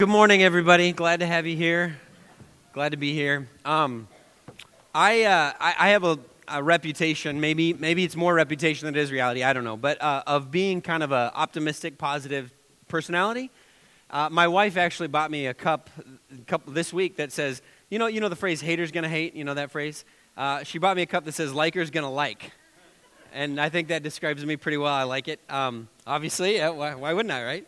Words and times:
Good 0.00 0.08
morning, 0.08 0.44
everybody. 0.44 0.92
Glad 0.92 1.18
to 1.18 1.26
have 1.26 1.44
you 1.44 1.56
here. 1.56 1.96
Glad 2.72 2.90
to 2.90 2.96
be 2.96 3.14
here. 3.14 3.48
Um, 3.64 4.06
I, 4.94 5.24
uh, 5.24 5.52
I, 5.58 5.74
I 5.76 5.88
have 5.88 6.04
a, 6.04 6.20
a, 6.46 6.62
reputation, 6.62 7.40
maybe 7.40 7.72
maybe 7.72 8.04
it's 8.04 8.14
more 8.14 8.32
reputation 8.32 8.86
than 8.86 8.94
it 8.94 9.00
is 9.00 9.10
reality. 9.10 9.42
I 9.42 9.52
don't 9.52 9.64
know, 9.64 9.76
but 9.76 10.00
uh, 10.00 10.22
of 10.24 10.52
being 10.52 10.82
kind 10.82 11.02
of 11.02 11.10
an 11.10 11.32
optimistic, 11.34 11.98
positive 11.98 12.52
personality. 12.86 13.50
Uh, 14.08 14.28
my 14.30 14.46
wife 14.46 14.76
actually 14.76 15.08
bought 15.08 15.32
me 15.32 15.46
a 15.46 15.54
cup, 15.54 15.90
cup 16.46 16.62
this 16.68 16.92
week 16.92 17.16
that 17.16 17.32
says, 17.32 17.60
you 17.90 17.98
know, 17.98 18.06
you 18.06 18.20
know 18.20 18.28
the 18.28 18.36
phrase 18.36 18.60
"haters 18.60 18.92
gonna 18.92 19.08
hate." 19.08 19.34
You 19.34 19.42
know 19.42 19.54
that 19.54 19.72
phrase. 19.72 20.04
Uh, 20.36 20.62
she 20.62 20.78
bought 20.78 20.94
me 20.94 21.02
a 21.02 21.06
cup 21.06 21.24
that 21.24 21.32
says 21.32 21.50
"likers 21.50 21.90
gonna 21.90 22.08
like," 22.08 22.52
and 23.32 23.60
I 23.60 23.68
think 23.68 23.88
that 23.88 24.04
describes 24.04 24.46
me 24.46 24.54
pretty 24.54 24.76
well. 24.76 24.94
I 24.94 25.02
like 25.02 25.26
it. 25.26 25.40
Um, 25.48 25.88
obviously, 26.06 26.60
why, 26.60 26.94
why 26.94 27.12
wouldn't 27.12 27.32
I, 27.32 27.44
right? 27.44 27.66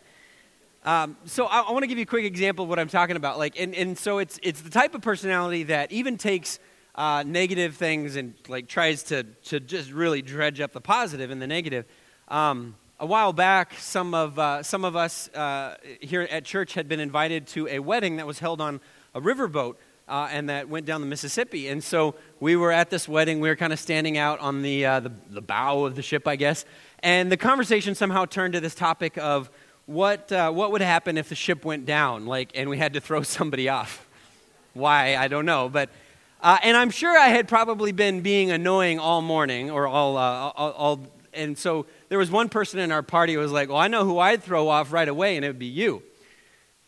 Um, 0.83 1.15
so 1.25 1.45
I, 1.45 1.59
I 1.61 1.71
want 1.71 1.83
to 1.83 1.87
give 1.87 1.99
you 1.99 2.03
a 2.03 2.07
quick 2.07 2.25
example 2.25 2.63
of 2.63 2.69
what 2.69 2.79
I'm 2.79 2.87
talking 2.87 3.15
about. 3.15 3.37
Like, 3.37 3.59
and, 3.59 3.75
and 3.75 3.97
so 3.97 4.17
it's 4.17 4.39
it's 4.41 4.61
the 4.61 4.69
type 4.69 4.95
of 4.95 5.01
personality 5.01 5.63
that 5.63 5.91
even 5.91 6.17
takes 6.17 6.59
uh, 6.95 7.23
negative 7.25 7.75
things 7.75 8.15
and 8.15 8.33
like 8.47 8.67
tries 8.67 9.03
to 9.03 9.23
to 9.23 9.59
just 9.59 9.91
really 9.91 10.21
dredge 10.21 10.59
up 10.59 10.71
the 10.71 10.81
positive 10.81 11.29
and 11.29 11.41
the 11.41 11.47
negative. 11.47 11.85
Um, 12.29 12.75
a 12.99 13.05
while 13.05 13.33
back, 13.33 13.73
some 13.77 14.13
of 14.15 14.39
uh, 14.39 14.63
some 14.63 14.83
of 14.83 14.95
us 14.95 15.29
uh, 15.29 15.75
here 16.01 16.21
at 16.21 16.45
church 16.45 16.73
had 16.73 16.87
been 16.87 16.99
invited 16.99 17.45
to 17.47 17.67
a 17.67 17.79
wedding 17.79 18.17
that 18.17 18.25
was 18.25 18.39
held 18.39 18.59
on 18.59 18.81
a 19.13 19.21
riverboat. 19.21 19.75
Uh, 20.07 20.27
and 20.29 20.49
that 20.49 20.67
went 20.67 20.85
down 20.85 20.99
the 20.99 21.07
Mississippi. 21.07 21.69
And 21.69 21.81
so 21.81 22.15
we 22.41 22.57
were 22.57 22.71
at 22.71 22.89
this 22.89 23.07
wedding. 23.07 23.39
We 23.39 23.47
were 23.47 23.55
kind 23.55 23.71
of 23.71 23.79
standing 23.79 24.17
out 24.17 24.39
on 24.39 24.61
the, 24.61 24.85
uh, 24.85 24.99
the, 24.99 25.13
the 25.29 25.41
bow 25.41 25.85
of 25.85 25.95
the 25.95 26.01
ship, 26.01 26.27
I 26.27 26.35
guess. 26.35 26.65
And 26.99 27.31
the 27.31 27.37
conversation 27.37 27.95
somehow 27.95 28.25
turned 28.25 28.53
to 28.53 28.59
this 28.59 28.75
topic 28.75 29.17
of 29.17 29.49
what, 29.91 30.31
uh, 30.31 30.51
what 30.51 30.71
would 30.71 30.81
happen 30.81 31.17
if 31.17 31.29
the 31.29 31.35
ship 31.35 31.65
went 31.65 31.85
down, 31.85 32.25
like, 32.25 32.51
and 32.55 32.69
we 32.69 32.77
had 32.77 32.93
to 32.93 33.01
throw 33.01 33.21
somebody 33.37 33.69
off? 33.69 34.07
Why, 34.73 35.15
I 35.15 35.27
don't 35.27 35.45
know. 35.45 35.69
But, 35.69 35.89
uh, 36.41 36.57
and 36.63 36.77
I'm 36.77 36.89
sure 36.89 37.17
I 37.17 37.27
had 37.27 37.47
probably 37.47 37.91
been 37.91 38.21
being 38.21 38.51
annoying 38.51 38.99
all 38.99 39.21
morning 39.21 39.69
or 39.69 39.87
all, 39.87 40.17
uh, 40.17 40.51
all, 40.55 40.71
all, 40.71 41.07
and 41.33 41.57
so 41.57 41.85
there 42.09 42.17
was 42.17 42.31
one 42.31 42.49
person 42.49 42.79
in 42.79 42.91
our 42.91 43.03
party 43.03 43.33
who 43.33 43.39
was 43.39 43.51
like, 43.51 43.69
well, 43.69 43.77
I 43.77 43.87
know 43.87 44.05
who 44.05 44.19
I'd 44.19 44.41
throw 44.41 44.69
off 44.69 44.91
right 44.91 45.07
away, 45.07 45.35
and 45.35 45.45
it 45.45 45.49
would 45.49 45.59
be 45.59 45.65
you. 45.65 46.03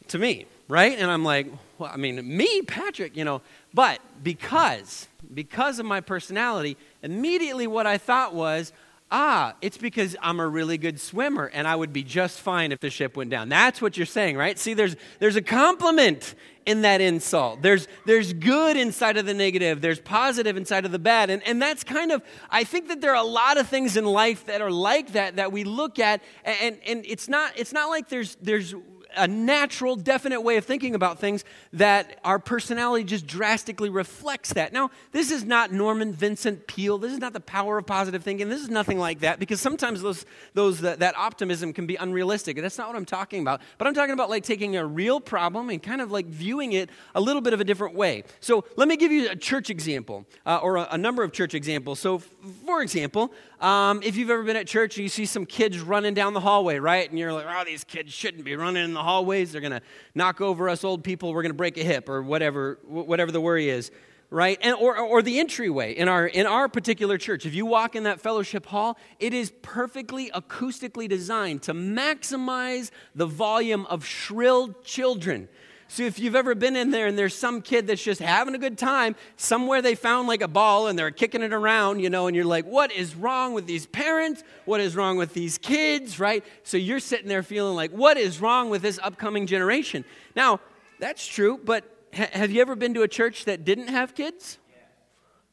To 0.09 0.20
me, 0.20 0.48
right? 0.68 0.98
And 0.98 1.09
I'm 1.09 1.24
like, 1.24 1.48
well, 1.78 1.90
I 1.94 1.98
mean, 1.98 2.26
me, 2.36 2.62
Patrick, 2.64 3.16
you 3.16 3.24
know. 3.24 3.42
But 3.74 4.00
because, 4.22 5.08
because 5.34 5.80
of 5.80 5.86
my 5.86 6.02
personality, 6.02 6.78
immediately 7.02 7.68
what 7.68 7.88
I 7.88 7.98
thought 7.98 8.34
was, 8.34 8.74
ah, 9.14 9.56
it's 9.61 9.78
because 9.78 10.16
I'm 10.22 10.39
a 10.39 10.47
really 10.47 10.80
good 10.80 11.00
swimmer 11.00 11.45
and 11.45 11.67
I 11.67 11.75
would 11.75 11.94
be 11.94 12.03
just 12.03 12.42
fine 12.42 12.72
if 12.72 12.80
the 12.80 12.89
ship 12.89 13.16
went 13.16 13.30
down. 13.30 13.47
That's 13.47 13.80
what 13.80 13.95
you're 13.95 14.08
saying, 14.08 14.36
right? 14.38 14.58
See, 14.58 14.73
there's, 14.73 14.95
there's 15.19 15.36
a 15.36 15.42
compliment 15.42 16.33
in 16.66 16.81
that 16.81 17.00
insult. 17.00 17.61
There's, 17.61 17.88
there's 18.06 18.34
good 18.34 18.75
inside 18.75 19.17
of 19.17 19.28
the 19.28 19.34
negative, 19.34 19.81
there's 19.81 20.00
positive 20.00 20.58
inside 20.58 20.86
of 20.86 20.91
the 20.91 21.00
bad. 21.00 21.30
And, 21.30 21.45
and 21.45 21.61
that's 21.61 21.84
kind 21.84 22.11
of, 22.11 22.23
I 22.50 22.64
think 22.64 22.88
that 22.88 23.02
there 23.02 23.11
are 23.11 23.23
a 23.23 23.28
lot 23.28 23.58
of 23.58 23.67
things 23.67 23.97
in 23.97 24.06
life 24.06 24.47
that 24.47 24.61
are 24.61 24.72
like 24.72 25.14
that 25.14 25.36
that 25.36 25.52
we 25.52 25.64
look 25.64 26.00
at, 26.00 26.23
and, 26.44 26.80
and 26.88 27.06
it's, 27.08 27.30
not, 27.30 27.53
it's 27.56 27.72
not 27.72 27.89
like 27.89 28.09
there's, 28.09 28.36
there's 28.41 28.73
a 29.16 29.28
natural, 29.28 29.95
definite 29.95 30.42
way 30.42 30.58
of 30.58 30.66
thinking 30.66 30.95
about 30.95 31.19
things 31.19 31.44
that 31.73 32.19
our 32.23 32.39
personality 32.39 33.03
just 33.03 33.28
drastically 33.28 33.89
reflects 33.89 34.53
that. 34.53 34.73
Now, 34.73 34.92
this 35.11 35.31
is 35.31 35.44
not 35.44 35.72
Norman 35.72 36.14
Vincent 36.14 36.67
Peale. 36.67 36.97
This 36.97 37.11
is 37.11 37.19
not 37.19 37.34
the 37.34 37.39
power 37.39 37.78
of 37.78 37.86
positive 37.86 38.23
thinking. 38.23 38.50
This 38.50 38.61
is 38.61 38.69
nothing 38.69 39.00
like 39.00 39.19
that 39.22 39.39
because 39.39 39.61
sometimes 39.61 40.02
those, 40.02 40.25
those, 40.53 40.81
that, 40.81 41.00
that 41.00 41.17
optimism 41.17 41.73
can 41.73 41.86
be 41.86 41.95
unrealistic. 41.95 42.58
That's 42.58 42.78
not 42.78 42.88
what 42.88 42.95
I'm 42.95 43.06
talking 43.06 43.41
about. 43.41 43.61
But 43.78 43.88
I'm 43.88 43.94
talking 43.94 44.14
about 44.14 44.30
like 44.30 44.44
taking 44.44 44.75
a 44.75 44.86
real 44.86 45.19
problem 45.19 45.69
and 45.69 45.81
kind 45.81 46.02
of 46.02 46.11
like 46.11 46.25
viewing 46.25 46.73
it 46.73 46.89
a 47.16 47.22
little 47.22 47.41
bit 47.41 47.53
of 47.53 47.61
a 47.61 47.64
different 47.64 47.95
way. 47.95 48.23
So 48.39 48.66
let 48.75 48.88
me 48.88 48.97
give 48.97 49.11
you 49.11 49.30
a 49.30 49.36
church 49.36 49.69
example 49.69 50.25
uh, 50.45 50.58
or 50.58 50.78
a, 50.78 50.88
a, 50.91 50.97
number 50.97 51.23
of 51.23 51.31
church 51.31 51.53
examples. 51.53 52.00
So, 52.00 52.16
f- 52.16 52.30
for 52.66 52.81
example, 52.81 53.34
um, 53.59 54.02
if 54.03 54.16
you've 54.16 54.29
ever 54.29 54.44
been 54.44 54.56
at 54.56 54.68
church 54.68 54.97
and 54.97 55.03
you 55.03 55.09
see 55.09 55.25
some 55.25 55.46
kids 55.46 55.79
running 55.79 56.13
down 56.13 56.34
the 56.34 56.40
hallway, 56.40 56.79
right? 56.79 57.09
And 57.09 57.19
you're 57.19 57.34
like, 57.34 57.46
oh, 57.47 57.63
these 57.66 57.84
kids 57.84 58.13
shouldn't 58.13 58.44
be 58.44 58.56
running 58.56 58.84
in 58.84 58.94
the 58.94 59.03
hallways. 59.03 59.52
They're 59.52 59.62
going 59.62 59.72
to 59.72 59.81
knock 60.16 60.41
over 60.41 60.69
us 60.69 60.84
old 60.84 61.03
people. 61.03 61.34
We're 61.34 61.44
going 61.44 61.52
to 61.52 61.58
break 61.58 61.78
a 61.78 61.84
hip 61.84 62.09
or 62.09 62.22
whatever, 62.22 62.80
whatever 62.86 63.31
the 63.31 63.41
worry 63.41 63.69
is, 63.69 63.91
right? 64.30 64.58
And, 64.62 64.75
or, 64.75 64.97
or 64.97 65.22
the 65.22 65.40
entryway 65.40 65.94
in 65.94 66.08
our, 66.08 66.25
in 66.25 66.46
our 66.46 66.68
particular 66.68 67.18
church. 67.18 67.46
If 67.46 67.53
you 67.53 67.66
walk 67.66 67.96
in 67.96 68.03
that 68.03 68.19
fellowship 68.19 68.66
hall, 68.66 68.97
it 69.19 69.34
is 69.34 69.52
perfectly 69.62 70.31
acoustically 70.31 71.08
designed 71.08 71.64
to 71.64 71.74
maximize 71.74 72.90
the 73.14 73.28
volume 73.28 73.86
of 73.88 74.06
shrill 74.06 74.74
children 74.84 75.50
so 75.94 76.02
if 76.02 76.18
you've 76.18 76.36
ever 76.36 76.56
been 76.56 76.76
in 76.76 76.90
there 76.90 77.06
and 77.06 77.16
there's 77.16 77.36
some 77.36 77.62
kid 77.62 77.86
that's 77.86 78.04
just 78.04 78.20
having 78.20 78.56
a 78.56 78.58
good 78.58 78.80
time, 78.80 79.16
somewhere 79.38 79.80
they 79.80 79.94
found 79.94 80.28
like 80.28 80.42
a 80.42 80.48
ball 80.48 80.88
and 80.88 80.98
they're 80.98 81.12
kicking 81.12 81.44
it 81.44 81.54
around, 81.54 82.00
you 82.00 82.09
know, 82.09 82.26
and 82.26 82.36
you're 82.36 82.46
like, 82.46 82.66
what 82.66 82.92
is 82.92 83.14
wrong 83.14 83.54
with 83.54 83.68
these 83.68 83.86
parents? 83.86 84.44
What 84.66 84.82
is 84.82 84.96
wrong 84.96 85.18
with 85.18 85.36
these 85.36 85.59
kids, 85.59 86.20
right? 86.20 86.44
So 86.64 86.78
you're 86.78 87.00
sitting 87.00 87.28
there 87.28 87.44
feeling 87.44 87.76
like, 87.76 87.92
what 87.92 88.18
is 88.18 88.42
wrong 88.42 88.72
with 88.72 88.82
this 88.82 89.00
upcoming 89.03 89.46
generation? 89.46 90.03
Now, 90.36 90.62
that's 90.98 91.28
true, 91.28 91.59
but 91.64 91.84
ha- 92.12 92.30
have 92.32 92.50
you 92.50 92.62
ever 92.62 92.76
been 92.76 92.96
to 92.96 93.03
a 93.03 93.08
church 93.08 93.46
that 93.46 93.64
didn't 93.64 93.90
have 93.90 94.16
kids? 94.16 94.58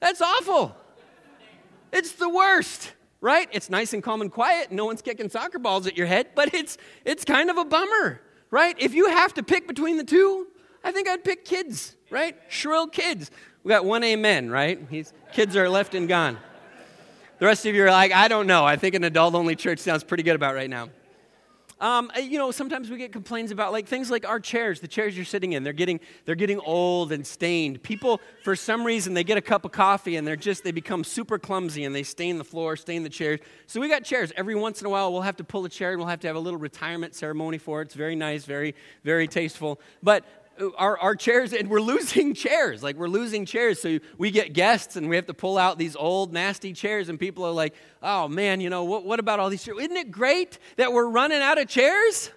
That's 0.01 0.23
awful. 0.23 0.75
It's 1.93 2.13
the 2.13 2.31
worst 2.31 2.95
right? 3.23 3.51
It's 3.53 3.69
nice 3.69 3.93
and 3.93 4.03
calm 4.03 4.23
and 4.23 4.33
quiet. 4.33 4.73
No 4.73 4.87
one's 4.87 5.03
kicking 5.03 5.29
soccer 5.29 5.59
balls 5.59 5.87
at 5.87 5.95
your 5.95 6.07
head, 6.07 6.29
but 6.35 6.55
it's, 6.55 6.79
it's 7.05 7.23
kind 7.23 7.51
of 7.51 7.59
a 7.59 7.67
bummer 7.67 8.23
right? 8.51 8.75
If 8.79 8.95
you 8.95 9.09
have 9.09 9.35
to 9.35 9.43
pick 9.43 9.67
between 9.67 9.97
the 9.97 10.05
two, 10.05 10.47
I 10.83 10.93
think 10.93 11.09
I'd 11.09 11.25
pick 11.25 11.45
kids, 11.45 11.97
right? 12.11 12.37
Shrill 12.49 12.87
kids. 12.87 13.31
We 13.63 13.69
got 13.69 13.85
one 13.85 14.03
amen, 14.03 14.51
right? 14.51 14.81
He's, 14.91 15.13
kids 15.33 15.57
are 15.57 15.69
left 15.69 15.95
and 15.95 16.09
gone. 16.09 16.39
The 17.39 17.47
rest 17.47 17.65
of 17.67 17.75
you 17.75 17.85
are 17.85 17.91
like, 17.91 18.13
I 18.13 18.29
don't 18.29 18.47
know. 18.47 18.65
I 18.65 18.77
think 18.77 18.95
an 18.95 19.05
adult 19.05 19.35
only 19.35 19.57
church 19.57 19.79
sounds 19.79 20.05
pretty 20.05 20.23
good 20.23 20.37
about 20.37 20.55
right 20.55 20.69
now. 20.69 20.91
Um, 21.81 22.11
uh, 22.15 22.21
you 22.21 22.37
know, 22.37 22.51
sometimes 22.51 22.91
we 22.91 22.99
get 22.99 23.11
complaints 23.11 23.53
about 23.53 23.73
like 23.73 23.87
things 23.87 24.11
like 24.11 24.29
our 24.29 24.39
chairs, 24.39 24.81
the 24.81 24.89
chairs 24.89 25.17
you're 25.17 25.25
sitting 25.25 25.55
in. 25.55 25.65
They're 25.65 25.73
getting 25.73 26.01
they're 26.27 26.35
getting 26.35 26.61
old 26.61 27.11
and 27.11 27.27
stained. 27.27 27.83
People, 27.83 28.21
for 28.45 28.55
some 28.55 28.85
reason, 28.85 29.15
they 29.15 29.25
get 29.25 29.39
a 29.39 29.43
cup 29.43 29.65
of 29.65 29.73
coffee 29.73 30.17
and 30.17 30.27
they're 30.27 30.37
just 30.37 30.63
they 30.63 30.73
become 30.73 31.05
super 31.05 31.39
clumsy 31.39 31.85
and 31.85 31.95
they 31.95 32.03
stain 32.03 32.37
the 32.37 32.45
floor, 32.45 32.77
stain 32.77 33.03
the 33.03 33.09
chairs. 33.09 33.41
So 33.67 33.81
we 33.81 33.89
got 33.89 34.05
chairs. 34.05 34.33
Every 34.37 34.55
once 34.55 34.81
in 34.81 34.87
a 34.87 34.91
while, 34.91 35.11
we'll 35.13 35.23
have 35.23 35.37
to 35.37 35.45
pull 35.45 35.65
a 35.65 35.71
chair 35.71 35.91
and 35.91 35.99
we'll 35.99 36.09
have 36.09 36.21
to 36.21 36.27
have 36.27 36.37
a 36.37 36.41
little 36.41 36.61
retirement 36.61 37.15
ceremony 37.15 37.59
for 37.59 37.81
it. 37.81 37.87
It's 37.87 37.95
very 37.95 38.17
nice, 38.17 38.45
very 38.45 38.75
very 39.03 39.27
tasteful. 39.27 39.81
But 40.03 40.25
our, 40.77 40.99
our 40.99 41.17
chairs 41.17 41.53
and 41.53 41.69
we're 41.69 41.81
losing 41.81 42.35
chairs. 42.47 42.83
Like 42.83 42.97
we're 42.97 43.09
losing 43.09 43.47
chairs. 43.47 43.81
So 43.81 43.99
we 44.19 44.31
get 44.31 44.53
guests 44.53 44.97
and 44.97 45.09
we 45.09 45.17
have 45.17 45.27
to 45.27 45.35
pull 45.35 45.59
out 45.59 45.79
these 45.79 45.97
old 45.97 46.33
nasty 46.33 46.73
chairs 46.73 47.09
and 47.09 47.19
people 47.19 47.45
are 47.45 47.53
like 47.53 47.75
oh 48.03 48.29
man 48.29 48.61
you 48.61 48.71
know 48.71 48.85
what, 48.85 49.05
what 49.05 49.21
about 49.21 49.41
all 49.41 49.51
these 49.51 49.63
chairs? 49.63 49.79
Isn't 49.79 49.97
it 49.97 50.11
great 50.11 50.59
that 50.77 50.93
we're 50.93 51.09
running 51.09 51.41
out 51.41 51.59
of 51.59 51.69
chairs 51.69 52.31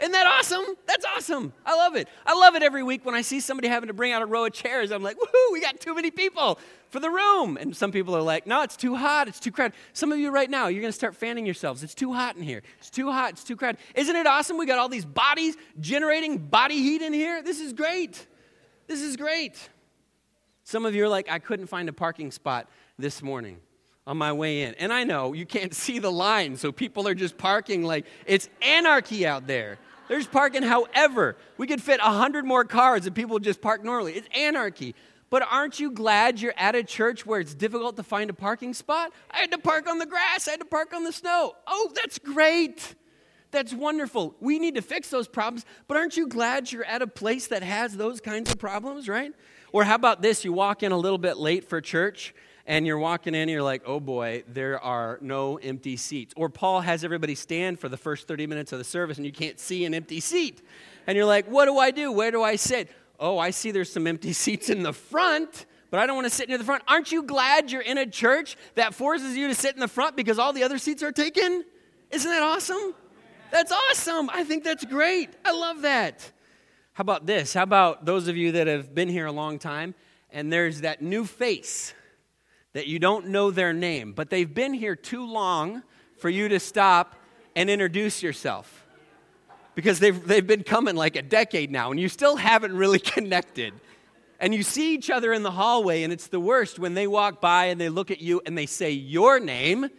isn't 0.00 0.12
that 0.12 0.26
awesome? 0.26 0.64
That's 0.86 1.04
awesome. 1.04 1.52
I 1.66 1.76
love 1.76 1.94
it. 1.94 2.08
I 2.24 2.34
love 2.34 2.54
it 2.54 2.62
every 2.62 2.82
week 2.82 3.04
when 3.04 3.14
I 3.14 3.20
see 3.20 3.38
somebody 3.38 3.68
having 3.68 3.88
to 3.88 3.92
bring 3.92 4.12
out 4.12 4.22
a 4.22 4.26
row 4.26 4.46
of 4.46 4.52
chairs. 4.52 4.90
I'm 4.90 5.02
like, 5.02 5.16
woohoo, 5.16 5.52
we 5.52 5.60
got 5.60 5.78
too 5.78 5.94
many 5.94 6.10
people 6.10 6.58
for 6.88 7.00
the 7.00 7.10
room. 7.10 7.58
And 7.58 7.76
some 7.76 7.92
people 7.92 8.16
are 8.16 8.22
like, 8.22 8.46
no, 8.46 8.62
it's 8.62 8.76
too 8.76 8.96
hot. 8.96 9.28
It's 9.28 9.38
too 9.38 9.52
crowded. 9.52 9.76
Some 9.92 10.10
of 10.10 10.18
you 10.18 10.30
right 10.30 10.48
now, 10.48 10.68
you're 10.68 10.80
going 10.80 10.92
to 10.92 10.96
start 10.96 11.14
fanning 11.14 11.44
yourselves. 11.44 11.82
It's 11.82 11.94
too 11.94 12.14
hot 12.14 12.36
in 12.36 12.42
here. 12.42 12.62
It's 12.78 12.88
too 12.88 13.12
hot. 13.12 13.32
It's 13.32 13.44
too 13.44 13.56
crowded. 13.56 13.78
Isn't 13.94 14.16
it 14.16 14.26
awesome? 14.26 14.56
We 14.56 14.66
got 14.66 14.78
all 14.78 14.88
these 14.88 15.04
bodies 15.04 15.56
generating 15.80 16.38
body 16.38 16.76
heat 16.76 17.02
in 17.02 17.12
here. 17.12 17.42
This 17.42 17.60
is 17.60 17.72
great. 17.74 18.26
This 18.86 19.02
is 19.02 19.16
great. 19.16 19.68
Some 20.64 20.86
of 20.86 20.94
you 20.94 21.04
are 21.04 21.08
like, 21.08 21.30
I 21.30 21.38
couldn't 21.38 21.66
find 21.66 21.88
a 21.88 21.92
parking 21.92 22.30
spot 22.30 22.68
this 22.98 23.22
morning 23.22 23.58
on 24.06 24.16
my 24.16 24.32
way 24.32 24.62
in. 24.62 24.74
And 24.74 24.92
I 24.92 25.04
know 25.04 25.32
you 25.32 25.46
can't 25.46 25.74
see 25.84 25.98
the 25.98 26.10
line, 26.10 26.56
so 26.56 26.72
people 26.72 27.06
are 27.06 27.14
just 27.14 27.38
parking 27.38 27.82
like 27.82 28.06
it's 28.26 28.48
anarchy 28.62 29.26
out 29.26 29.46
there. 29.46 29.78
There's 30.10 30.26
parking 30.26 30.64
however. 30.64 31.36
We 31.56 31.68
could 31.68 31.80
fit 31.80 32.00
100 32.02 32.44
more 32.44 32.64
cars 32.64 33.06
and 33.06 33.14
people 33.14 33.34
would 33.34 33.44
just 33.44 33.60
park 33.60 33.84
normally. 33.84 34.14
It's 34.14 34.26
anarchy. 34.36 34.96
But 35.30 35.46
aren't 35.48 35.78
you 35.78 35.92
glad 35.92 36.40
you're 36.40 36.52
at 36.56 36.74
a 36.74 36.82
church 36.82 37.24
where 37.24 37.38
it's 37.38 37.54
difficult 37.54 37.94
to 37.96 38.02
find 38.02 38.28
a 38.28 38.32
parking 38.32 38.74
spot? 38.74 39.12
I 39.30 39.38
had 39.38 39.52
to 39.52 39.58
park 39.58 39.88
on 39.88 39.98
the 39.98 40.06
grass, 40.06 40.48
I 40.48 40.50
had 40.50 40.58
to 40.58 40.66
park 40.66 40.92
on 40.92 41.04
the 41.04 41.12
snow. 41.12 41.54
Oh, 41.64 41.92
that's 41.94 42.18
great. 42.18 42.96
That's 43.52 43.72
wonderful. 43.72 44.34
We 44.40 44.58
need 44.58 44.74
to 44.74 44.82
fix 44.82 45.10
those 45.10 45.28
problems, 45.28 45.64
but 45.86 45.96
aren't 45.96 46.16
you 46.16 46.26
glad 46.26 46.72
you're 46.72 46.84
at 46.86 47.02
a 47.02 47.06
place 47.06 47.46
that 47.46 47.62
has 47.62 47.96
those 47.96 48.20
kinds 48.20 48.50
of 48.50 48.58
problems, 48.58 49.08
right? 49.08 49.32
Or 49.70 49.84
how 49.84 49.94
about 49.94 50.22
this? 50.22 50.44
You 50.44 50.52
walk 50.52 50.82
in 50.82 50.90
a 50.90 50.98
little 50.98 51.18
bit 51.18 51.36
late 51.36 51.68
for 51.68 51.80
church 51.80 52.34
and 52.66 52.86
you're 52.86 52.98
walking 52.98 53.34
in 53.34 53.42
and 53.42 53.50
you're 53.50 53.62
like, 53.62 53.82
oh 53.86 54.00
boy, 54.00 54.44
there 54.48 54.80
are 54.80 55.18
no 55.20 55.56
empty 55.56 55.96
seats. 55.96 56.34
Or 56.36 56.48
Paul 56.48 56.80
has 56.80 57.04
everybody 57.04 57.34
stand 57.34 57.80
for 57.80 57.88
the 57.88 57.96
first 57.96 58.28
30 58.28 58.46
minutes 58.46 58.72
of 58.72 58.78
the 58.78 58.84
service 58.84 59.16
and 59.16 59.26
you 59.26 59.32
can't 59.32 59.58
see 59.58 59.84
an 59.84 59.94
empty 59.94 60.20
seat. 60.20 60.62
And 61.06 61.16
you're 61.16 61.26
like, 61.26 61.46
what 61.46 61.64
do 61.64 61.78
I 61.78 61.90
do? 61.90 62.12
Where 62.12 62.30
do 62.30 62.42
I 62.42 62.56
sit? 62.56 62.90
Oh, 63.18 63.38
I 63.38 63.50
see 63.50 63.70
there's 63.70 63.92
some 63.92 64.06
empty 64.06 64.32
seats 64.34 64.70
in 64.70 64.82
the 64.82 64.92
front, 64.92 65.66
but 65.90 66.00
I 66.00 66.06
don't 66.06 66.16
want 66.16 66.26
to 66.26 66.34
sit 66.34 66.48
near 66.48 66.58
the 66.58 66.64
front. 66.64 66.82
Aren't 66.86 67.12
you 67.12 67.22
glad 67.22 67.70
you're 67.70 67.82
in 67.82 67.98
a 67.98 68.06
church 68.06 68.56
that 68.74 68.94
forces 68.94 69.36
you 69.36 69.48
to 69.48 69.54
sit 69.54 69.74
in 69.74 69.80
the 69.80 69.88
front 69.88 70.16
because 70.16 70.38
all 70.38 70.52
the 70.52 70.62
other 70.62 70.78
seats 70.78 71.02
are 71.02 71.12
taken? 71.12 71.64
Isn't 72.10 72.30
that 72.30 72.42
awesome? 72.42 72.94
That's 73.50 73.72
awesome. 73.72 74.30
I 74.30 74.44
think 74.44 74.64
that's 74.64 74.84
great. 74.84 75.30
I 75.44 75.52
love 75.52 75.82
that. 75.82 76.30
How 76.92 77.02
about 77.02 77.26
this? 77.26 77.54
How 77.54 77.62
about 77.62 78.04
those 78.04 78.28
of 78.28 78.36
you 78.36 78.52
that 78.52 78.66
have 78.66 78.94
been 78.94 79.08
here 79.08 79.26
a 79.26 79.32
long 79.32 79.58
time 79.58 79.94
and 80.30 80.52
there's 80.52 80.82
that 80.82 81.02
new 81.02 81.24
face 81.24 81.94
that 82.72 82.86
you 82.86 82.98
don't 82.98 83.28
know 83.28 83.50
their 83.50 83.72
name, 83.72 84.12
but 84.12 84.30
they've 84.30 84.52
been 84.52 84.74
here 84.74 84.96
too 84.96 85.26
long 85.26 85.82
for 86.18 86.28
you 86.28 86.48
to 86.48 86.60
stop 86.60 87.16
and 87.56 87.68
introduce 87.68 88.22
yourself? 88.22 88.86
Because 89.74 89.98
they've, 89.98 90.26
they've 90.26 90.46
been 90.46 90.62
coming 90.62 90.96
like 90.96 91.16
a 91.16 91.22
decade 91.22 91.70
now 91.70 91.90
and 91.90 91.98
you 91.98 92.08
still 92.08 92.36
haven't 92.36 92.76
really 92.76 92.98
connected. 92.98 93.74
And 94.38 94.54
you 94.54 94.62
see 94.62 94.94
each 94.94 95.10
other 95.10 95.34
in 95.34 95.42
the 95.42 95.50
hallway, 95.50 96.02
and 96.02 96.14
it's 96.14 96.28
the 96.28 96.40
worst 96.40 96.78
when 96.78 96.94
they 96.94 97.06
walk 97.06 97.42
by 97.42 97.66
and 97.66 97.78
they 97.78 97.90
look 97.90 98.10
at 98.10 98.22
you 98.22 98.40
and 98.46 98.56
they 98.56 98.64
say 98.64 98.90
your 98.90 99.38
name, 99.38 99.90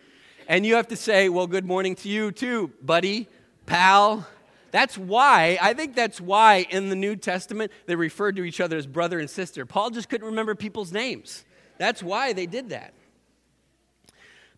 and 0.47 0.65
you 0.65 0.75
have 0.75 0.87
to 0.87 0.95
say, 0.95 1.29
Well, 1.29 1.45
good 1.45 1.63
morning 1.63 1.93
to 1.97 2.09
you 2.09 2.31
too, 2.31 2.71
buddy, 2.81 3.27
pal, 3.67 4.25
that's 4.71 4.97
why, 4.97 5.59
I 5.61 5.73
think 5.73 5.95
that's 5.95 6.19
why 6.19 6.65
in 6.69 6.89
the 6.89 6.95
New 6.95 7.17
Testament 7.17 7.71
they 7.85 7.95
referred 7.95 8.37
to 8.37 8.43
each 8.43 8.61
other 8.61 8.77
as 8.77 8.87
brother 8.87 9.19
and 9.19 9.29
sister. 9.29 9.65
Paul 9.65 9.91
just 9.91 10.09
couldn't 10.09 10.25
remember 10.25 10.55
people's 10.55 10.91
names. 10.91 11.45
That's 11.81 12.03
why 12.03 12.33
they 12.33 12.45
did 12.45 12.69
that. 12.69 12.93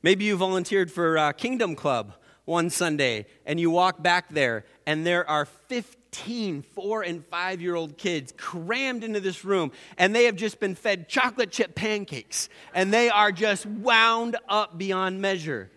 Maybe 0.01 0.25
you 0.25 0.35
volunteered 0.35 0.91
for 0.91 1.17
uh, 1.17 1.31
Kingdom 1.31 1.73
Club 1.73 2.15
one 2.43 2.69
Sunday 2.69 3.27
and 3.45 3.61
you 3.61 3.71
walk 3.71 4.03
back 4.03 4.27
there 4.27 4.65
and 4.85 5.07
there 5.07 5.25
are 5.29 5.45
15 5.45 6.63
four 6.63 7.01
and 7.01 7.25
five 7.27 7.61
year 7.61 7.75
old 7.75 7.97
kids 7.97 8.33
crammed 8.35 9.05
into 9.05 9.21
this 9.21 9.45
room 9.45 9.71
and 9.97 10.13
they 10.13 10.25
have 10.25 10.35
just 10.35 10.59
been 10.59 10.75
fed 10.75 11.07
chocolate 11.07 11.49
chip 11.49 11.75
pancakes 11.75 12.49
and 12.73 12.93
they 12.93 13.09
are 13.09 13.31
just 13.31 13.65
wound 13.65 14.35
up 14.49 14.77
beyond 14.77 15.21
measure 15.21 15.71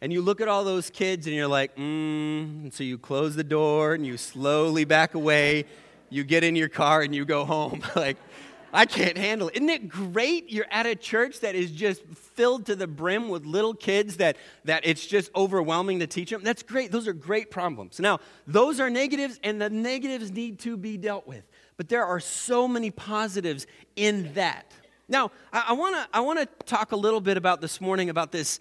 and 0.00 0.10
you 0.10 0.22
look 0.22 0.40
at 0.40 0.48
all 0.48 0.64
those 0.64 0.88
kids 0.88 1.26
and 1.26 1.36
you're 1.36 1.46
like, 1.46 1.76
mm. 1.76 2.62
And 2.62 2.72
so 2.72 2.82
you 2.82 2.96
close 2.96 3.36
the 3.36 3.44
door 3.44 3.92
and 3.92 4.06
you 4.06 4.16
slowly 4.16 4.84
back 4.84 5.14
away. 5.14 5.66
You 6.08 6.24
get 6.24 6.42
in 6.42 6.56
your 6.56 6.68
car 6.68 7.02
and 7.02 7.14
you 7.14 7.24
go 7.24 7.44
home. 7.44 7.82
like, 7.94 8.16
I 8.72 8.86
can't 8.86 9.18
handle 9.18 9.48
it. 9.48 9.56
Isn't 9.56 9.68
it 9.68 9.88
great? 9.88 10.50
You're 10.50 10.66
at 10.70 10.86
a 10.86 10.94
church 10.94 11.40
that 11.40 11.54
is 11.54 11.70
just 11.70 12.02
filled 12.04 12.66
to 12.66 12.76
the 12.76 12.86
brim 12.86 13.28
with 13.28 13.44
little 13.44 13.74
kids 13.74 14.16
that, 14.16 14.36
that 14.64 14.86
it's 14.86 15.06
just 15.06 15.30
overwhelming 15.36 15.98
to 15.98 16.06
teach 16.06 16.30
them. 16.30 16.42
That's 16.42 16.62
great. 16.62 16.90
Those 16.90 17.06
are 17.06 17.12
great 17.12 17.50
problems. 17.50 18.00
Now, 18.00 18.20
those 18.46 18.80
are 18.80 18.88
negatives, 18.88 19.38
and 19.44 19.60
the 19.60 19.68
negatives 19.68 20.30
need 20.30 20.58
to 20.60 20.76
be 20.76 20.96
dealt 20.96 21.26
with. 21.26 21.44
But 21.76 21.88
there 21.88 22.04
are 22.04 22.20
so 22.20 22.66
many 22.66 22.90
positives 22.90 23.66
in 23.96 24.32
that. 24.34 24.72
Now, 25.08 25.32
I, 25.52 25.74
want 25.74 25.96
to 25.96 26.16
I 26.16 26.20
wanna 26.20 26.46
talk 26.64 26.92
a 26.92 26.96
little 26.96 27.20
bit 27.20 27.36
about 27.36 27.60
this 27.60 27.80
morning 27.80 28.08
about 28.08 28.32
this 28.32 28.60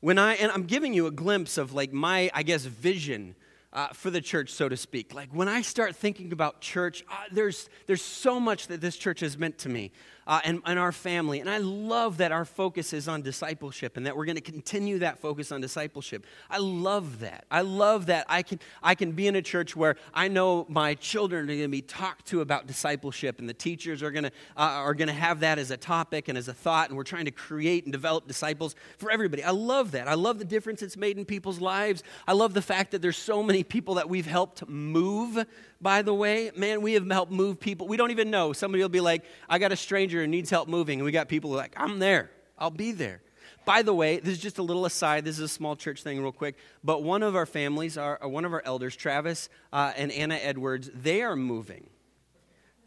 when 0.00 0.18
I, 0.18 0.34
and 0.34 0.50
I'm 0.50 0.64
giving 0.64 0.92
you 0.92 1.06
a 1.06 1.12
glimpse 1.12 1.58
of 1.58 1.72
like 1.72 1.92
my, 1.92 2.30
I 2.34 2.42
guess, 2.42 2.64
vision 2.64 3.36
uh, 3.72 3.88
for 3.88 4.10
the 4.10 4.20
church, 4.20 4.50
so 4.50 4.68
to 4.68 4.76
speak. 4.76 5.14
Like 5.14 5.30
when 5.32 5.48
I 5.48 5.62
start 5.62 5.96
thinking 5.96 6.32
about 6.32 6.60
church, 6.60 7.04
uh, 7.10 7.14
there's, 7.30 7.68
there's 7.86 8.02
so 8.02 8.38
much 8.38 8.66
that 8.68 8.80
this 8.80 8.96
church 8.96 9.20
has 9.20 9.38
meant 9.38 9.58
to 9.58 9.68
me 9.68 9.92
uh, 10.26 10.40
and, 10.44 10.62
and 10.66 10.78
our 10.78 10.92
family. 10.92 11.40
And 11.40 11.50
I 11.50 11.58
love 11.58 12.18
that 12.18 12.32
our 12.32 12.44
focus 12.44 12.92
is 12.92 13.08
on 13.08 13.22
discipleship 13.22 13.96
and 13.96 14.06
that 14.06 14.16
we're 14.16 14.24
going 14.24 14.36
to 14.36 14.40
continue 14.40 15.00
that 15.00 15.18
focus 15.18 15.52
on 15.52 15.60
discipleship. 15.60 16.26
I 16.50 16.58
love 16.58 17.20
that. 17.20 17.44
I 17.50 17.62
love 17.62 18.06
that 18.06 18.26
I 18.28 18.42
can, 18.42 18.60
I 18.82 18.94
can 18.94 19.12
be 19.12 19.26
in 19.26 19.36
a 19.36 19.42
church 19.42 19.74
where 19.74 19.96
I 20.14 20.28
know 20.28 20.66
my 20.68 20.94
children 20.94 21.44
are 21.44 21.46
going 21.46 21.62
to 21.62 21.68
be 21.68 21.82
talked 21.82 22.26
to 22.26 22.40
about 22.40 22.66
discipleship 22.66 23.38
and 23.38 23.48
the 23.48 23.54
teachers 23.54 24.02
are 24.02 24.10
going 24.10 24.24
to, 24.24 24.32
uh, 24.56 24.60
are 24.60 24.94
going 24.94 25.08
to 25.08 25.14
have 25.14 25.40
that 25.40 25.58
as 25.58 25.70
a 25.70 25.76
topic 25.76 26.28
and 26.28 26.38
as 26.38 26.48
a 26.48 26.54
thought. 26.54 26.88
And 26.88 26.96
we're 26.96 27.04
trying 27.04 27.24
to 27.24 27.30
create 27.30 27.84
and 27.84 27.92
develop 27.92 28.26
disciples 28.26 28.74
for 28.98 29.10
everybody. 29.10 29.42
I 29.42 29.50
love 29.50 29.92
that. 29.92 30.08
I 30.08 30.14
love 30.14 30.38
the 30.38 30.44
difference 30.44 30.82
it's 30.82 30.96
made 30.96 31.18
in 31.18 31.24
people's 31.24 31.60
lives. 31.60 32.02
I 32.26 32.32
love 32.32 32.54
the 32.54 32.62
fact 32.62 32.92
that 32.92 33.02
there's 33.02 33.16
so 33.16 33.42
many 33.42 33.64
people 33.64 33.94
that 33.94 34.08
we've 34.08 34.26
helped 34.26 34.68
move 34.68 35.44
by 35.82 36.00
the 36.00 36.14
way. 36.14 36.50
Man, 36.56 36.80
we 36.80 36.92
have 36.94 37.10
helped 37.10 37.32
move 37.32 37.58
people. 37.58 37.88
We 37.88 37.96
don't 37.96 38.12
even 38.12 38.30
know. 38.30 38.52
Somebody 38.52 38.82
will 38.82 38.88
be 38.88 39.00
like, 39.00 39.24
I 39.48 39.58
got 39.58 39.72
a 39.72 39.76
stranger 39.76 40.11
who 40.20 40.26
needs 40.26 40.50
help 40.50 40.68
moving. 40.68 41.00
And 41.00 41.04
we 41.04 41.12
got 41.12 41.28
people 41.28 41.50
like, 41.50 41.74
I'm 41.76 41.98
there. 41.98 42.30
I'll 42.58 42.70
be 42.70 42.92
there. 42.92 43.22
By 43.64 43.82
the 43.82 43.94
way, 43.94 44.18
this 44.18 44.34
is 44.34 44.40
just 44.40 44.58
a 44.58 44.62
little 44.62 44.84
aside. 44.86 45.24
This 45.24 45.36
is 45.38 45.44
a 45.44 45.48
small 45.48 45.76
church 45.76 46.02
thing, 46.02 46.20
real 46.20 46.32
quick. 46.32 46.56
But 46.82 47.02
one 47.02 47.22
of 47.22 47.36
our 47.36 47.46
families, 47.46 47.96
our, 47.96 48.18
one 48.22 48.44
of 48.44 48.52
our 48.52 48.62
elders, 48.64 48.96
Travis 48.96 49.48
uh, 49.72 49.92
and 49.96 50.10
Anna 50.12 50.34
Edwards, 50.34 50.90
they 50.94 51.22
are 51.22 51.36
moving 51.36 51.88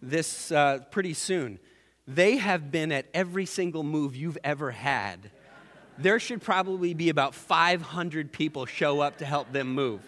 this 0.01 0.51
uh, 0.51 0.79
pretty 0.91 1.13
soon. 1.13 1.59
They 2.07 2.37
have 2.37 2.71
been 2.71 2.91
at 2.91 3.07
every 3.13 3.45
single 3.45 3.83
move 3.83 4.15
you've 4.15 4.37
ever 4.43 4.71
had. 4.71 5.31
There 5.97 6.19
should 6.19 6.41
probably 6.41 6.93
be 6.93 7.09
about 7.09 7.33
500 7.33 8.31
people 8.31 8.65
show 8.65 8.99
up 8.99 9.17
to 9.17 9.25
help 9.25 9.51
them 9.51 9.73
move. 9.73 10.01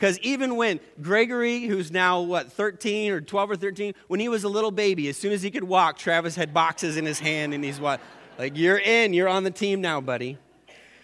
Because 0.00 0.18
even 0.20 0.56
when 0.56 0.80
Gregory, 1.02 1.64
who's 1.64 1.92
now, 1.92 2.22
what, 2.22 2.50
13 2.50 3.12
or 3.12 3.20
12 3.20 3.50
or 3.50 3.56
13, 3.56 3.92
when 4.06 4.18
he 4.18 4.30
was 4.30 4.44
a 4.44 4.48
little 4.48 4.70
baby, 4.70 5.08
as 5.10 5.18
soon 5.18 5.30
as 5.30 5.42
he 5.42 5.50
could 5.50 5.62
walk, 5.62 5.98
Travis 5.98 6.34
had 6.34 6.54
boxes 6.54 6.96
in 6.96 7.04
his 7.04 7.18
hand 7.18 7.52
and 7.52 7.62
he's 7.62 7.78
what? 7.78 8.00
Like, 8.38 8.56
you're 8.56 8.78
in, 8.78 9.12
you're 9.12 9.28
on 9.28 9.44
the 9.44 9.50
team 9.50 9.82
now, 9.82 10.00
buddy. 10.00 10.38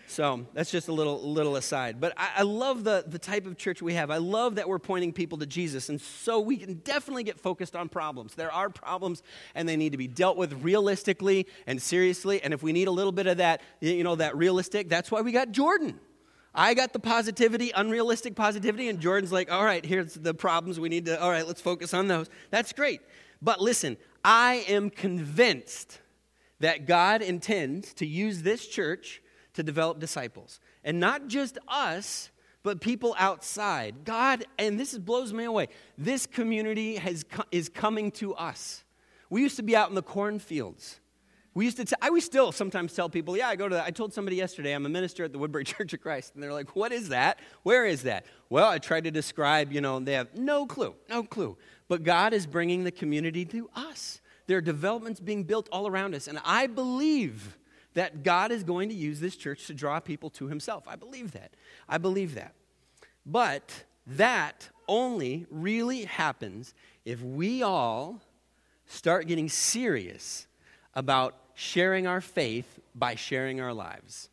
So 0.07 0.47
that's 0.55 0.71
just 0.71 0.89
a 0.89 0.95
little, 0.95 1.21
little 1.21 1.57
aside. 1.57 2.01
But 2.01 2.15
I, 2.17 2.31
I, 2.39 2.43
love 2.43 2.85
the, 2.85 3.05
the 3.07 3.19
type 3.19 3.45
of 3.45 3.59
church 3.59 3.83
we 3.83 3.93
have. 3.95 4.11
I 4.11 4.17
love 4.17 4.55
that 4.55 4.67
we're 4.67 4.79
pointing 4.79 5.13
people 5.13 5.37
to 5.39 5.47
Jesus. 5.47 5.91
And 5.91 6.01
so 6.01 6.41
we 6.41 6.57
can 6.57 6.75
definitely 6.75 7.25
get 7.25 7.39
focused 7.39 7.77
on 7.77 7.91
problems. 7.91 8.35
There 8.35 8.53
are 8.53 8.71
problems, 8.71 9.23
and 9.55 9.69
they 9.69 9.77
need 9.77 9.93
to 9.93 9.99
be 9.99 10.09
dealt 10.09 10.39
with 10.39 10.55
realistically 10.63 11.49
and 11.67 11.83
seriously. 11.83 12.43
And 12.43 12.55
if 12.55 12.63
we 12.63 12.73
need 12.73 12.89
a 12.89 12.93
little 12.93 13.13
bit 13.13 13.27
of 13.27 13.37
that, 13.39 13.61
you 13.81 14.05
know, 14.05 14.15
that 14.15 14.39
realistic, 14.39 14.89
that's 14.89 15.11
why 15.11 15.21
we 15.21 15.33
got 15.33 15.51
Jordan. 15.51 16.01
I 16.56 16.73
got 16.73 16.94
the 16.94 16.99
positivity, 16.99 17.70
unrealistic 17.75 18.35
positivity, 18.35 18.88
and 18.88 18.99
Jordan's 18.99 19.31
like, 19.31 19.53
all 19.53 19.64
right, 19.64 19.85
here's 19.85 20.14
the 20.14 20.32
problems 20.32 20.81
we 20.81 20.88
need 20.88 21.05
to, 21.05 21.20
all 21.20 21.31
right, 21.31 21.47
let's 21.47 21.61
focus 21.61 21.93
on 21.93 22.08
those. 22.08 22.31
That's 22.50 22.73
great. 22.73 23.03
But 23.43 23.61
listen, 23.61 23.99
I 24.25 24.64
am 24.67 24.88
convinced 24.88 26.00
that 26.61 26.87
God 26.87 27.20
intends 27.20 27.93
to 27.94 28.06
use 28.06 28.43
this 28.43 28.67
church 28.67 29.20
to 29.53 29.62
develop 29.62 30.00
disciples. 30.00 30.58
And 30.82 30.99
not 30.99 31.26
just 31.26 31.58
us, 31.69 32.31
but 32.62 32.81
people 32.81 33.14
outside. 33.19 34.05
God, 34.05 34.44
and 34.59 34.81
this 34.81 34.97
blows 34.97 35.35
me 35.35 35.44
away, 35.44 35.69
this 35.99 36.26
community 36.26 36.97
has, 36.97 37.25
is 37.52 37.69
coming 37.69 38.11
to 38.12 38.35
us. 38.35 38.82
We 39.29 39.43
used 39.43 39.56
to 39.56 39.62
be 39.62 39.76
out 39.76 39.91
in 39.91 39.94
the 39.94 40.02
cornfields. 40.02 41.00
We 41.56 41.64
used 41.64 41.79
to, 41.79 41.87
t- 41.87 41.97
I, 42.03 42.19
still 42.19 42.53
sometimes 42.53 42.93
tell 42.93 43.08
people, 43.08 43.35
yeah, 43.35 43.49
I 43.49 43.56
go 43.56 43.67
to 43.67 43.76
that. 43.76 43.87
I 43.87 43.91
told 43.91 44.12
somebody 44.12 44.37
yesterday, 44.37 44.75
I'm 44.75 44.85
a 44.85 44.91
minister 44.91 45.25
at 45.25 45.32
the 45.32 45.38
Woodbury 45.38 45.64
Church 45.64 45.94
of 45.94 46.03
Christ. 46.03 46.35
And 46.35 46.43
they're 46.43 46.53
like, 46.53 46.76
what 46.76 46.93
is 46.93 47.08
that? 47.08 47.38
Where 47.62 47.87
is 47.87 48.03
that? 48.03 48.26
Well, 48.50 48.69
I 48.69 48.76
tried 48.76 49.05
to 49.05 49.11
describe, 49.11 49.73
you 49.73 49.81
know, 49.81 49.99
they 49.99 50.12
have 50.12 50.35
no 50.35 50.67
clue, 50.67 50.94
no 51.08 51.23
clue. 51.23 51.56
But 51.88 52.03
God 52.05 52.35
is 52.35 52.47
bringing 52.47 52.85
the 52.85 52.91
community 52.91 53.47
to 53.47 53.71
us. 53.75 54.21
There 54.47 54.59
are 54.59 54.61
developments 54.61 55.19
being 55.19 55.45
built 55.45 55.66
all 55.73 55.87
around 55.87 56.14
us. 56.14 56.28
And 56.28 56.38
I 56.45 56.66
believe 56.66 57.57
that 57.95 58.23
God 58.23 58.52
is 58.52 58.62
going 58.62 58.90
to 58.90 58.95
use 58.95 59.19
this 59.21 59.35
church 59.35 59.66
to 59.69 59.73
draw 59.73 59.99
people 59.99 60.28
to 60.28 60.49
himself. 60.49 60.85
I 60.87 60.97
believe 60.97 61.33
that. 61.33 61.52
I 61.88 61.97
believe 61.97 62.35
that. 62.35 62.52
But 63.25 63.85
that 64.07 64.69
only 64.87 65.47
really 65.50 66.04
happens 66.04 66.75
if 67.07 67.23
we 67.23 67.62
all 67.62 68.21
start 68.85 69.26
getting 69.26 69.49
serious 69.49 70.47
about 70.95 71.35
sharing 71.57 72.07
our 72.07 72.21
faith 72.21 72.79
by 72.95 73.17
sharing 73.17 73.61
our 73.61 73.73
lives. 73.73 74.29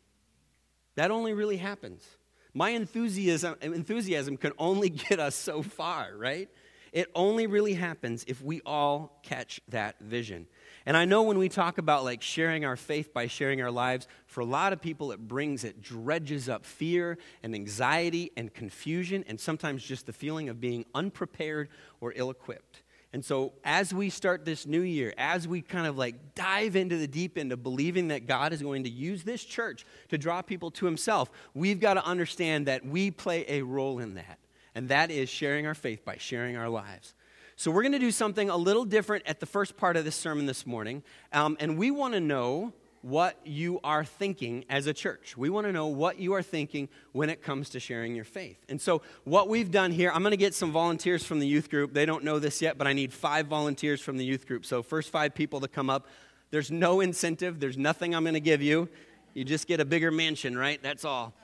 That 0.94 1.10
only 1.10 1.32
really 1.32 1.56
happens. 1.56 2.06
My 2.52 2.70
enthusiasm, 2.70 3.56
enthusiasm 3.60 4.36
can 4.36 4.52
only 4.58 4.90
get 5.08 5.18
us 5.18 5.34
so 5.34 5.62
far, 5.62 6.10
right? 6.16 6.48
It 6.92 7.10
only 7.16 7.48
really 7.48 7.74
happens 7.74 8.24
if 8.28 8.40
we 8.40 8.60
all 8.64 9.18
catch 9.24 9.60
that 9.70 9.98
vision. 9.98 10.46
And 10.86 10.96
I 10.96 11.06
know 11.06 11.22
when 11.22 11.38
we 11.38 11.48
talk 11.48 11.78
about 11.78 12.04
like 12.04 12.22
sharing 12.22 12.64
our 12.64 12.76
faith 12.76 13.12
by 13.12 13.26
sharing 13.26 13.60
our 13.62 13.70
lives, 13.70 14.06
for 14.26 14.42
a 14.42 14.44
lot 14.44 14.72
of 14.72 14.80
people 14.80 15.10
it 15.10 15.18
brings, 15.18 15.64
it 15.64 15.82
dredges 15.82 16.48
up 16.48 16.64
fear 16.64 17.18
and 17.42 17.54
anxiety 17.54 18.30
and 18.36 18.52
confusion 18.52 19.24
and 19.26 19.40
sometimes 19.40 19.82
just 19.82 20.06
the 20.06 20.12
feeling 20.12 20.48
of 20.48 20.60
being 20.60 20.84
unprepared 20.94 21.68
or 22.00 22.12
ill 22.14 22.30
equipped. 22.30 22.83
And 23.14 23.24
so, 23.24 23.52
as 23.62 23.94
we 23.94 24.10
start 24.10 24.44
this 24.44 24.66
new 24.66 24.80
year, 24.80 25.14
as 25.16 25.46
we 25.46 25.62
kind 25.62 25.86
of 25.86 25.96
like 25.96 26.34
dive 26.34 26.74
into 26.74 26.96
the 26.96 27.06
deep 27.06 27.38
end 27.38 27.52
of 27.52 27.62
believing 27.62 28.08
that 28.08 28.26
God 28.26 28.52
is 28.52 28.60
going 28.60 28.82
to 28.82 28.90
use 28.90 29.22
this 29.22 29.44
church 29.44 29.86
to 30.08 30.18
draw 30.18 30.42
people 30.42 30.72
to 30.72 30.84
Himself, 30.84 31.30
we've 31.54 31.78
got 31.78 31.94
to 31.94 32.04
understand 32.04 32.66
that 32.66 32.84
we 32.84 33.12
play 33.12 33.44
a 33.46 33.62
role 33.62 34.00
in 34.00 34.14
that. 34.14 34.40
And 34.74 34.88
that 34.88 35.12
is 35.12 35.28
sharing 35.28 35.64
our 35.64 35.76
faith 35.76 36.04
by 36.04 36.16
sharing 36.16 36.56
our 36.56 36.68
lives. 36.68 37.14
So, 37.54 37.70
we're 37.70 37.82
going 37.82 37.92
to 37.92 38.00
do 38.00 38.10
something 38.10 38.50
a 38.50 38.56
little 38.56 38.84
different 38.84 39.22
at 39.28 39.38
the 39.38 39.46
first 39.46 39.76
part 39.76 39.96
of 39.96 40.04
this 40.04 40.16
sermon 40.16 40.46
this 40.46 40.66
morning. 40.66 41.04
Um, 41.32 41.56
and 41.60 41.78
we 41.78 41.92
want 41.92 42.14
to 42.14 42.20
know 42.20 42.72
what 43.04 43.38
you 43.44 43.80
are 43.84 44.02
thinking 44.02 44.64
as 44.70 44.86
a 44.86 44.94
church. 44.94 45.36
We 45.36 45.50
want 45.50 45.66
to 45.66 45.72
know 45.72 45.88
what 45.88 46.18
you 46.18 46.32
are 46.32 46.42
thinking 46.42 46.88
when 47.12 47.28
it 47.28 47.42
comes 47.42 47.68
to 47.70 47.80
sharing 47.80 48.14
your 48.14 48.24
faith. 48.24 48.56
And 48.70 48.80
so, 48.80 49.02
what 49.24 49.46
we've 49.46 49.70
done 49.70 49.92
here, 49.92 50.10
I'm 50.10 50.22
going 50.22 50.30
to 50.30 50.38
get 50.38 50.54
some 50.54 50.72
volunteers 50.72 51.22
from 51.22 51.38
the 51.38 51.46
youth 51.46 51.68
group. 51.68 51.92
They 51.92 52.06
don't 52.06 52.24
know 52.24 52.38
this 52.38 52.62
yet, 52.62 52.78
but 52.78 52.86
I 52.86 52.94
need 52.94 53.12
five 53.12 53.46
volunteers 53.46 54.00
from 54.00 54.16
the 54.16 54.24
youth 54.24 54.46
group. 54.46 54.64
So, 54.64 54.82
first 54.82 55.10
five 55.10 55.34
people 55.34 55.60
to 55.60 55.68
come 55.68 55.90
up. 55.90 56.08
There's 56.50 56.70
no 56.70 57.02
incentive, 57.02 57.60
there's 57.60 57.76
nothing 57.76 58.14
I'm 58.14 58.24
going 58.24 58.34
to 58.34 58.40
give 58.40 58.62
you. 58.62 58.88
You 59.34 59.44
just 59.44 59.66
get 59.66 59.80
a 59.80 59.84
bigger 59.84 60.10
mansion, 60.10 60.56
right? 60.56 60.82
That's 60.82 61.04
all. 61.04 61.34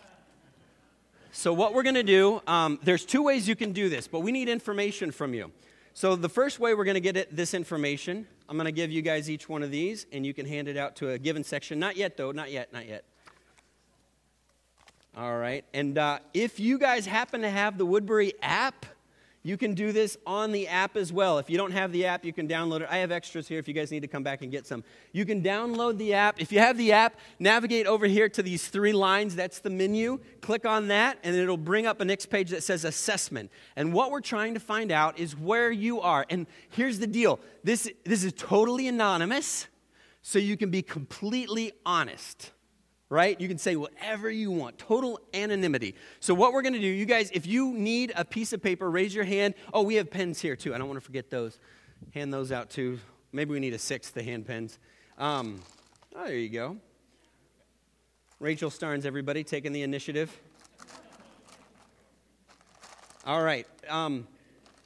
So, 1.32 1.52
what 1.52 1.74
we're 1.74 1.82
going 1.82 1.94
to 1.94 2.02
do, 2.02 2.40
um, 2.46 2.78
there's 2.82 3.04
two 3.04 3.22
ways 3.22 3.46
you 3.46 3.54
can 3.54 3.72
do 3.72 3.90
this, 3.90 4.08
but 4.08 4.20
we 4.20 4.32
need 4.32 4.48
information 4.48 5.10
from 5.10 5.34
you. 5.34 5.52
So, 5.92 6.16
the 6.16 6.30
first 6.30 6.58
way 6.58 6.72
we're 6.72 6.84
going 6.84 6.94
to 6.94 7.00
get 7.00 7.18
it, 7.18 7.36
this 7.36 7.52
information, 7.52 8.26
I'm 8.50 8.56
going 8.56 8.64
to 8.64 8.72
give 8.72 8.90
you 8.90 9.00
guys 9.00 9.30
each 9.30 9.48
one 9.48 9.62
of 9.62 9.70
these, 9.70 10.06
and 10.12 10.26
you 10.26 10.34
can 10.34 10.44
hand 10.44 10.66
it 10.66 10.76
out 10.76 10.96
to 10.96 11.10
a 11.10 11.18
given 11.18 11.44
section. 11.44 11.78
Not 11.78 11.96
yet, 11.96 12.16
though. 12.16 12.32
Not 12.32 12.50
yet. 12.50 12.72
Not 12.72 12.88
yet. 12.88 13.04
All 15.16 15.38
right. 15.38 15.64
And 15.72 15.96
uh, 15.96 16.18
if 16.34 16.58
you 16.58 16.76
guys 16.76 17.06
happen 17.06 17.42
to 17.42 17.48
have 17.48 17.78
the 17.78 17.86
Woodbury 17.86 18.32
app, 18.42 18.86
you 19.42 19.56
can 19.56 19.72
do 19.72 19.90
this 19.90 20.18
on 20.26 20.52
the 20.52 20.68
app 20.68 20.96
as 20.96 21.12
well. 21.12 21.38
If 21.38 21.48
you 21.48 21.56
don't 21.56 21.72
have 21.72 21.92
the 21.92 22.04
app, 22.04 22.26
you 22.26 22.32
can 22.32 22.46
download 22.46 22.82
it. 22.82 22.88
I 22.90 22.98
have 22.98 23.10
extras 23.10 23.48
here 23.48 23.58
if 23.58 23.66
you 23.66 23.72
guys 23.72 23.90
need 23.90 24.00
to 24.00 24.08
come 24.08 24.22
back 24.22 24.42
and 24.42 24.50
get 24.52 24.66
some. 24.66 24.84
You 25.12 25.24
can 25.24 25.42
download 25.42 25.96
the 25.96 26.12
app. 26.12 26.40
If 26.40 26.52
you 26.52 26.58
have 26.58 26.76
the 26.76 26.92
app, 26.92 27.18
navigate 27.38 27.86
over 27.86 28.06
here 28.06 28.28
to 28.28 28.42
these 28.42 28.68
three 28.68 28.92
lines. 28.92 29.34
That's 29.34 29.60
the 29.60 29.70
menu. 29.70 30.20
Click 30.42 30.66
on 30.66 30.88
that, 30.88 31.18
and 31.22 31.34
it'll 31.34 31.56
bring 31.56 31.86
up 31.86 32.02
a 32.02 32.04
next 32.04 32.26
page 32.26 32.50
that 32.50 32.62
says 32.62 32.84
assessment. 32.84 33.50
And 33.76 33.94
what 33.94 34.10
we're 34.10 34.20
trying 34.20 34.52
to 34.54 34.60
find 34.60 34.92
out 34.92 35.18
is 35.18 35.34
where 35.34 35.70
you 35.70 36.02
are. 36.02 36.26
And 36.28 36.46
here's 36.68 36.98
the 36.98 37.06
deal 37.06 37.40
this, 37.64 37.90
this 38.04 38.24
is 38.24 38.34
totally 38.34 38.88
anonymous, 38.88 39.68
so 40.20 40.38
you 40.38 40.58
can 40.58 40.70
be 40.70 40.82
completely 40.82 41.72
honest 41.86 42.52
right? 43.10 43.38
You 43.38 43.48
can 43.48 43.58
say 43.58 43.76
whatever 43.76 44.30
you 44.30 44.50
want, 44.50 44.78
total 44.78 45.20
anonymity. 45.34 45.96
So, 46.20 46.32
what 46.32 46.54
we're 46.54 46.62
going 46.62 46.72
to 46.74 46.80
do, 46.80 46.86
you 46.86 47.04
guys, 47.04 47.30
if 47.34 47.46
you 47.46 47.72
need 47.72 48.12
a 48.16 48.24
piece 48.24 48.54
of 48.54 48.62
paper, 48.62 48.90
raise 48.90 49.14
your 49.14 49.24
hand. 49.24 49.54
Oh, 49.74 49.82
we 49.82 49.96
have 49.96 50.10
pens 50.10 50.40
here 50.40 50.56
too. 50.56 50.74
I 50.74 50.78
don't 50.78 50.88
want 50.88 50.98
to 50.98 51.04
forget 51.04 51.28
those. 51.28 51.58
Hand 52.14 52.32
those 52.32 52.50
out 52.50 52.70
too. 52.70 52.98
Maybe 53.32 53.50
we 53.50 53.60
need 53.60 53.74
a 53.74 53.78
sixth, 53.78 54.14
the 54.14 54.22
hand 54.22 54.46
pens. 54.46 54.78
Um, 55.18 55.60
oh, 56.16 56.24
there 56.24 56.36
you 56.36 56.48
go. 56.48 56.78
Rachel 58.38 58.70
Starnes, 58.70 59.04
everybody, 59.04 59.44
taking 59.44 59.72
the 59.72 59.82
initiative. 59.82 60.34
All 63.26 63.42
right. 63.42 63.66
Um, 63.88 64.26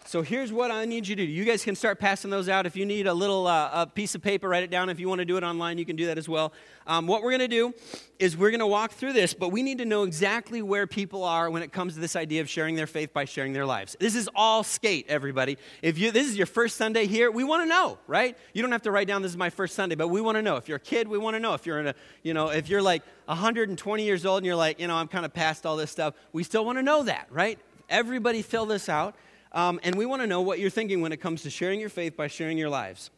so 0.07 0.21
here's 0.21 0.53
what 0.53 0.71
I 0.71 0.85
need 0.85 1.09
you 1.09 1.17
to 1.17 1.27
do. 1.27 1.31
You 1.31 1.47
guys 1.47 1.65
can 1.65 1.75
start 1.75 1.99
passing 1.99 2.31
those 2.31 2.47
out. 2.47 2.67
If 2.67 2.77
you 2.77 2.85
need 2.85 3.07
a 3.07 3.15
little 3.15 3.47
uh, 3.47 3.71
a 3.73 3.87
piece 3.87 4.15
of 4.15 4.21
paper, 4.21 4.47
write 4.51 4.63
it 4.63 4.71
down. 4.71 4.91
If 4.91 5.01
you 5.01 5.09
want 5.09 5.21
to 5.21 5.25
do 5.25 5.39
it 5.39 5.43
online, 5.43 5.79
you 5.79 5.87
can 5.87 5.97
do 5.97 6.07
that 6.07 6.19
as 6.19 6.29
well. 6.29 6.53
Um, 6.87 7.07
what 7.07 7.23
we're 7.23 7.31
going 7.31 7.41
to 7.41 7.49
do 7.49 7.73
is 8.19 8.37
we're 8.37 8.51
going 8.51 8.61
to 8.61 8.67
walk 8.67 8.93
through 8.93 9.15
this, 9.15 9.33
but 9.33 9.49
we 9.49 9.63
need 9.63 9.79
to 9.79 9.87
know 9.87 10.03
exactly 10.03 10.61
where 10.61 10.87
people 10.87 11.25
are 11.25 11.49
when 11.49 11.63
it 11.63 11.73
comes 11.73 11.95
to 11.95 12.01
this 12.01 12.17
idea 12.17 12.43
of 12.43 12.51
sharing 12.51 12.75
their 12.75 12.87
faith 12.87 13.15
by 13.15 13.25
sharing 13.25 13.55
their 13.55 13.65
lives. 13.65 13.97
This 13.99 14.15
is 14.15 14.29
all 14.35 14.63
skate, 14.63 15.07
everybody. 15.09 15.57
If 15.81 15.97
you 15.97 16.11
this 16.11 16.29
is 16.29 16.37
your 16.37 16.47
first 16.47 16.77
Sunday 16.77 17.07
here, 17.07 17.31
we 17.31 17.43
want 17.43 17.63
to 17.63 17.67
know, 17.67 17.99
right? 18.07 18.37
You 18.53 18.61
don't 18.61 18.73
have 18.73 18.83
to 18.83 18.91
write 18.91 19.09
down 19.09 19.23
this 19.23 19.31
is 19.31 19.39
my 19.39 19.51
first 19.51 19.75
Sunday, 19.75 19.95
but 19.95 20.09
we 20.09 20.21
want 20.21 20.37
to 20.37 20.43
know. 20.43 20.57
If 20.57 20.69
you're 20.69 20.77
a 20.77 20.81
kid, 20.81 21.09
we 21.09 21.17
want 21.17 21.35
to 21.35 21.41
know. 21.41 21.55
If 21.55 21.65
you're 21.65 21.81
in 21.81 21.87
a, 21.87 21.95
you 22.23 22.35
know, 22.35 22.49
if 22.49 22.69
you're 22.69 22.83
like 22.83 23.03
120 23.25 24.05
years 24.05 24.27
old 24.27 24.39
and 24.39 24.47
you're 24.47 24.55
like, 24.55 24.81
you 24.81 24.87
know, 24.87 24.97
I'm 24.97 25.09
kind 25.09 25.25
of 25.25 25.33
past 25.33 25.65
all 25.65 25.77
this 25.77 25.91
stuff, 25.91 26.13
we 26.35 26.45
still 26.45 26.67
want 26.67 26.77
to 26.77 26.83
know 26.83 27.05
that, 27.05 27.29
right? 27.31 27.59
Everybody 27.89 28.43
fill 28.43 28.67
this 28.67 28.91
out. 28.91 29.15
Um, 29.55 29.81
and 29.85 29.95
we 29.95 30.05
want 30.05 30.21
to 30.21 30.27
know 30.27 30.43
what 30.43 30.59
you're 30.59 30.69
thinking 30.69 31.01
when 31.01 31.13
it 31.13 31.19
comes 31.19 31.43
to 31.43 31.51
sharing 31.51 31.81
your 31.81 31.89
faith 31.89 32.17
by 32.17 32.27
sharing 32.27 32.59
your 32.59 32.69
lives. 32.69 33.11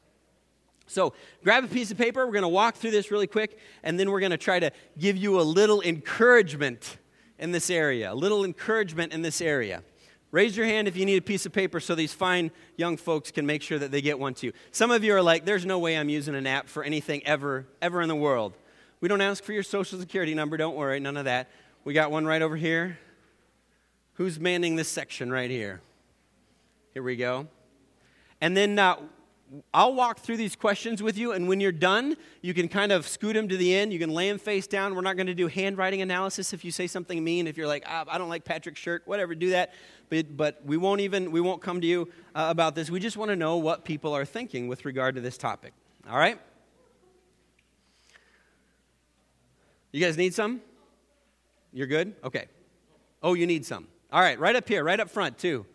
So, 0.87 1.15
grab 1.43 1.65
a 1.65 1.69
piece 1.69 1.91
of 1.91 1.99
paper. 1.99 2.25
We're 2.25 2.33
going 2.33 2.43
to 2.43 2.49
walk 2.49 2.77
through 2.77 2.93
this 2.93 3.11
really 3.11 3.27
quick, 3.27 3.59
and 3.83 3.99
then 3.99 4.11
we're 4.11 4.21
going 4.21 4.31
to 4.31 4.37
try 4.37 4.61
to 4.61 4.71
give 4.99 5.17
you 5.17 5.41
a 5.41 5.43
little 5.43 5.81
encouragement 5.81 6.99
in 7.39 7.51
this 7.51 7.71
area. 7.71 8.13
A 8.13 8.15
little 8.15 8.45
encouragement 8.45 9.13
in 9.13 9.23
this 9.23 9.41
area. 9.41 9.83
Raise 10.31 10.57
your 10.57 10.67
hand 10.67 10.87
if 10.87 10.97
you 10.97 11.07
need 11.07 11.17
a 11.17 11.23
piece 11.23 11.47
of 11.47 11.53
paper 11.53 11.81
so 11.81 11.95
these 11.95 12.13
fine 12.13 12.51
young 12.77 12.97
folks 12.97 13.31
can 13.31 13.47
make 13.47 13.63
sure 13.63 13.79
that 13.79 13.91
they 13.91 14.03
get 14.03 14.19
one 14.19 14.35
too. 14.35 14.53
Some 14.71 14.91
of 14.91 15.03
you 15.03 15.15
are 15.15 15.23
like, 15.23 15.45
there's 15.45 15.65
no 15.65 15.79
way 15.79 15.97
I'm 15.97 16.09
using 16.09 16.35
an 16.35 16.47
app 16.47 16.69
for 16.69 16.85
anything 16.85 17.25
ever, 17.27 17.67
ever 17.81 18.03
in 18.03 18.09
the 18.09 18.17
world. 18.17 18.53
We 19.01 19.09
don't 19.09 19.21
ask 19.21 19.43
for 19.43 19.53
your 19.53 19.63
social 19.63 19.99
security 19.99 20.35
number, 20.35 20.57
don't 20.57 20.77
worry, 20.77 21.01
none 21.01 21.17
of 21.17 21.25
that. 21.25 21.49
We 21.85 21.95
got 21.95 22.11
one 22.11 22.27
right 22.27 22.43
over 22.43 22.57
here. 22.57 22.99
Who's 24.15 24.39
manning 24.39 24.77
this 24.77 24.89
section 24.89 25.31
right 25.31 25.51
here? 25.51 25.81
Here 26.97 27.03
we 27.03 27.17
go. 27.17 27.47
And 28.41 28.57
then 28.57 28.79
uh, 28.79 28.97
I'll 29.75 29.93
walk 29.93 30.21
through 30.21 30.39
these 30.39 30.57
questions 30.57 31.03
with 31.03 31.19
you, 31.19 31.33
and 31.33 31.47
when 31.47 31.61
you're 31.61 31.71
done, 31.71 32.17
you 32.41 32.55
can 32.55 32.69
kind 32.69 32.91
of 32.91 33.07
scoot 33.07 33.35
them 33.35 33.51
to 33.51 33.57
the 33.59 33.75
end. 33.75 33.93
You 33.93 33.99
can 33.99 34.09
lay 34.09 34.31
them 34.31 34.39
face 34.39 34.67
down. 34.67 34.95
We're 34.95 35.03
not 35.03 35.17
going 35.17 35.27
to 35.27 35.35
do 35.35 35.47
handwriting 35.47 36.01
analysis 36.01 36.55
if 36.55 36.65
you 36.65 36.71
say 36.71 36.87
something 36.87 37.23
mean. 37.23 37.49
If 37.49 37.59
you're 37.59 37.67
like, 37.67 37.85
ah, 37.87 38.07
I 38.09 38.17
don't 38.17 38.31
like 38.31 38.47
Patrick's 38.47 38.81
shirt, 38.81 39.03
whatever, 39.05 39.35
do 39.35 39.51
that. 39.51 39.75
But, 40.09 40.39
but 40.39 40.65
we 40.65 40.79
won't 40.79 41.03
even, 41.03 41.33
we 41.33 41.43
won't 41.43 41.61
come 41.61 41.83
to 41.83 41.87
you 41.87 42.09
uh, 42.35 42.47
about 42.49 42.75
this. 42.75 42.89
We 42.89 42.99
just 42.99 43.19
want 43.19 43.29
to 43.29 43.37
know 43.37 43.59
what 43.59 43.85
people 43.85 44.15
are 44.15 44.25
thinking 44.25 44.67
with 44.67 44.87
regard 44.87 45.17
to 45.17 45.21
this 45.21 45.37
topic. 45.37 45.75
All 46.09 46.17
right? 46.17 46.41
You 49.93 50.01
guys 50.01 50.17
need 50.17 50.33
some? 50.33 50.63
You're 51.75 51.89
good? 51.89 52.15
Okay. 52.25 52.47
Oh, 53.23 53.35
you 53.35 53.47
need 53.47 53.67
some. 53.67 53.87
All 54.11 54.23
right, 54.23 54.39
right 54.39 54.57
up 54.57 54.67
here, 54.67 54.83
right 54.83 54.99
up 54.99 55.11
front, 55.11 55.37
too. 55.37 55.67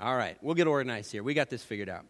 All 0.00 0.16
right, 0.16 0.36
we'll 0.42 0.54
get 0.54 0.66
organized 0.66 1.12
here. 1.12 1.22
We 1.22 1.34
got 1.34 1.50
this 1.50 1.62
figured 1.62 1.88
out. 1.88 2.04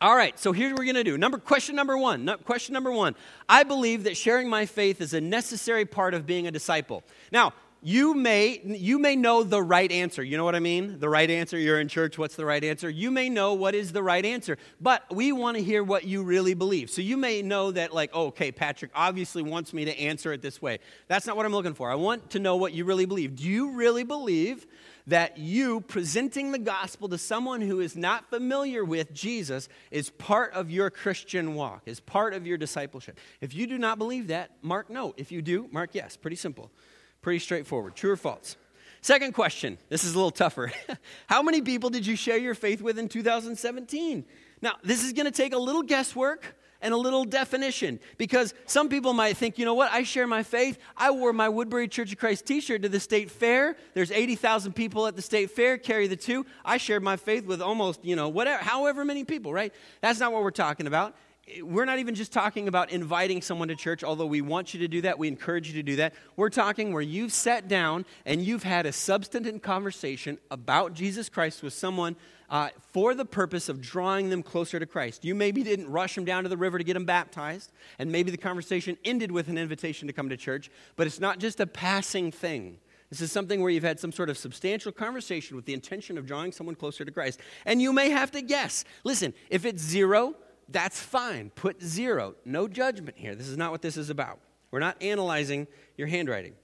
All 0.00 0.14
right, 0.14 0.38
so 0.38 0.52
here's 0.52 0.72
what 0.72 0.80
we're 0.80 0.84
going 0.84 0.96
to 0.96 1.04
do. 1.04 1.16
Number 1.16 1.38
question 1.38 1.74
number 1.74 1.96
1. 1.96 2.24
No, 2.26 2.36
question 2.36 2.74
number 2.74 2.92
1. 2.92 3.14
I 3.48 3.62
believe 3.62 4.04
that 4.04 4.16
sharing 4.16 4.48
my 4.48 4.66
faith 4.66 5.00
is 5.00 5.14
a 5.14 5.22
necessary 5.22 5.86
part 5.86 6.12
of 6.12 6.26
being 6.26 6.46
a 6.46 6.50
disciple. 6.50 7.02
Now, 7.32 7.54
you 7.82 8.14
may 8.14 8.60
you 8.64 8.98
may 8.98 9.14
know 9.14 9.42
the 9.42 9.62
right 9.62 9.92
answer 9.92 10.22
you 10.22 10.36
know 10.36 10.44
what 10.44 10.54
i 10.54 10.58
mean 10.58 10.98
the 10.98 11.08
right 11.08 11.30
answer 11.30 11.58
you're 11.58 11.78
in 11.78 11.86
church 11.86 12.16
what's 12.16 12.34
the 12.34 12.44
right 12.44 12.64
answer 12.64 12.88
you 12.88 13.10
may 13.10 13.28
know 13.28 13.52
what 13.52 13.74
is 13.74 13.92
the 13.92 14.02
right 14.02 14.24
answer 14.24 14.56
but 14.80 15.04
we 15.14 15.30
want 15.30 15.56
to 15.56 15.62
hear 15.62 15.84
what 15.84 16.04
you 16.04 16.22
really 16.22 16.54
believe 16.54 16.88
so 16.88 17.02
you 17.02 17.16
may 17.16 17.42
know 17.42 17.70
that 17.70 17.94
like 17.94 18.10
oh, 18.14 18.26
okay 18.26 18.50
patrick 18.50 18.90
obviously 18.94 19.42
wants 19.42 19.72
me 19.74 19.84
to 19.84 19.96
answer 20.00 20.32
it 20.32 20.40
this 20.40 20.60
way 20.60 20.78
that's 21.06 21.26
not 21.26 21.36
what 21.36 21.44
i'm 21.44 21.52
looking 21.52 21.74
for 21.74 21.90
i 21.90 21.94
want 21.94 22.30
to 22.30 22.38
know 22.38 22.56
what 22.56 22.72
you 22.72 22.84
really 22.84 23.06
believe 23.06 23.36
do 23.36 23.44
you 23.44 23.70
really 23.72 24.04
believe 24.04 24.66
that 25.06 25.38
you 25.38 25.80
presenting 25.82 26.52
the 26.52 26.58
gospel 26.58 27.08
to 27.08 27.18
someone 27.18 27.60
who 27.60 27.80
is 27.80 27.96
not 27.96 28.28
familiar 28.28 28.84
with 28.84 29.12
Jesus 29.12 29.68
is 29.90 30.10
part 30.10 30.52
of 30.52 30.70
your 30.70 30.90
Christian 30.90 31.54
walk, 31.54 31.82
is 31.86 32.00
part 32.00 32.34
of 32.34 32.46
your 32.46 32.58
discipleship. 32.58 33.18
If 33.40 33.54
you 33.54 33.66
do 33.66 33.78
not 33.78 33.98
believe 33.98 34.28
that, 34.28 34.50
mark 34.62 34.90
no. 34.90 35.14
If 35.16 35.30
you 35.30 35.42
do, 35.42 35.68
mark 35.70 35.90
yes. 35.92 36.16
Pretty 36.16 36.36
simple, 36.36 36.70
pretty 37.22 37.38
straightforward. 37.38 37.94
True 37.94 38.12
or 38.12 38.16
false? 38.16 38.56
Second 39.00 39.34
question. 39.34 39.78
This 39.88 40.02
is 40.02 40.14
a 40.14 40.16
little 40.16 40.32
tougher. 40.32 40.72
How 41.28 41.42
many 41.42 41.62
people 41.62 41.90
did 41.90 42.04
you 42.04 42.16
share 42.16 42.38
your 42.38 42.54
faith 42.54 42.82
with 42.82 42.98
in 42.98 43.08
2017? 43.08 44.24
Now, 44.60 44.72
this 44.82 45.04
is 45.04 45.12
going 45.12 45.26
to 45.26 45.30
take 45.30 45.52
a 45.52 45.58
little 45.58 45.82
guesswork 45.82 46.56
and 46.86 46.94
a 46.94 46.96
little 46.96 47.24
definition 47.24 47.98
because 48.16 48.54
some 48.66 48.88
people 48.88 49.12
might 49.12 49.36
think, 49.36 49.58
you 49.58 49.64
know 49.64 49.74
what, 49.74 49.90
I 49.90 50.04
share 50.04 50.28
my 50.28 50.44
faith. 50.44 50.78
I 50.96 51.10
wore 51.10 51.32
my 51.32 51.48
Woodbury 51.48 51.88
Church 51.88 52.12
of 52.12 52.18
Christ 52.18 52.46
t 52.46 52.60
shirt 52.60 52.82
to 52.82 52.88
the 52.88 53.00
state 53.00 53.28
fair. 53.28 53.76
There's 53.94 54.12
80,000 54.12 54.72
people 54.72 55.08
at 55.08 55.16
the 55.16 55.22
state 55.22 55.50
fair, 55.50 55.78
carry 55.78 56.06
the 56.06 56.14
two. 56.14 56.46
I 56.64 56.76
shared 56.76 57.02
my 57.02 57.16
faith 57.16 57.44
with 57.44 57.60
almost, 57.60 58.04
you 58.04 58.14
know, 58.14 58.28
whatever, 58.28 58.62
however 58.62 59.04
many 59.04 59.24
people, 59.24 59.52
right? 59.52 59.74
That's 60.00 60.20
not 60.20 60.32
what 60.32 60.44
we're 60.44 60.52
talking 60.52 60.86
about 60.86 61.16
we're 61.62 61.84
not 61.84 62.00
even 62.00 62.14
just 62.14 62.32
talking 62.32 62.66
about 62.66 62.90
inviting 62.90 63.40
someone 63.40 63.68
to 63.68 63.76
church, 63.76 64.02
although 64.02 64.26
we 64.26 64.40
want 64.40 64.74
you 64.74 64.80
to 64.80 64.88
do 64.88 65.02
that, 65.02 65.18
we 65.18 65.28
encourage 65.28 65.68
you 65.68 65.74
to 65.74 65.82
do 65.82 65.96
that. 65.96 66.12
We're 66.34 66.50
talking 66.50 66.92
where 66.92 67.02
you've 67.02 67.32
sat 67.32 67.68
down 67.68 68.04
and 68.24 68.42
you've 68.42 68.64
had 68.64 68.84
a 68.84 68.92
substantive 68.92 69.62
conversation 69.62 70.38
about 70.50 70.94
Jesus 70.94 71.28
Christ 71.28 71.62
with 71.62 71.72
someone 71.72 72.16
uh, 72.50 72.70
for 72.92 73.14
the 73.14 73.24
purpose 73.24 73.68
of 73.68 73.80
drawing 73.80 74.28
them 74.28 74.42
closer 74.42 74.80
to 74.80 74.86
Christ. 74.86 75.24
You 75.24 75.34
maybe 75.34 75.62
didn't 75.62 75.88
rush 75.88 76.16
them 76.16 76.24
down 76.24 76.42
to 76.42 76.48
the 76.48 76.56
river 76.56 76.78
to 76.78 76.84
get 76.84 76.94
them 76.94 77.04
baptized, 77.04 77.72
and 77.98 78.10
maybe 78.10 78.30
the 78.30 78.36
conversation 78.36 78.96
ended 79.04 79.30
with 79.30 79.48
an 79.48 79.58
invitation 79.58 80.08
to 80.08 80.12
come 80.12 80.28
to 80.28 80.36
church, 80.36 80.70
but 80.96 81.06
it's 81.06 81.20
not 81.20 81.38
just 81.38 81.60
a 81.60 81.66
passing 81.66 82.32
thing. 82.32 82.78
This 83.10 83.20
is 83.20 83.30
something 83.30 83.60
where 83.60 83.70
you've 83.70 83.84
had 83.84 84.00
some 84.00 84.10
sort 84.10 84.30
of 84.30 84.38
substantial 84.38 84.90
conversation 84.90 85.54
with 85.54 85.64
the 85.64 85.74
intention 85.74 86.18
of 86.18 86.26
drawing 86.26 86.50
someone 86.50 86.74
closer 86.74 87.04
to 87.04 87.12
Christ. 87.12 87.40
And 87.64 87.80
you 87.80 87.92
may 87.92 88.10
have 88.10 88.32
to 88.32 88.42
guess. 88.42 88.84
Listen, 89.04 89.32
if 89.48 89.64
it's 89.64 89.80
zero, 89.80 90.34
that's 90.68 91.00
fine. 91.00 91.50
Put 91.50 91.82
zero. 91.82 92.34
No 92.44 92.68
judgment 92.68 93.16
here. 93.18 93.34
This 93.34 93.48
is 93.48 93.56
not 93.56 93.70
what 93.70 93.82
this 93.82 93.96
is 93.96 94.10
about. 94.10 94.38
We're 94.70 94.80
not 94.80 95.00
analyzing 95.02 95.66
your 95.96 96.08
handwriting. 96.08 96.54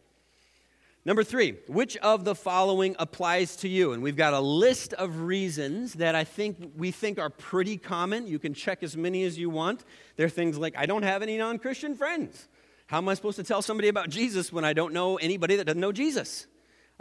Number 1.05 1.25
three, 1.25 1.57
which 1.67 1.97
of 1.97 2.25
the 2.25 2.35
following 2.35 2.95
applies 2.99 3.57
to 3.57 3.69
you? 3.69 3.93
And 3.93 4.03
we've 4.05 4.17
got 4.17 4.35
a 4.35 4.41
list 4.41 4.93
of 4.93 5.23
reasons 5.23 5.95
that 5.95 6.15
I 6.15 6.23
think 6.23 6.73
we 6.77 6.93
think 6.93 7.19
are 7.19 7.31
pretty 7.31 7.77
common. 7.77 8.29
You 8.29 8.39
can 8.39 8.55
check 8.55 8.85
as 8.85 8.97
many 8.97 9.25
as 9.25 9.37
you 9.37 9.51
want. 9.51 9.85
There 10.17 10.27
are 10.27 10.31
things 10.31 10.59
like, 10.59 10.75
I 10.77 10.87
don't 10.87 11.03
have 11.03 11.23
any 11.23 11.37
non 11.39 11.59
Christian 11.59 11.97
friends. 11.97 12.47
How 12.87 12.99
am 12.99 13.09
I 13.09 13.15
supposed 13.15 13.37
to 13.37 13.43
tell 13.43 13.63
somebody 13.63 13.89
about 13.89 14.11
Jesus 14.11 14.53
when 14.53 14.65
I 14.65 14.75
don't 14.75 14.93
know 14.93 15.17
anybody 15.17 15.57
that 15.57 15.65
doesn't 15.65 15.81
know 15.81 15.93
Jesus? 15.93 16.47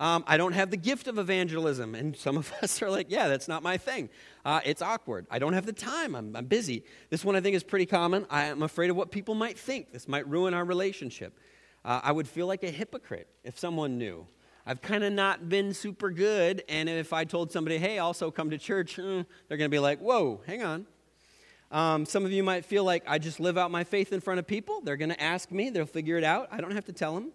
Um, 0.01 0.23
I 0.25 0.37
don't 0.37 0.53
have 0.53 0.71
the 0.71 0.77
gift 0.77 1.07
of 1.07 1.19
evangelism. 1.19 1.93
And 1.93 2.17
some 2.17 2.35
of 2.35 2.51
us 2.63 2.81
are 2.81 2.89
like, 2.89 3.11
yeah, 3.11 3.27
that's 3.27 3.47
not 3.47 3.61
my 3.61 3.77
thing. 3.77 4.09
Uh, 4.43 4.59
it's 4.65 4.81
awkward. 4.81 5.27
I 5.29 5.37
don't 5.37 5.53
have 5.53 5.67
the 5.67 5.73
time. 5.73 6.15
I'm, 6.15 6.35
I'm 6.35 6.47
busy. 6.47 6.83
This 7.11 7.23
one 7.23 7.35
I 7.35 7.41
think 7.41 7.55
is 7.55 7.63
pretty 7.63 7.85
common. 7.85 8.25
I 8.29 8.45
am 8.45 8.63
afraid 8.63 8.89
of 8.89 8.95
what 8.95 9.11
people 9.11 9.35
might 9.35 9.59
think. 9.59 9.93
This 9.93 10.07
might 10.07 10.27
ruin 10.27 10.55
our 10.55 10.65
relationship. 10.65 11.37
Uh, 11.85 12.01
I 12.03 12.11
would 12.11 12.27
feel 12.27 12.47
like 12.47 12.63
a 12.63 12.71
hypocrite 12.71 13.27
if 13.43 13.59
someone 13.59 13.99
knew. 13.99 14.25
I've 14.65 14.81
kind 14.81 15.03
of 15.03 15.13
not 15.13 15.49
been 15.49 15.73
super 15.73 16.11
good, 16.11 16.63
and 16.69 16.87
if 16.87 17.13
I 17.13 17.23
told 17.23 17.51
somebody, 17.51 17.79
hey, 17.79 17.97
also 17.97 18.29
come 18.29 18.51
to 18.51 18.59
church, 18.59 18.99
eh, 18.99 19.23
they're 19.47 19.57
going 19.57 19.69
to 19.69 19.75
be 19.75 19.79
like, 19.79 19.99
whoa, 19.99 20.39
hang 20.45 20.61
on. 20.61 20.85
Um, 21.71 22.05
some 22.05 22.25
of 22.25 22.31
you 22.31 22.43
might 22.43 22.65
feel 22.65 22.83
like 22.83 23.03
I 23.07 23.17
just 23.17 23.39
live 23.39 23.57
out 23.57 23.71
my 23.71 23.83
faith 23.83 24.13
in 24.13 24.19
front 24.19 24.39
of 24.39 24.45
people. 24.45 24.81
They're 24.81 24.97
going 24.97 25.09
to 25.09 25.21
ask 25.21 25.51
me, 25.51 25.71
they'll 25.71 25.85
figure 25.87 26.17
it 26.17 26.23
out. 26.23 26.47
I 26.51 26.61
don't 26.61 26.73
have 26.73 26.85
to 26.85 26.93
tell 26.93 27.15
them. 27.15 27.31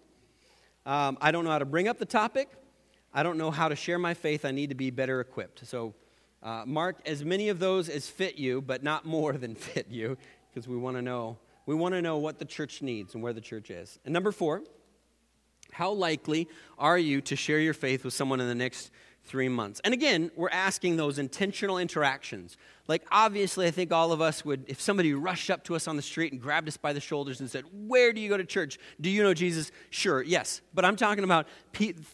Um, 0.86 1.18
I 1.20 1.32
don't 1.32 1.44
know 1.44 1.50
how 1.50 1.58
to 1.58 1.64
bring 1.64 1.88
up 1.88 1.98
the 1.98 2.06
topic. 2.06 2.48
I 3.12 3.22
don't 3.22 3.36
know 3.36 3.50
how 3.50 3.68
to 3.68 3.76
share 3.76 3.98
my 3.98 4.14
faith. 4.14 4.44
I 4.44 4.52
need 4.52 4.68
to 4.68 4.76
be 4.76 4.90
better 4.90 5.20
equipped. 5.20 5.66
So, 5.66 5.94
uh, 6.42 6.62
mark 6.64 7.00
as 7.04 7.24
many 7.24 7.48
of 7.48 7.58
those 7.58 7.88
as 7.88 8.08
fit 8.08 8.36
you, 8.36 8.62
but 8.62 8.84
not 8.84 9.04
more 9.04 9.32
than 9.32 9.54
fit 9.56 9.88
you, 9.90 10.16
because 10.48 10.68
we 10.68 10.76
want 10.76 10.96
to 10.96 11.02
know. 11.02 11.38
We 11.66 11.74
want 11.74 11.94
to 11.94 12.02
know 12.02 12.18
what 12.18 12.38
the 12.38 12.44
church 12.44 12.82
needs 12.82 13.14
and 13.14 13.22
where 13.22 13.32
the 13.32 13.40
church 13.40 13.70
is. 13.70 13.98
And 14.04 14.14
number 14.14 14.30
four, 14.30 14.62
how 15.72 15.90
likely 15.90 16.48
are 16.78 16.96
you 16.96 17.20
to 17.22 17.34
share 17.34 17.58
your 17.58 17.74
faith 17.74 18.04
with 18.04 18.14
someone 18.14 18.40
in 18.40 18.46
the 18.46 18.54
next 18.54 18.92
three 19.26 19.48
months. 19.48 19.80
And 19.84 19.92
again, 19.92 20.30
we're 20.36 20.50
asking 20.50 20.96
those 20.96 21.18
intentional 21.18 21.78
interactions. 21.78 22.56
Like, 22.88 23.04
obviously, 23.10 23.66
I 23.66 23.72
think 23.72 23.92
all 23.92 24.12
of 24.12 24.20
us 24.20 24.44
would, 24.44 24.64
if 24.68 24.80
somebody 24.80 25.12
rushed 25.12 25.50
up 25.50 25.64
to 25.64 25.74
us 25.74 25.88
on 25.88 25.96
the 25.96 26.02
street 26.02 26.32
and 26.32 26.40
grabbed 26.40 26.68
us 26.68 26.76
by 26.76 26.92
the 26.92 27.00
shoulders 27.00 27.40
and 27.40 27.50
said, 27.50 27.64
Where 27.72 28.12
do 28.12 28.20
you 28.20 28.28
go 28.28 28.36
to 28.36 28.44
church? 28.44 28.78
Do 29.00 29.10
you 29.10 29.22
know 29.22 29.34
Jesus? 29.34 29.72
Sure, 29.90 30.22
yes. 30.22 30.60
But 30.72 30.84
I'm 30.84 30.96
talking 30.96 31.24
about 31.24 31.46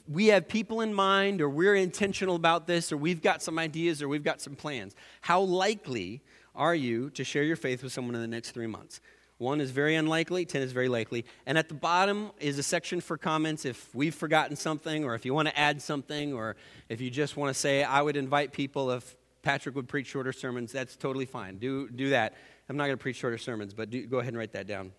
we 0.08 0.26
have 0.28 0.48
people 0.48 0.80
in 0.80 0.94
mind, 0.94 1.40
or 1.40 1.48
we're 1.48 1.74
intentional 1.74 2.36
about 2.36 2.66
this, 2.66 2.90
or 2.90 2.96
we've 2.96 3.22
got 3.22 3.42
some 3.42 3.58
ideas, 3.58 4.00
or 4.00 4.08
we've 4.08 4.24
got 4.24 4.40
some 4.40 4.56
plans. 4.56 4.94
How 5.20 5.40
likely 5.40 6.22
are 6.54 6.74
you 6.74 7.10
to 7.10 7.24
share 7.24 7.42
your 7.42 7.56
faith 7.56 7.82
with 7.82 7.92
someone 7.92 8.14
in 8.14 8.20
the 8.22 8.26
next 8.26 8.52
three 8.52 8.66
months? 8.66 9.00
One 9.42 9.60
is 9.60 9.72
very 9.72 9.96
unlikely, 9.96 10.44
10 10.44 10.62
is 10.62 10.70
very 10.70 10.88
likely. 10.88 11.24
And 11.46 11.58
at 11.58 11.68
the 11.68 11.74
bottom 11.74 12.30
is 12.38 12.58
a 12.58 12.62
section 12.62 13.00
for 13.00 13.18
comments 13.18 13.64
if 13.64 13.92
we've 13.92 14.14
forgotten 14.14 14.54
something, 14.54 15.04
or 15.04 15.16
if 15.16 15.24
you 15.24 15.34
want 15.34 15.48
to 15.48 15.58
add 15.58 15.82
something, 15.82 16.32
or 16.32 16.54
if 16.88 17.00
you 17.00 17.10
just 17.10 17.36
want 17.36 17.52
to 17.52 17.58
say, 17.58 17.82
I 17.82 18.02
would 18.02 18.16
invite 18.16 18.52
people 18.52 18.92
if 18.92 19.16
Patrick 19.42 19.74
would 19.74 19.88
preach 19.88 20.06
shorter 20.06 20.32
sermons, 20.32 20.72
that's 20.72 20.96
totally 20.96 21.26
fine. 21.26 21.58
Do, 21.58 21.88
do 21.88 22.10
that. 22.10 22.34
I'm 22.68 22.76
not 22.76 22.84
going 22.84 22.96
to 22.96 23.02
preach 23.02 23.16
shorter 23.16 23.38
sermons, 23.38 23.74
but 23.74 23.90
do, 23.90 24.06
go 24.06 24.18
ahead 24.18 24.28
and 24.28 24.38
write 24.38 24.52
that 24.52 24.66
down. 24.66 24.92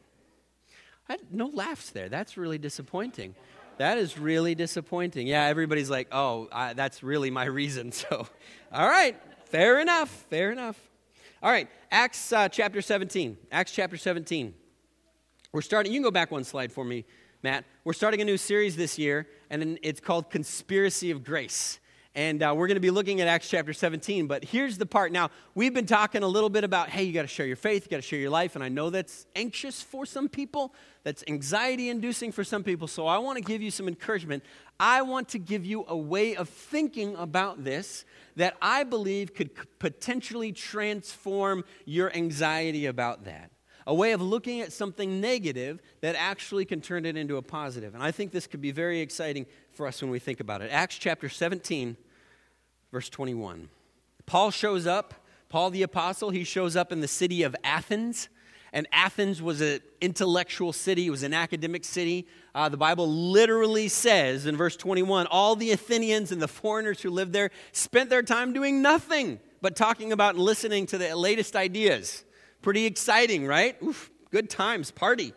I, 1.09 1.17
no 1.31 1.47
laughs 1.47 1.89
there. 1.89 2.09
That's 2.09 2.37
really 2.37 2.57
disappointing. 2.57 3.35
That 3.77 3.97
is 3.97 4.17
really 4.17 4.53
disappointing. 4.53 5.27
Yeah, 5.27 5.45
everybody's 5.45 5.89
like, 5.89 6.07
oh, 6.11 6.47
I, 6.51 6.73
that's 6.73 7.03
really 7.03 7.31
my 7.31 7.45
reason. 7.45 7.91
So, 8.09 8.27
all 8.71 8.87
right, 8.87 9.15
fair 9.45 9.79
enough, 9.79 10.09
fair 10.29 10.51
enough. 10.51 10.79
All 11.41 11.51
right, 11.51 11.67
Acts 11.91 12.31
uh, 12.33 12.49
chapter 12.49 12.81
17. 12.81 13.37
Acts 13.51 13.71
chapter 13.71 13.97
17. 13.97 14.53
We're 15.51 15.61
starting, 15.61 15.91
you 15.91 15.99
can 15.99 16.03
go 16.03 16.11
back 16.11 16.31
one 16.31 16.43
slide 16.43 16.71
for 16.71 16.83
me, 16.83 17.05
Matt. 17.43 17.65
We're 17.83 17.93
starting 17.93 18.21
a 18.21 18.25
new 18.25 18.37
series 18.37 18.75
this 18.75 18.97
year, 18.97 19.27
and 19.49 19.77
it's 19.83 19.99
called 19.99 20.29
Conspiracy 20.29 21.11
of 21.11 21.23
Grace. 21.23 21.79
And 22.15 22.43
uh, 22.43 22.53
we're 22.55 22.67
going 22.67 22.75
to 22.75 22.81
be 22.81 22.91
looking 22.91 23.21
at 23.21 23.27
Acts 23.27 23.49
chapter 23.49 23.73
17. 23.73 24.27
But 24.27 24.43
here's 24.43 24.77
the 24.77 24.85
part. 24.85 25.11
Now, 25.11 25.31
we've 25.55 25.73
been 25.73 25.87
talking 25.87 26.21
a 26.21 26.27
little 26.27 26.49
bit 26.49 26.63
about, 26.63 26.89
hey, 26.89 27.03
you 27.03 27.11
got 27.11 27.23
to 27.23 27.27
share 27.27 27.47
your 27.47 27.55
faith, 27.55 27.85
you 27.85 27.89
got 27.89 27.97
to 27.97 28.03
share 28.03 28.19
your 28.19 28.29
life. 28.29 28.53
And 28.53 28.63
I 28.63 28.69
know 28.69 28.91
that's 28.91 29.25
anxious 29.35 29.81
for 29.81 30.05
some 30.05 30.29
people, 30.29 30.75
that's 31.03 31.23
anxiety 31.27 31.89
inducing 31.89 32.31
for 32.31 32.43
some 32.43 32.63
people. 32.63 32.87
So 32.87 33.07
I 33.07 33.17
want 33.17 33.37
to 33.37 33.43
give 33.43 33.63
you 33.63 33.71
some 33.71 33.87
encouragement. 33.87 34.43
I 34.79 35.01
want 35.01 35.29
to 35.29 35.39
give 35.39 35.65
you 35.65 35.85
a 35.87 35.97
way 35.97 36.35
of 36.35 36.49
thinking 36.49 37.15
about 37.15 37.63
this 37.63 38.05
that 38.35 38.55
I 38.61 38.83
believe 38.83 39.33
could 39.33 39.49
potentially 39.79 40.51
transform 40.51 41.63
your 41.85 42.13
anxiety 42.15 42.85
about 42.85 43.25
that. 43.25 43.49
A 43.85 43.93
way 43.93 44.13
of 44.13 44.21
looking 44.21 44.61
at 44.61 44.71
something 44.71 45.19
negative 45.19 45.81
that 46.01 46.15
actually 46.15 46.65
can 46.65 46.79
turn 46.79 47.05
it 47.05 47.17
into 47.17 47.37
a 47.37 47.41
positive. 47.41 47.93
And 47.93 48.03
I 48.03 48.11
think 48.11 48.31
this 48.31 48.47
could 48.47 48.61
be 48.61 48.71
very 48.71 49.01
exciting 49.01 49.45
for 49.73 49.87
us 49.87 50.01
when 50.01 50.09
we 50.09 50.19
think 50.19 50.39
about 50.39 50.61
it. 50.61 50.71
Acts 50.71 50.97
chapter 50.97 51.27
17, 51.27 51.97
verse 52.93 53.09
21. 53.09 53.69
Paul 54.27 54.51
shows 54.51 54.85
up, 54.85 55.15
Paul 55.49 55.71
the 55.71 55.81
apostle, 55.81 56.29
he 56.29 56.43
shows 56.43 56.75
up 56.75 56.91
in 56.91 57.01
the 57.01 57.07
city 57.07 57.41
of 57.41 57.55
Athens 57.63 58.29
and 58.71 58.87
Athens 58.91 59.41
was 59.41 59.61
an 59.61 59.81
intellectual 59.99 60.73
city, 60.73 61.07
it 61.07 61.09
was 61.09 61.23
an 61.23 61.33
academic 61.33 61.85
city. 61.85 62.27
Uh, 62.55 62.69
the 62.69 62.77
Bible 62.77 63.07
literally 63.07 63.87
says 63.87 64.45
in 64.45 64.55
verse 64.55 64.75
21 64.75 65.27
all 65.27 65.55
the 65.55 65.71
Athenians 65.71 66.31
and 66.31 66.41
the 66.41 66.47
foreigners 66.47 67.01
who 67.01 67.09
lived 67.09 67.33
there 67.33 67.49
spent 67.71 68.11
their 68.11 68.23
time 68.23 68.53
doing 68.53 68.81
nothing 68.81 69.39
but 69.61 69.75
talking 69.75 70.11
about 70.11 70.35
and 70.35 70.43
listening 70.43 70.85
to 70.87 70.97
the 70.99 71.15
latest 71.15 71.55
ideas. 71.55 72.23
Pretty 72.61 72.85
exciting, 72.85 73.45
right? 73.47 73.75
Oof, 73.81 74.11
good 74.29 74.51
times, 74.51 74.91
party. 74.91 75.33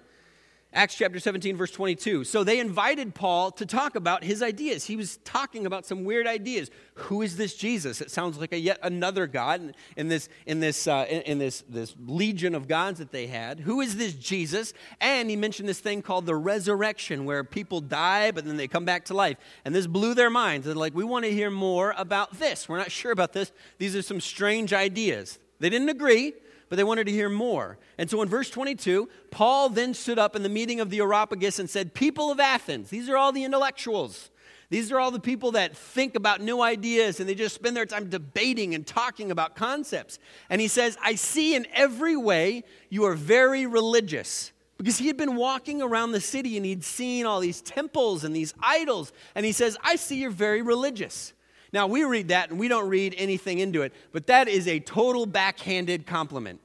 Acts 0.73 0.97
chapter 0.97 1.19
17, 1.19 1.57
verse 1.57 1.71
22. 1.71 2.25
So 2.25 2.45
they 2.45 2.59
invited 2.59 3.15
Paul 3.15 3.51
to 3.53 3.65
talk 3.65 3.95
about 3.95 4.25
his 4.25 4.43
ideas. 4.43 4.85
He 4.85 4.97
was 4.97 5.19
talking 5.19 5.65
about 5.65 5.87
some 5.87 6.05
weird 6.05 6.27
ideas. 6.27 6.71
Who 6.95 7.23
is 7.23 7.37
this 7.37 7.55
Jesus? 7.55 8.01
It 8.01 8.11
sounds 8.11 8.39
like 8.39 8.53
a 8.53 8.59
yet 8.59 8.79
another 8.83 9.27
God 9.27 9.75
in 9.97 10.09
this, 10.09 10.29
in 10.45 10.61
this, 10.61 10.87
uh, 10.87 11.07
in 11.09 11.39
this, 11.39 11.65
this 11.69 11.95
legion 12.05 12.55
of 12.55 12.69
gods 12.69 12.99
that 12.99 13.11
they 13.11 13.27
had. 13.27 13.61
Who 13.61 13.81
is 13.81 13.97
this 13.97 14.13
Jesus? 14.15 14.75
And 15.01 15.31
he 15.31 15.37
mentioned 15.37 15.69
this 15.69 15.81
thing 15.81 16.03
called 16.03 16.27
the 16.27 16.37
resurrection, 16.37 17.25
where 17.25 17.45
people 17.45 17.81
die, 17.81 18.33
but 18.33 18.45
then 18.45 18.57
they 18.57 18.69
come 18.69 18.85
back 18.85 19.07
to 19.07 19.15
life. 19.15 19.39
And 19.65 19.75
this 19.75 19.87
blew 19.87 20.15
their 20.15 20.31
minds. 20.31 20.67
They're 20.67 20.75
like, 20.75 20.95
we 20.95 21.05
want 21.05 21.25
to 21.25 21.33
hear 21.33 21.51
more 21.51 21.95
about 21.97 22.39
this. 22.39 22.69
We're 22.69 22.79
not 22.79 22.91
sure 22.91 23.13
about 23.13 23.33
this. 23.33 23.53
These 23.79 23.97
are 23.97 24.03
some 24.03 24.21
strange 24.21 24.73
ideas. 24.75 25.39
They 25.59 25.71
didn't 25.71 25.89
agree 25.89 26.35
but 26.69 26.77
they 26.77 26.85
wanted 26.85 27.07
to 27.07 27.13
hear 27.13 27.29
more. 27.29 27.79
And 27.99 28.11
so 28.11 28.23
in 28.23 28.29
verse 28.29 28.51
22, 28.51 29.09
Paul 29.31 29.69
then 29.69 29.95
stood 29.95 30.19
up 30.19 30.35
in 30.35 30.43
the 30.43 30.49
meeting 30.49 30.81
of 30.81 30.91
the 30.91 31.01
Areopagus 31.01 31.59
and 31.59 31.71
said, 31.71 31.95
People 31.95 32.31
of 32.31 32.41
Athens, 32.41 32.91
these 32.91 33.09
are 33.09 33.17
all 33.17 33.33
the 33.33 33.45
intellectuals. 33.45 34.31
These 34.69 34.91
are 34.91 34.99
all 34.99 35.13
the 35.13 35.21
people 35.21 35.53
that 35.53 35.77
think 35.77 36.17
about 36.17 36.41
new 36.41 36.61
ideas 36.61 37.21
and 37.21 37.29
they 37.29 37.37
just 37.37 37.55
spend 37.55 37.77
their 37.77 37.87
time 37.87 38.09
debating 38.09 38.75
and 38.75 38.85
talking 38.85 39.31
about 39.31 39.55
concepts. 39.55 40.19
And 40.51 40.61
he 40.61 40.67
says, 40.67 40.99
I 41.03 41.15
see 41.15 41.55
in 41.55 41.67
every 41.73 42.17
way 42.17 42.65
you 42.91 43.05
are 43.05 43.15
very 43.15 43.67
religious. 43.67 44.53
Because 44.77 44.99
he 44.99 45.07
had 45.07 45.17
been 45.17 45.37
walking 45.37 45.81
around 45.81 46.13
the 46.13 46.21
city 46.21 46.57
and 46.57 46.67
he'd 46.67 46.85
seen 46.85 47.27
all 47.27 47.41
these 47.41 47.63
temples 47.63 48.25
and 48.25 48.35
these 48.35 48.53
idols. 48.61 49.13
And 49.35 49.47
he 49.47 49.53
says, 49.53 49.79
I 49.83 49.97
see 49.97 50.17
you're 50.17 50.31
very 50.31 50.63
religious. 50.63 51.33
Now, 51.77 51.87
we 51.87 52.05
read 52.05 52.29
that 52.29 52.49
and 52.49 52.59
we 52.59 52.69
don't 52.69 52.89
read 52.89 53.15
anything 53.19 53.59
into 53.59 53.83
it, 53.83 53.93
but 54.11 54.29
that 54.29 54.49
is 54.49 54.67
a 54.67 54.81
total 54.81 55.27
backhanded 55.27 56.07
compliment. 56.07 56.59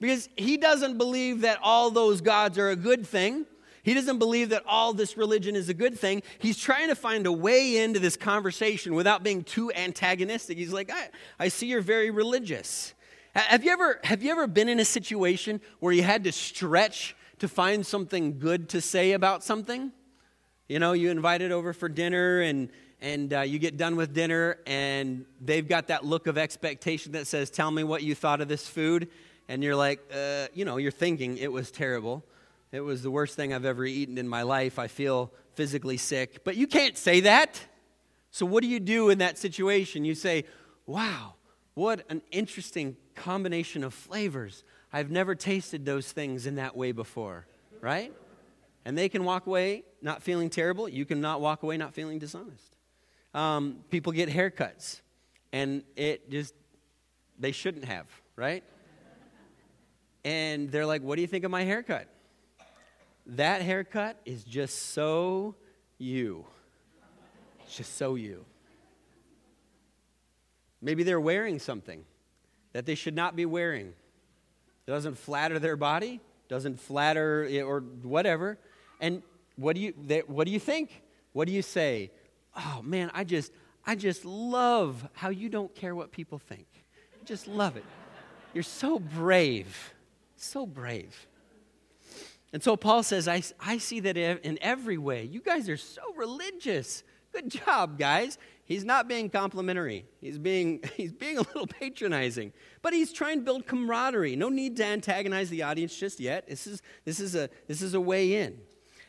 Because 0.00 0.28
he 0.36 0.56
doesn't 0.56 0.98
believe 0.98 1.42
that 1.42 1.60
all 1.62 1.92
those 1.92 2.20
gods 2.20 2.58
are 2.58 2.70
a 2.70 2.74
good 2.74 3.06
thing. 3.06 3.46
He 3.84 3.94
doesn't 3.94 4.18
believe 4.18 4.48
that 4.48 4.64
all 4.66 4.92
this 4.94 5.16
religion 5.16 5.54
is 5.54 5.68
a 5.68 5.74
good 5.74 5.96
thing. 5.96 6.24
He's 6.40 6.58
trying 6.58 6.88
to 6.88 6.96
find 6.96 7.24
a 7.24 7.30
way 7.30 7.76
into 7.76 8.00
this 8.00 8.16
conversation 8.16 8.96
without 8.96 9.22
being 9.22 9.44
too 9.44 9.70
antagonistic. 9.74 10.58
He's 10.58 10.72
like, 10.72 10.90
I, 10.90 11.10
I 11.38 11.46
see 11.46 11.68
you're 11.68 11.80
very 11.80 12.10
religious. 12.10 12.94
Have 13.36 13.62
you, 13.62 13.70
ever, 13.70 14.00
have 14.02 14.24
you 14.24 14.32
ever 14.32 14.48
been 14.48 14.68
in 14.68 14.80
a 14.80 14.84
situation 14.84 15.60
where 15.78 15.92
you 15.92 16.02
had 16.02 16.24
to 16.24 16.32
stretch 16.32 17.14
to 17.38 17.46
find 17.46 17.86
something 17.86 18.40
good 18.40 18.70
to 18.70 18.80
say 18.80 19.12
about 19.12 19.44
something? 19.44 19.92
You 20.68 20.80
know, 20.80 20.94
you 20.94 21.10
invited 21.10 21.52
over 21.52 21.72
for 21.72 21.88
dinner 21.88 22.40
and 22.40 22.70
and 23.00 23.32
uh, 23.32 23.40
you 23.40 23.58
get 23.58 23.76
done 23.76 23.96
with 23.96 24.12
dinner 24.12 24.58
and 24.66 25.24
they've 25.40 25.66
got 25.66 25.88
that 25.88 26.04
look 26.04 26.26
of 26.26 26.36
expectation 26.36 27.12
that 27.12 27.26
says 27.26 27.50
tell 27.50 27.70
me 27.70 27.82
what 27.82 28.02
you 28.02 28.14
thought 28.14 28.40
of 28.40 28.48
this 28.48 28.66
food. 28.66 29.08
And 29.48 29.64
you're 29.64 29.76
like 29.76 30.00
uh, 30.14 30.46
you 30.54 30.64
know 30.64 30.76
you're 30.76 30.92
thinking 30.92 31.38
it 31.38 31.50
was 31.50 31.70
terrible. 31.70 32.24
It 32.72 32.80
was 32.80 33.02
the 33.02 33.10
worst 33.10 33.34
thing 33.34 33.52
i've 33.52 33.64
ever 33.64 33.84
eaten 33.84 34.18
in 34.18 34.28
my 34.28 34.42
life. 34.42 34.78
I 34.78 34.86
feel 34.86 35.32
physically 35.54 35.96
sick. 35.96 36.44
But 36.44 36.56
you 36.56 36.66
can't 36.66 36.96
say 36.96 37.20
that. 37.20 37.60
So 38.30 38.46
what 38.46 38.62
do 38.62 38.68
you 38.68 38.78
do 38.78 39.10
in 39.10 39.18
that 39.18 39.38
situation? 39.38 40.04
You 40.04 40.14
say 40.14 40.44
wow 40.86 41.34
what 41.74 42.04
an 42.10 42.20
interesting 42.30 42.96
combination 43.14 43.84
of 43.84 43.94
flavors. 43.94 44.64
I've 44.92 45.10
never 45.10 45.34
tasted 45.34 45.86
those 45.86 46.10
things 46.12 46.46
in 46.46 46.56
that 46.56 46.76
way 46.76 46.92
before. 46.92 47.46
Right? 47.80 48.12
And 48.84 48.98
they 48.98 49.08
can 49.08 49.24
walk 49.24 49.46
away 49.46 49.84
not 50.02 50.22
feeling 50.22 50.50
terrible. 50.50 50.88
You 50.88 51.06
can 51.06 51.20
not 51.20 51.40
walk 51.40 51.62
away 51.62 51.78
not 51.78 51.94
feeling 51.94 52.18
dishonest 52.18 52.76
um, 53.34 53.78
people 53.90 54.12
get 54.12 54.28
haircuts, 54.28 55.00
and 55.52 55.82
it 55.96 56.30
just, 56.30 56.54
they 57.38 57.52
shouldn't 57.52 57.84
have, 57.84 58.06
right? 58.36 58.64
And 60.24 60.70
they're 60.70 60.86
like, 60.86 61.02
What 61.02 61.16
do 61.16 61.22
you 61.22 61.28
think 61.28 61.44
of 61.44 61.50
my 61.50 61.64
haircut? 61.64 62.06
That 63.26 63.62
haircut 63.62 64.20
is 64.24 64.44
just 64.44 64.92
so 64.92 65.54
you. 65.98 66.46
It's 67.64 67.76
just 67.76 67.96
so 67.96 68.16
you. 68.16 68.44
Maybe 70.82 71.02
they're 71.02 71.20
wearing 71.20 71.58
something 71.58 72.04
that 72.72 72.86
they 72.86 72.94
should 72.94 73.14
not 73.14 73.36
be 73.36 73.46
wearing. 73.46 73.92
It 74.86 74.90
doesn't 74.90 75.18
flatter 75.18 75.58
their 75.58 75.76
body, 75.76 76.20
doesn't 76.48 76.80
flatter 76.80 77.48
or 77.64 77.80
whatever. 77.80 78.58
And 79.00 79.22
what 79.56 79.76
do 79.76 79.82
you, 79.82 79.92
what 80.26 80.46
do 80.46 80.52
you 80.52 80.58
think? 80.58 81.02
What 81.32 81.46
do 81.46 81.52
you 81.52 81.62
say? 81.62 82.10
Oh 82.56 82.80
man, 82.82 83.10
I 83.14 83.24
just, 83.24 83.52
I 83.84 83.94
just 83.94 84.24
love 84.24 85.08
how 85.12 85.30
you 85.30 85.48
don't 85.48 85.74
care 85.74 85.94
what 85.94 86.12
people 86.12 86.38
think. 86.38 86.66
Just 87.24 87.46
love 87.46 87.76
it. 87.76 87.84
You're 88.54 88.62
so 88.62 88.98
brave, 88.98 89.94
so 90.36 90.66
brave. 90.66 91.26
And 92.52 92.62
so 92.62 92.76
Paul 92.76 93.02
says, 93.02 93.28
I, 93.28 93.42
I 93.60 93.78
see 93.78 94.00
that 94.00 94.16
in 94.16 94.58
every 94.60 94.98
way. 94.98 95.24
You 95.24 95.40
guys 95.40 95.68
are 95.68 95.76
so 95.76 96.02
religious. 96.16 97.04
Good 97.32 97.48
job, 97.48 97.98
guys. 97.98 98.38
He's 98.64 98.84
not 98.84 99.08
being 99.08 99.30
complimentary. 99.30 100.06
He's 100.20 100.38
being, 100.38 100.82
he's 100.96 101.12
being 101.12 101.38
a 101.38 101.42
little 101.42 101.66
patronizing. 101.66 102.52
But 102.82 102.92
he's 102.92 103.12
trying 103.12 103.38
to 103.38 103.44
build 103.44 103.66
camaraderie. 103.66 104.36
No 104.36 104.48
need 104.48 104.76
to 104.76 104.84
antagonize 104.84 105.50
the 105.50 105.62
audience 105.62 105.96
just 105.96 106.18
yet. 106.18 106.48
This 106.48 106.66
is, 106.66 106.82
this 107.04 107.20
is, 107.20 107.34
a, 107.34 107.50
this 107.68 107.82
is 107.82 107.94
a 107.94 108.00
way 108.00 108.34
in. 108.42 108.58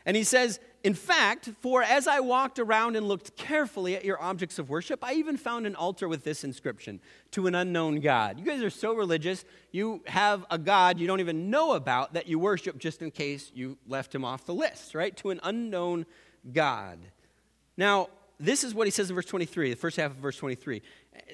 And 0.04 0.16
he 0.16 0.24
says, 0.24 0.60
In 0.84 0.94
fact, 0.94 1.48
for 1.60 1.82
as 1.82 2.08
I 2.08 2.18
walked 2.18 2.58
around 2.58 2.96
and 2.96 3.06
looked 3.06 3.36
carefully 3.36 3.94
at 3.94 4.04
your 4.04 4.20
objects 4.20 4.58
of 4.58 4.68
worship, 4.68 5.04
I 5.04 5.14
even 5.14 5.36
found 5.36 5.64
an 5.64 5.76
altar 5.76 6.08
with 6.08 6.24
this 6.24 6.42
inscription 6.42 7.00
to 7.32 7.46
an 7.46 7.54
unknown 7.54 8.00
God. 8.00 8.40
You 8.40 8.44
guys 8.44 8.62
are 8.62 8.70
so 8.70 8.92
religious, 8.92 9.44
you 9.70 10.02
have 10.06 10.44
a 10.50 10.58
God 10.58 10.98
you 10.98 11.06
don't 11.06 11.20
even 11.20 11.50
know 11.50 11.72
about 11.74 12.14
that 12.14 12.26
you 12.26 12.38
worship 12.38 12.78
just 12.78 13.00
in 13.00 13.12
case 13.12 13.52
you 13.54 13.78
left 13.86 14.12
him 14.12 14.24
off 14.24 14.44
the 14.44 14.54
list, 14.54 14.94
right? 14.94 15.16
To 15.18 15.30
an 15.30 15.38
unknown 15.44 16.04
God. 16.52 16.98
Now, 17.76 18.08
this 18.40 18.64
is 18.64 18.74
what 18.74 18.88
he 18.88 18.90
says 18.90 19.08
in 19.08 19.14
verse 19.14 19.26
23, 19.26 19.70
the 19.70 19.76
first 19.76 19.96
half 19.96 20.10
of 20.10 20.16
verse 20.16 20.36
23. 20.36 20.82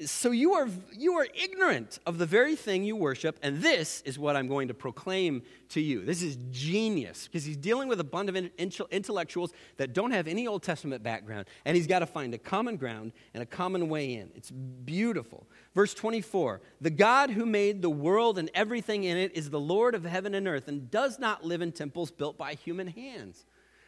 So 0.05 0.31
you 0.31 0.55
are, 0.55 0.69
you 0.97 1.15
are 1.15 1.27
ignorant 1.35 1.99
of 2.07 2.19
the 2.19 2.27
very 2.27 2.57
thing 2.57 2.85
you 2.85 2.97
worship, 2.97 3.39
and 3.43 3.63
this 3.63 4.01
is 4.03 4.19
what 4.19 4.37
I'm 4.37 4.49
going 4.49 4.69
to 4.69 4.75
proclaim 4.75 5.43
to 5.71 5.81
you. 5.81 6.05
This 6.05 6.23
is 6.23 6.37
genius 6.51 7.27
because 7.27 7.45
he's 7.45 7.57
dealing 7.57 7.89
with 7.89 8.01
a 8.01 8.05
bunch 8.05 8.29
of 8.29 8.37
intellectuals 8.37 9.53
that 9.77 9.93
don't 9.93 10.11
have 10.11 10.27
any 10.27 10.47
Old 10.47 10.63
Testament 10.63 11.03
background, 11.03 11.47
and 11.65 11.77
he's 11.77 11.87
got 11.87 12.01
to 12.01 12.07
find 12.07 12.35
a 12.35 12.39
common 12.39 12.77
ground 12.77 13.13
and 13.35 13.43
a 13.43 13.47
common 13.47 13.89
way 13.89 14.15
in. 14.15 14.31
It's 14.35 14.51
beautiful. 14.51 15.47
Verse 15.75 15.95
24 15.95 16.61
The 16.81 16.91
God 16.91 17.31
who 17.31 17.47
made 17.47 17.83
the 17.83 17.91
world 17.91 18.39
and 18.39 18.51
everything 18.55 19.05
in 19.05 19.17
it 19.17 19.37
is 19.37 19.51
the 19.51 19.61
Lord 19.61 19.95
of 19.95 20.05
heaven 20.05 20.35
and 20.35 20.49
earth 20.49 20.69
and 20.69 20.91
does 20.91 21.19
not 21.19 21.45
live 21.45 21.63
in 21.63 21.73
temples 21.73 22.11
built 22.11 22.37
by 22.37 22.55
human 22.55 22.89
hands. 22.89 23.47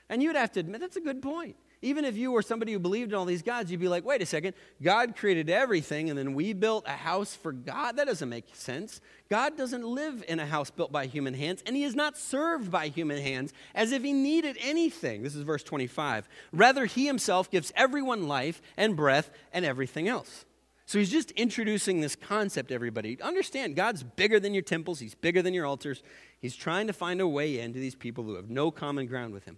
And 0.08 0.22
you'd 0.22 0.36
have 0.36 0.52
to 0.52 0.60
admit 0.60 0.80
that's 0.80 0.96
a 0.96 1.00
good 1.00 1.22
point. 1.22 1.56
Even 1.82 2.04
if 2.04 2.14
you 2.14 2.30
were 2.30 2.42
somebody 2.42 2.72
who 2.72 2.78
believed 2.78 3.12
in 3.12 3.16
all 3.16 3.24
these 3.24 3.42
gods, 3.42 3.70
you'd 3.70 3.80
be 3.80 3.88
like, 3.88 4.04
wait 4.04 4.20
a 4.20 4.26
second, 4.26 4.54
God 4.82 5.16
created 5.16 5.48
everything 5.48 6.10
and 6.10 6.18
then 6.18 6.34
we 6.34 6.52
built 6.52 6.84
a 6.86 6.92
house 6.92 7.34
for 7.34 7.52
God? 7.52 7.96
That 7.96 8.06
doesn't 8.06 8.28
make 8.28 8.54
sense. 8.54 9.00
God 9.30 9.56
doesn't 9.56 9.84
live 9.84 10.22
in 10.28 10.40
a 10.40 10.46
house 10.46 10.70
built 10.70 10.92
by 10.92 11.06
human 11.06 11.32
hands, 11.32 11.62
and 11.64 11.74
he 11.74 11.84
is 11.84 11.94
not 11.94 12.18
served 12.18 12.70
by 12.70 12.88
human 12.88 13.22
hands 13.22 13.54
as 13.74 13.92
if 13.92 14.02
he 14.02 14.12
needed 14.12 14.58
anything. 14.60 15.22
This 15.22 15.34
is 15.34 15.42
verse 15.42 15.62
25. 15.62 16.28
Rather, 16.52 16.84
he 16.84 17.06
himself 17.06 17.50
gives 17.50 17.72
everyone 17.74 18.28
life 18.28 18.60
and 18.76 18.94
breath 18.94 19.30
and 19.52 19.64
everything 19.64 20.06
else. 20.06 20.44
So 20.90 20.98
he's 20.98 21.12
just 21.12 21.30
introducing 21.30 22.00
this 22.00 22.16
concept, 22.16 22.72
everybody. 22.72 23.16
Understand, 23.22 23.76
God's 23.76 24.02
bigger 24.02 24.40
than 24.40 24.52
your 24.52 24.64
temples, 24.64 24.98
he's 24.98 25.14
bigger 25.14 25.40
than 25.40 25.54
your 25.54 25.64
altars. 25.64 26.02
He's 26.40 26.56
trying 26.56 26.88
to 26.88 26.92
find 26.92 27.20
a 27.20 27.28
way 27.28 27.60
into 27.60 27.78
these 27.78 27.94
people 27.94 28.24
who 28.24 28.34
have 28.34 28.50
no 28.50 28.72
common 28.72 29.06
ground 29.06 29.32
with 29.32 29.44
him. 29.44 29.56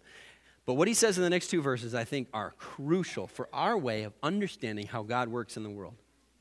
But 0.64 0.74
what 0.74 0.86
he 0.86 0.94
says 0.94 1.18
in 1.18 1.24
the 1.24 1.30
next 1.30 1.48
two 1.48 1.60
verses, 1.60 1.94
I 1.94 2.04
think, 2.04 2.28
are 2.32 2.54
crucial 2.56 3.26
for 3.26 3.48
our 3.52 3.76
way 3.76 4.04
of 4.04 4.12
understanding 4.22 4.86
how 4.86 5.02
God 5.02 5.28
works 5.28 5.56
in 5.56 5.64
the 5.64 5.70
world. 5.70 5.94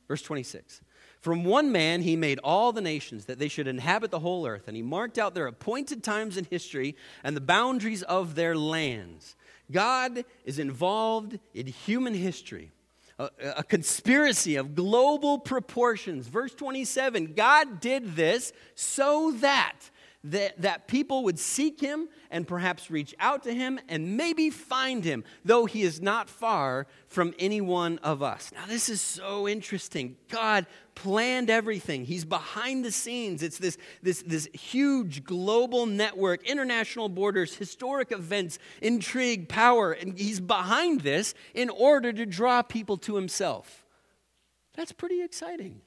Verse 0.06 0.22
26 0.22 0.80
From 1.20 1.44
one 1.44 1.72
man 1.72 2.02
he 2.02 2.16
made 2.16 2.38
all 2.44 2.72
the 2.72 2.80
nations 2.80 3.24
that 3.24 3.38
they 3.38 3.48
should 3.48 3.66
inhabit 3.66 4.10
the 4.10 4.20
whole 4.20 4.46
earth, 4.46 4.68
and 4.68 4.76
he 4.76 4.82
marked 4.82 5.18
out 5.18 5.34
their 5.34 5.46
appointed 5.46 6.04
times 6.04 6.36
in 6.36 6.46
history 6.50 6.96
and 7.24 7.36
the 7.36 7.40
boundaries 7.40 8.02
of 8.02 8.34
their 8.34 8.56
lands. 8.56 9.36
God 9.70 10.24
is 10.44 10.58
involved 10.58 11.38
in 11.54 11.66
human 11.66 12.14
history. 12.14 12.70
A, 13.18 13.30
a, 13.56 13.62
conspiracy 13.62 14.56
of 14.56 14.74
global 14.74 15.38
proportions. 15.38 16.28
Verse 16.28 16.54
27 16.54 17.34
God 17.34 17.80
did 17.80 18.16
this 18.16 18.52
so 18.74 19.32
that 19.40 19.78
that, 20.24 20.60
that 20.62 20.86
people 20.86 21.24
would 21.24 21.38
seek 21.38 21.80
him 21.80 22.08
and 22.30 22.46
perhaps 22.46 22.90
reach 22.90 23.14
out 23.18 23.42
to 23.42 23.52
him 23.52 23.80
and 23.88 24.16
maybe 24.16 24.50
find 24.50 25.04
him, 25.04 25.24
though 25.44 25.66
he 25.66 25.82
is 25.82 26.00
not 26.00 26.28
far 26.28 26.86
from 27.08 27.34
any 27.38 27.60
one 27.60 27.98
of 27.98 28.22
us. 28.22 28.52
Now, 28.54 28.66
this 28.66 28.88
is 28.88 29.00
so 29.00 29.48
interesting. 29.48 30.16
God 30.28 30.66
planned 30.94 31.50
everything, 31.50 32.04
he's 32.04 32.24
behind 32.24 32.84
the 32.84 32.92
scenes. 32.92 33.42
It's 33.42 33.58
this, 33.58 33.78
this, 34.02 34.22
this 34.22 34.48
huge 34.52 35.24
global 35.24 35.86
network, 35.86 36.46
international 36.46 37.08
borders, 37.08 37.56
historic 37.56 38.12
events, 38.12 38.58
intrigue, 38.82 39.48
power, 39.48 39.92
and 39.92 40.18
he's 40.18 40.38
behind 40.38 41.00
this 41.00 41.34
in 41.54 41.70
order 41.70 42.12
to 42.12 42.26
draw 42.26 42.62
people 42.62 42.98
to 42.98 43.16
himself. 43.16 43.84
That's 44.74 44.92
pretty 44.92 45.22
exciting. 45.22 45.80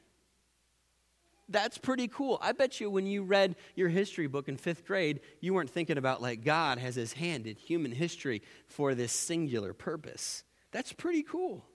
That's 1.47 1.77
pretty 1.77 2.07
cool. 2.07 2.39
I 2.41 2.53
bet 2.53 2.81
you 2.81 2.89
when 2.89 3.05
you 3.05 3.23
read 3.23 3.55
your 3.75 3.89
history 3.89 4.27
book 4.27 4.47
in 4.47 4.57
fifth 4.57 4.85
grade, 4.85 5.19
you 5.41 5.53
weren't 5.53 5.69
thinking 5.69 5.97
about 5.97 6.21
like 6.21 6.43
God 6.43 6.79
has 6.79 6.95
his 6.95 7.13
hand 7.13 7.45
in 7.45 7.55
human 7.55 7.91
history 7.91 8.41
for 8.67 8.95
this 8.95 9.11
singular 9.11 9.73
purpose. 9.73 10.43
That's 10.71 10.91
pretty 10.91 11.23
cool. 11.23 11.65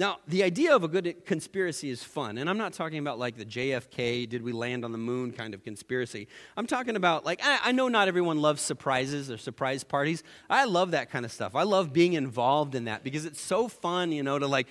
Now, 0.00 0.16
the 0.26 0.44
idea 0.44 0.74
of 0.74 0.82
a 0.82 0.88
good 0.88 1.26
conspiracy 1.26 1.90
is 1.90 2.02
fun. 2.02 2.38
And 2.38 2.48
I'm 2.48 2.56
not 2.56 2.72
talking 2.72 3.00
about 3.00 3.18
like 3.18 3.36
the 3.36 3.44
JFK, 3.44 4.26
did 4.26 4.40
we 4.40 4.50
land 4.50 4.82
on 4.82 4.92
the 4.92 4.98
moon 4.98 5.30
kind 5.30 5.52
of 5.52 5.62
conspiracy. 5.62 6.26
I'm 6.56 6.66
talking 6.66 6.96
about 6.96 7.26
like, 7.26 7.42
I, 7.44 7.72
know 7.72 7.88
not 7.88 8.08
everyone 8.08 8.38
loves 8.38 8.62
surprises 8.62 9.30
or 9.30 9.36
surprise 9.36 9.84
parties. 9.84 10.22
I 10.48 10.64
love 10.64 10.92
that 10.92 11.10
kind 11.10 11.26
of 11.26 11.30
stuff. 11.30 11.54
I 11.54 11.64
love 11.64 11.92
being 11.92 12.14
involved 12.14 12.74
in 12.74 12.84
that 12.84 13.04
because 13.04 13.26
it's 13.26 13.42
so 13.42 13.68
fun, 13.68 14.10
you 14.10 14.22
know, 14.22 14.38
to 14.38 14.46
like 14.46 14.68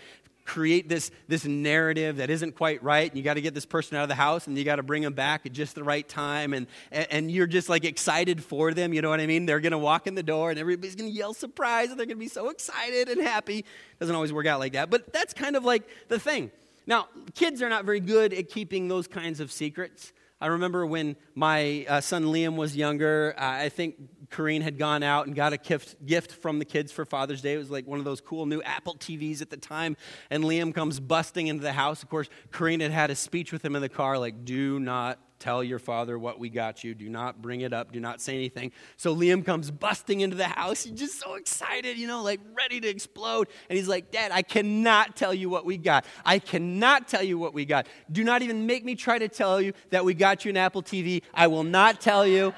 create 0.50 0.90
this, 0.90 1.12
this 1.28 1.46
narrative 1.46 2.18
that 2.18 2.32
isn't 2.32 2.56
quite 2.56 2.82
right. 2.84 3.10
And 3.10 3.16
you 3.16 3.24
got 3.24 3.36
to 3.36 3.42
get 3.42 3.54
this 3.54 3.68
person 3.68 3.98
out 3.98 4.04
of 4.04 4.10
the 4.10 4.16
house 4.16 4.48
and 4.48 4.58
you 4.58 4.64
got 4.64 4.78
to 4.78 4.84
bring 4.84 5.04
them 5.04 5.14
back 5.14 5.46
at 5.46 5.54
just 5.54 5.76
the 5.76 5.84
right 5.84 6.08
time. 6.08 6.54
And, 6.54 6.66
and 6.92 7.30
you're 7.30 7.48
just 7.48 7.70
like 7.70 7.86
excited 7.86 8.44
for 8.44 8.74
them. 8.74 8.92
You 8.92 9.04
know 9.04 9.12
what 9.12 9.20
I 9.20 9.28
mean? 9.28 9.46
They're 9.46 9.60
going 9.60 9.74
to 9.74 9.78
walk 9.78 10.08
in 10.08 10.16
the 10.16 10.24
door 10.24 10.50
and 10.50 10.60
everybody's 10.60 10.96
going 10.96 11.12
to 11.12 11.16
yell 11.16 11.36
surprise 11.36 11.92
and 11.92 12.00
they're 12.00 12.08
going 12.08 12.18
to 12.18 12.20
be 12.20 12.28
so 12.28 12.50
excited 12.50 13.10
and 13.10 13.22
happy. 13.22 13.64
Doesn't 14.00 14.16
always 14.16 14.34
work 14.34 14.48
out 14.48 14.60
like 14.60 14.74
that. 14.74 14.90
But 14.90 15.14
that's 15.14 15.36
kind 15.36 15.56
of 15.56 15.64
like 15.64 15.84
the 16.08 16.20
thing. 16.20 16.50
Now, 16.88 17.08
kids 17.36 17.62
are 17.62 17.70
not 17.70 17.86
very 17.86 18.00
good 18.00 18.34
at 18.34 18.50
keeping 18.50 18.88
those 18.88 19.08
kinds 19.08 19.40
of 19.40 19.52
secrets. 19.52 20.12
I 20.42 20.48
remember 20.48 20.86
when 20.86 21.18
my 21.36 21.86
uh, 21.90 22.02
son 22.02 22.26
Liam 22.26 22.56
was 22.56 22.76
younger, 22.76 23.36
uh, 23.38 23.44
I 23.44 23.70
think 23.70 23.96
Corrine 24.30 24.62
had 24.62 24.78
gone 24.78 25.04
out 25.04 25.28
and 25.28 25.36
got 25.36 25.52
a 25.52 25.58
gift, 25.58 26.06
gift 26.06 26.32
from 26.32 26.60
the 26.60 26.66
kids 26.66 26.92
for 26.92 27.04
Father's 27.04 27.42
Day. 27.42 27.54
It 27.54 27.58
was 27.58 27.70
like 27.70 27.86
one 27.86 28.00
of 28.00 28.06
those 28.06 28.22
cool 28.22 28.46
new 28.46 28.62
Apple 28.62 28.96
TVs 28.96 29.42
at 29.42 29.50
the 29.50 29.58
time. 29.58 29.98
And 30.30 30.44
Liam 30.46 30.74
comes 30.74 31.00
busting 31.00 31.48
into 31.48 31.64
the 31.64 31.74
house. 31.74 32.04
Of 32.04 32.10
course, 32.10 32.30
Corrine 32.52 32.82
had 32.82 32.92
had 32.92 33.12
a 33.12 33.16
speech 33.16 33.52
with 33.52 33.66
him 33.66 33.76
in 33.76 33.82
the 33.82 33.90
car 33.90 34.18
like, 34.18 34.46
do 34.46 34.80
not 34.80 35.20
tell 35.40 35.64
your 35.64 35.80
father 35.80 36.20
what 36.20 36.40
we 36.40 36.50
got 36.50 36.84
you. 36.84 36.94
Do 36.94 37.10
not 37.10 37.42
bring 37.42 37.62
it 37.62 37.74
up. 37.74 37.92
Do 37.92 38.00
not 38.00 38.22
say 38.22 38.36
anything. 38.36 38.72
So 38.98 39.16
Liam 39.16 39.46
comes 39.46 39.72
busting 39.72 40.22
into 40.22 40.36
the 40.36 40.46
house. 40.46 40.84
He's 40.84 41.00
just 41.00 41.20
so 41.20 41.36
excited, 41.36 41.98
you 41.98 42.08
know, 42.08 42.22
like 42.22 42.40
ready 42.54 42.80
to 42.82 42.88
explode. 42.88 43.48
And 43.70 43.78
he's 43.78 43.88
like, 43.88 44.12
Dad, 44.12 44.32
I 44.32 44.42
cannot 44.42 45.16
tell 45.16 45.34
you 45.34 45.50
what 45.50 45.66
we 45.66 45.78
got. 45.78 46.06
I 46.26 46.40
cannot 46.40 47.08
tell 47.08 47.24
you 47.24 47.38
what 47.38 47.54
we 47.54 47.66
got. 47.66 47.88
Do 48.12 48.24
not 48.24 48.42
even 48.42 48.66
make 48.66 48.84
me 48.84 48.96
try 48.96 49.18
to 49.18 49.28
tell 49.28 49.62
you 49.62 49.74
that 49.90 50.06
we 50.06 50.14
got 50.14 50.46
you 50.46 50.50
an 50.50 50.58
Apple 50.58 50.84
TV. 50.84 51.24
I 51.34 51.48
will 51.48 51.64
not 51.64 52.02
tell 52.02 52.28
you. 52.28 52.54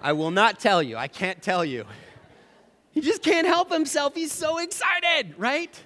I 0.00 0.12
will 0.12 0.30
not 0.30 0.58
tell 0.58 0.82
you. 0.82 0.96
I 0.96 1.08
can't 1.08 1.42
tell 1.42 1.64
you. 1.64 1.84
He 2.92 3.00
just 3.00 3.22
can't 3.22 3.46
help 3.46 3.72
himself. 3.72 4.14
He's 4.14 4.32
so 4.32 4.58
excited, 4.58 5.34
right? 5.38 5.78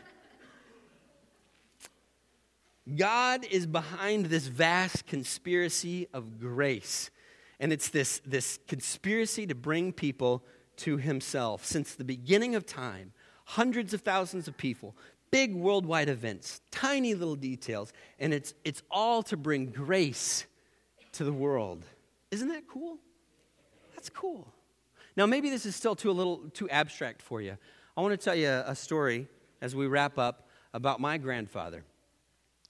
God 2.92 3.47
is 3.51 3.66
behind 3.66 4.27
this 4.27 4.47
vast 4.47 5.07
conspiracy 5.07 6.07
of 6.12 6.38
grace. 6.38 7.11
And 7.59 7.73
it's 7.73 7.88
this, 7.88 8.20
this 8.27 8.59
conspiracy 8.68 9.47
to 9.47 9.55
bring 9.55 9.92
people 9.92 10.44
to 10.79 10.99
Himself. 10.99 11.64
Since 11.64 11.94
the 11.94 12.05
beginning 12.05 12.55
of 12.55 12.66
time, 12.66 13.12
hundreds 13.47 13.94
of 13.94 14.03
thousands 14.03 14.49
of 14.49 14.57
people, 14.57 14.94
big 15.31 15.55
worldwide 15.55 16.09
events, 16.09 16.61
tiny 16.70 17.14
little 17.14 17.37
details, 17.37 17.92
and 18.18 18.35
it's, 18.35 18.55
it's 18.64 18.83
all 18.90 19.23
to 19.25 19.37
bring 19.37 19.66
grace 19.66 20.44
to 21.12 21.25
the 21.25 21.33
world. 21.33 21.85
Isn't 22.31 22.49
that 22.49 22.68
cool? 22.68 22.99
That's 23.94 24.11
cool. 24.11 24.47
Now, 25.16 25.27
maybe 25.27 25.49
this 25.49 25.64
is 25.64 25.77
still 25.77 25.94
too 25.94 26.11
a 26.11 26.12
little 26.12 26.38
too 26.53 26.68
abstract 26.68 27.23
for 27.23 27.40
you. 27.40 27.57
I 27.97 28.01
want 28.01 28.12
to 28.12 28.23
tell 28.23 28.35
you 28.35 28.49
a 28.49 28.75
story 28.75 29.29
as 29.61 29.75
we 29.75 29.87
wrap 29.87 30.18
up 30.18 30.49
about 30.75 31.01
my 31.01 31.16
grandfather. 31.16 31.85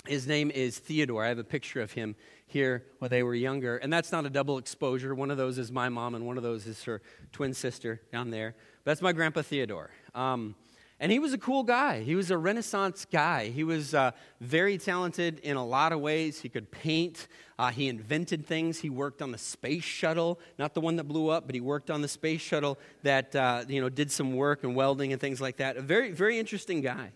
His 0.06 0.26
name 0.26 0.50
is 0.50 0.78
Theodore. 0.78 1.24
I 1.24 1.28
have 1.28 1.38
a 1.38 1.44
picture 1.44 1.80
of 1.80 1.92
him 1.92 2.14
here 2.46 2.84
when 2.98 3.10
they 3.10 3.22
were 3.22 3.34
younger. 3.34 3.78
And 3.78 3.90
that's 3.90 4.12
not 4.12 4.26
a 4.26 4.30
double 4.30 4.58
exposure. 4.58 5.14
One 5.14 5.30
of 5.30 5.38
those 5.38 5.56
is 5.56 5.72
my 5.72 5.88
mom, 5.88 6.14
and 6.14 6.26
one 6.26 6.36
of 6.36 6.42
those 6.42 6.66
is 6.66 6.84
her 6.84 7.00
twin 7.32 7.54
sister 7.54 8.02
down 8.12 8.30
there. 8.30 8.54
But 8.84 8.90
that's 8.90 9.00
my 9.00 9.12
grandpa 9.12 9.40
Theodore. 9.40 9.90
Um, 10.14 10.56
and 11.00 11.10
he 11.10 11.18
was 11.18 11.32
a 11.32 11.38
cool 11.38 11.62
guy. 11.62 12.02
He 12.02 12.14
was 12.14 12.30
a 12.30 12.36
Renaissance 12.36 13.06
guy. 13.10 13.48
He 13.48 13.64
was 13.64 13.94
uh, 13.94 14.10
very 14.42 14.76
talented 14.76 15.38
in 15.40 15.56
a 15.56 15.64
lot 15.64 15.92
of 15.92 16.00
ways. 16.00 16.38
He 16.38 16.50
could 16.50 16.70
paint, 16.70 17.26
uh, 17.58 17.70
he 17.70 17.88
invented 17.88 18.46
things. 18.46 18.80
He 18.80 18.90
worked 18.90 19.22
on 19.22 19.32
the 19.32 19.38
space 19.38 19.84
shuttle, 19.84 20.38
not 20.58 20.74
the 20.74 20.82
one 20.82 20.96
that 20.96 21.04
blew 21.04 21.30
up, 21.30 21.46
but 21.46 21.54
he 21.54 21.62
worked 21.62 21.90
on 21.90 22.02
the 22.02 22.08
space 22.08 22.42
shuttle 22.42 22.78
that 23.04 23.34
uh, 23.34 23.64
you 23.68 23.80
know, 23.80 23.88
did 23.88 24.10
some 24.10 24.34
work 24.34 24.64
and 24.64 24.76
welding 24.76 25.12
and 25.12 25.20
things 25.20 25.40
like 25.40 25.56
that. 25.56 25.78
A 25.78 25.82
very, 25.82 26.12
very 26.12 26.38
interesting 26.38 26.82
guy. 26.82 27.10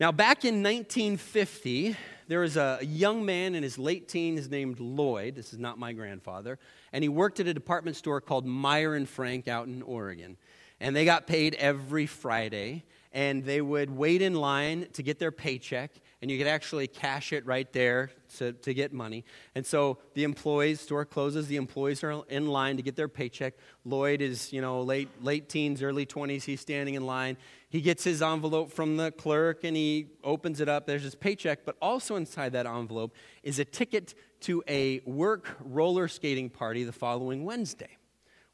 Now, 0.00 0.10
back 0.12 0.46
in 0.46 0.62
1950, 0.62 1.94
there 2.26 2.40
was 2.40 2.56
a 2.56 2.78
young 2.80 3.26
man 3.26 3.54
in 3.54 3.62
his 3.62 3.78
late 3.78 4.08
teens 4.08 4.48
named 4.48 4.80
Lloyd. 4.80 5.34
This 5.34 5.52
is 5.52 5.58
not 5.58 5.78
my 5.78 5.92
grandfather. 5.92 6.58
And 6.94 7.04
he 7.04 7.10
worked 7.10 7.38
at 7.38 7.46
a 7.46 7.52
department 7.52 7.96
store 7.96 8.22
called 8.22 8.46
Meier 8.46 8.94
and 8.94 9.06
Frank 9.06 9.46
out 9.46 9.66
in 9.66 9.82
Oregon. 9.82 10.38
And 10.80 10.96
they 10.96 11.04
got 11.04 11.26
paid 11.26 11.54
every 11.56 12.06
Friday. 12.06 12.84
and 13.12 13.44
they 13.44 13.60
would 13.60 13.90
wait 13.90 14.22
in 14.22 14.34
line 14.34 14.86
to 14.92 15.02
get 15.02 15.18
their 15.18 15.32
paycheck, 15.32 15.90
and 16.22 16.30
you 16.30 16.38
could 16.38 16.46
actually 16.46 16.86
cash 16.86 17.32
it 17.32 17.44
right 17.44 17.72
there 17.72 18.10
to, 18.36 18.52
to 18.52 18.72
get 18.72 18.92
money. 18.92 19.24
And 19.54 19.66
so 19.66 19.98
the 20.14 20.22
employees, 20.22 20.80
store 20.80 21.04
closes, 21.04 21.48
the 21.48 21.56
employees 21.56 22.04
are 22.04 22.22
in 22.28 22.46
line 22.46 22.76
to 22.76 22.82
get 22.82 22.94
their 22.94 23.08
paycheck. 23.08 23.54
Lloyd 23.84 24.20
is, 24.20 24.52
you 24.52 24.60
know, 24.60 24.82
late, 24.82 25.08
late 25.22 25.48
teens, 25.48 25.82
early 25.82 26.06
20s. 26.06 26.44
He's 26.44 26.60
standing 26.60 26.94
in 26.94 27.04
line. 27.04 27.36
He 27.70 27.80
gets 27.80 28.02
his 28.02 28.20
envelope 28.20 28.72
from 28.72 28.96
the 28.96 29.12
clerk 29.12 29.62
and 29.62 29.76
he 29.76 30.08
opens 30.24 30.60
it 30.60 30.68
up. 30.68 30.86
There's 30.86 31.04
his 31.04 31.14
paycheck, 31.14 31.64
but 31.64 31.76
also 31.80 32.16
inside 32.16 32.52
that 32.52 32.66
envelope 32.66 33.14
is 33.44 33.60
a 33.60 33.64
ticket 33.64 34.14
to 34.40 34.62
a 34.66 35.00
work 35.06 35.56
roller 35.60 36.08
skating 36.08 36.50
party 36.50 36.82
the 36.82 36.92
following 36.92 37.44
Wednesday. 37.44 37.96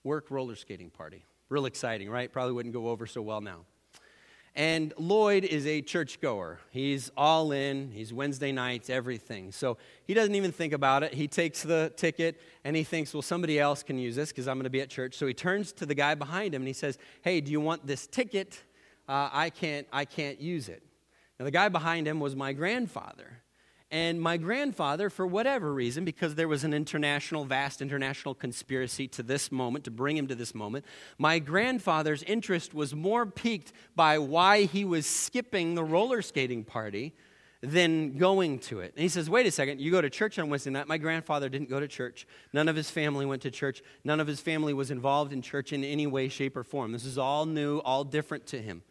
Work 0.05 0.31
roller 0.31 0.55
skating 0.55 0.91
party. 0.91 1.25
Real 1.49 1.65
exciting, 1.65 2.11
right? 2.11 2.31
Probably 2.31 2.53
wouldn't 2.53 2.75
go 2.75 2.89
over 2.89 3.07
so 3.07 3.23
well 3.23 3.41
now. 3.41 3.65
And 4.55 4.93
Lloyd 4.99 5.45
is 5.45 5.67
a 5.67 5.81
churchgoer. 5.81 6.61
He's 6.71 7.11
all 7.17 7.53
in. 7.53 7.91
He's 7.93 8.13
Wednesday 8.13 8.53
nights, 8.53 8.91
everything. 8.91 9.51
So 9.51 9.79
he 10.07 10.13
doesn't 10.13 10.35
even 10.35 10.53
think 10.53 10.75
about 10.75 11.03
it. 11.03 11.15
He 11.15 11.27
takes 11.27 11.63
the 11.63 11.93
ticket 11.97 12.41
and 12.65 12.77
he 12.77 12.83
thinks, 12.83 13.15
well, 13.15 13.23
somebody 13.23 13.59
else 13.59 13.83
can 13.83 13.99
use 13.99 14.17
this 14.17 14.31
because 14.31 14.47
I'm 14.49 14.57
going 14.57 14.65
to 14.65 14.71
be 14.71 14.81
at 14.83 14.91
church. 14.91 15.15
So 15.15 15.27
he 15.27 15.35
turns 15.35 15.73
to 15.75 15.87
the 15.87 15.95
guy 15.95 16.15
behind 16.15 16.55
him 16.55 16.63
and 16.63 16.67
he 16.67 16.75
says, 16.75 16.99
hey, 17.23 17.41
do 17.41 17.51
you 17.51 17.61
want 17.61 17.87
this 17.87 18.07
ticket? 18.07 18.63
Uh, 19.09 19.29
I, 19.33 19.51
can't, 19.51 19.87
I 19.93 20.05
can't 20.05 20.41
use 20.41 20.69
it. 20.69 20.83
Now, 21.39 21.45
the 21.45 21.51
guy 21.51 21.69
behind 21.69 22.09
him 22.09 22.21
was 22.21 22.35
my 22.35 22.53
grandfather. 22.53 23.43
And 23.91 24.21
my 24.21 24.37
grandfather, 24.37 25.09
for 25.11 25.27
whatever 25.27 25.73
reason, 25.73 26.05
because 26.05 26.35
there 26.35 26.49
was 26.49 26.65
an 26.65 26.75
international, 26.75 27.45
vast 27.45 27.81
international 27.81 28.35
conspiracy 28.35 29.07
to 29.09 29.23
this 29.23 29.53
moment, 29.53 29.85
to 29.85 29.93
bring 29.93 30.17
him 30.17 30.27
to 30.27 30.35
this 30.35 30.57
moment, 30.57 30.85
my 31.19 31.39
grandfather's 31.39 32.25
interest 32.25 32.75
was 32.75 32.97
more 32.97 33.27
piqued 33.27 33.73
by 33.95 34.19
why 34.19 34.65
he 34.65 34.85
was 34.85 35.07
skipping 35.07 35.77
the 35.77 35.85
roller 35.85 36.21
skating 36.21 36.65
party 36.65 37.15
than 37.61 38.19
going 38.19 38.59
to 38.59 38.81
it. 38.81 38.93
And 38.97 39.03
he 39.03 39.09
says, 39.09 39.31
Wait 39.31 39.47
a 39.47 39.53
second, 39.53 39.81
you 39.81 39.93
go 39.93 40.01
to 40.01 40.11
church 40.11 40.39
on 40.41 40.51
Wednesday 40.51 40.71
night. 40.71 40.89
My 40.89 40.99
grandfather 40.99 41.49
didn't 41.49 41.71
go 41.71 41.79
to 41.79 41.89
church. 41.89 42.27
None 42.53 42.69
of 42.69 42.75
his 42.75 42.91
family 42.91 43.25
went 43.25 43.43
to 43.43 43.53
church. 43.53 43.83
None 44.05 44.19
of 44.19 44.27
his 44.27 44.41
family 44.41 44.75
was 44.75 44.91
involved 44.91 45.33
in 45.33 45.43
church 45.43 45.73
in 45.73 45.85
any 45.85 46.09
way, 46.09 46.29
shape, 46.29 46.57
or 46.57 46.65
form. 46.65 46.91
This 46.91 47.05
is 47.05 47.19
all 47.19 47.47
new, 47.47 47.79
all 47.79 48.03
different 48.03 48.47
to 48.49 48.61
him. 48.61 48.83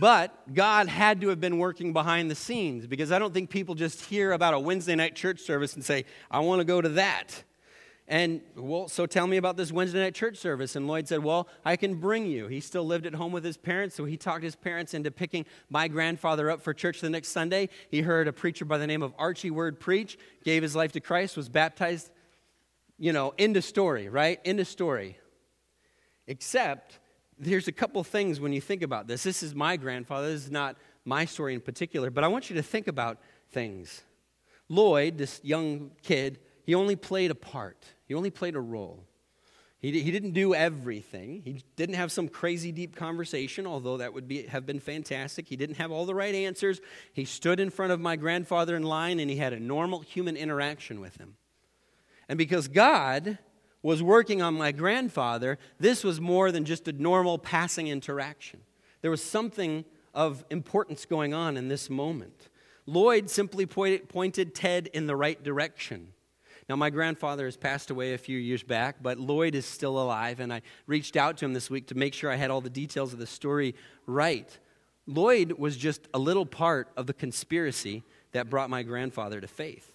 But 0.00 0.54
God 0.54 0.88
had 0.88 1.20
to 1.20 1.28
have 1.28 1.40
been 1.40 1.58
working 1.58 1.92
behind 1.92 2.30
the 2.30 2.34
scenes 2.34 2.86
because 2.86 3.12
I 3.12 3.18
don't 3.18 3.34
think 3.34 3.50
people 3.50 3.74
just 3.74 4.00
hear 4.06 4.32
about 4.32 4.54
a 4.54 4.58
Wednesday 4.58 4.94
night 4.94 5.14
church 5.14 5.40
service 5.40 5.74
and 5.74 5.84
say, 5.84 6.06
I 6.30 6.40
want 6.40 6.60
to 6.60 6.64
go 6.64 6.80
to 6.80 6.88
that. 6.90 7.44
And, 8.08 8.40
well, 8.56 8.88
so 8.88 9.04
tell 9.04 9.26
me 9.26 9.36
about 9.36 9.58
this 9.58 9.70
Wednesday 9.70 10.00
night 10.00 10.14
church 10.14 10.38
service. 10.38 10.74
And 10.74 10.88
Lloyd 10.88 11.06
said, 11.06 11.22
Well, 11.22 11.48
I 11.66 11.76
can 11.76 11.96
bring 11.96 12.26
you. 12.26 12.48
He 12.48 12.60
still 12.60 12.84
lived 12.84 13.04
at 13.04 13.14
home 13.14 13.30
with 13.30 13.44
his 13.44 13.56
parents, 13.58 13.94
so 13.94 14.04
he 14.04 14.16
talked 14.16 14.42
his 14.42 14.56
parents 14.56 14.94
into 14.94 15.10
picking 15.10 15.44
my 15.68 15.86
grandfather 15.86 16.50
up 16.50 16.62
for 16.62 16.72
church 16.74 17.00
the 17.00 17.10
next 17.10 17.28
Sunday. 17.28 17.68
He 17.90 18.00
heard 18.00 18.26
a 18.26 18.32
preacher 18.32 18.64
by 18.64 18.78
the 18.78 18.86
name 18.86 19.02
of 19.02 19.12
Archie 19.18 19.52
Word 19.52 19.78
preach, 19.78 20.18
gave 20.42 20.62
his 20.62 20.74
life 20.74 20.92
to 20.92 21.00
Christ, 21.00 21.36
was 21.36 21.48
baptized. 21.48 22.10
You 22.98 23.12
know, 23.12 23.32
into 23.38 23.62
story, 23.62 24.08
right? 24.08 24.40
Into 24.44 24.64
story. 24.64 25.18
Except 26.26 26.98
there's 27.40 27.68
a 27.68 27.72
couple 27.72 28.02
things 28.04 28.38
when 28.38 28.52
you 28.52 28.60
think 28.60 28.82
about 28.82 29.06
this. 29.06 29.22
This 29.22 29.42
is 29.42 29.54
my 29.54 29.76
grandfather. 29.76 30.30
This 30.30 30.44
is 30.44 30.50
not 30.50 30.76
my 31.04 31.24
story 31.24 31.54
in 31.54 31.60
particular, 31.60 32.10
but 32.10 32.22
I 32.22 32.28
want 32.28 32.50
you 32.50 32.56
to 32.56 32.62
think 32.62 32.86
about 32.86 33.18
things. 33.50 34.02
Lloyd, 34.68 35.18
this 35.18 35.40
young 35.42 35.90
kid, 36.02 36.38
he 36.64 36.74
only 36.74 36.96
played 36.96 37.30
a 37.30 37.34
part, 37.34 37.84
he 38.06 38.14
only 38.14 38.30
played 38.30 38.54
a 38.54 38.60
role. 38.60 39.04
He, 39.80 39.98
he 40.02 40.10
didn't 40.10 40.32
do 40.32 40.54
everything. 40.54 41.40
He 41.42 41.64
didn't 41.74 41.94
have 41.94 42.12
some 42.12 42.28
crazy 42.28 42.70
deep 42.70 42.94
conversation, 42.94 43.66
although 43.66 43.96
that 43.96 44.12
would 44.12 44.28
be, 44.28 44.42
have 44.42 44.66
been 44.66 44.78
fantastic. 44.78 45.48
He 45.48 45.56
didn't 45.56 45.76
have 45.76 45.90
all 45.90 46.04
the 46.04 46.14
right 46.14 46.34
answers. 46.34 46.82
He 47.14 47.24
stood 47.24 47.58
in 47.58 47.70
front 47.70 47.90
of 47.90 47.98
my 47.98 48.16
grandfather 48.16 48.76
in 48.76 48.82
line 48.82 49.20
and 49.20 49.30
he 49.30 49.36
had 49.36 49.54
a 49.54 49.58
normal 49.58 50.00
human 50.00 50.36
interaction 50.36 51.00
with 51.00 51.16
him. 51.16 51.36
And 52.28 52.36
because 52.36 52.68
God 52.68 53.38
was 53.82 54.02
working 54.02 54.42
on 54.42 54.54
my 54.54 54.72
grandfather, 54.72 55.58
this 55.78 56.04
was 56.04 56.20
more 56.20 56.52
than 56.52 56.64
just 56.64 56.86
a 56.88 56.92
normal 56.92 57.38
passing 57.38 57.88
interaction. 57.88 58.60
There 59.02 59.10
was 59.10 59.22
something 59.22 59.84
of 60.14 60.44
importance 60.50 61.06
going 61.06 61.32
on 61.32 61.56
in 61.56 61.68
this 61.68 61.88
moment. 61.88 62.48
Lloyd 62.86 63.30
simply 63.30 63.66
pointed 63.66 64.54
Ted 64.54 64.88
in 64.88 65.06
the 65.06 65.16
right 65.16 65.42
direction. 65.42 66.08
Now, 66.68 66.76
my 66.76 66.90
grandfather 66.90 67.46
has 67.46 67.56
passed 67.56 67.90
away 67.90 68.14
a 68.14 68.18
few 68.18 68.38
years 68.38 68.62
back, 68.62 68.96
but 69.02 69.18
Lloyd 69.18 69.54
is 69.54 69.66
still 69.66 70.00
alive, 70.00 70.38
and 70.40 70.52
I 70.52 70.62
reached 70.86 71.16
out 71.16 71.36
to 71.38 71.44
him 71.44 71.52
this 71.52 71.68
week 71.68 71.88
to 71.88 71.96
make 71.96 72.14
sure 72.14 72.30
I 72.30 72.36
had 72.36 72.50
all 72.50 72.60
the 72.60 72.70
details 72.70 73.12
of 73.12 73.18
the 73.18 73.26
story 73.26 73.74
right. 74.06 74.56
Lloyd 75.06 75.52
was 75.52 75.76
just 75.76 76.06
a 76.14 76.18
little 76.18 76.46
part 76.46 76.88
of 76.96 77.06
the 77.06 77.12
conspiracy 77.12 78.04
that 78.32 78.48
brought 78.48 78.70
my 78.70 78.84
grandfather 78.84 79.40
to 79.40 79.48
faith. 79.48 79.90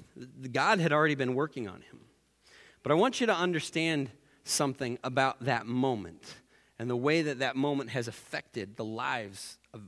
God 0.52 0.80
had 0.80 0.92
already 0.92 1.16
been 1.16 1.36
working 1.36 1.68
on 1.68 1.76
him. 1.76 2.00
But 2.86 2.92
I 2.92 2.96
want 2.98 3.20
you 3.20 3.26
to 3.26 3.36
understand 3.36 4.12
something 4.44 5.00
about 5.04 5.46
that 5.46 5.66
moment 5.66 6.36
and 6.78 6.88
the 6.88 6.96
way 6.96 7.24
that 7.24 7.40
that 7.40 7.56
moment 7.56 7.90
has 7.90 8.08
affected 8.08 8.78
the 8.78 8.86
lives 8.86 9.58
of 9.74 9.82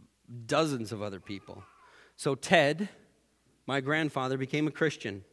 dozens 0.47 0.91
of 0.91 1.03
other 1.03 1.19
people. 1.19 1.61
So, 2.15 2.33
Ted, 2.33 2.89
my 3.67 3.81
grandfather, 3.81 4.35
became 4.35 4.65
a 4.65 4.71
Christian. 4.71 5.23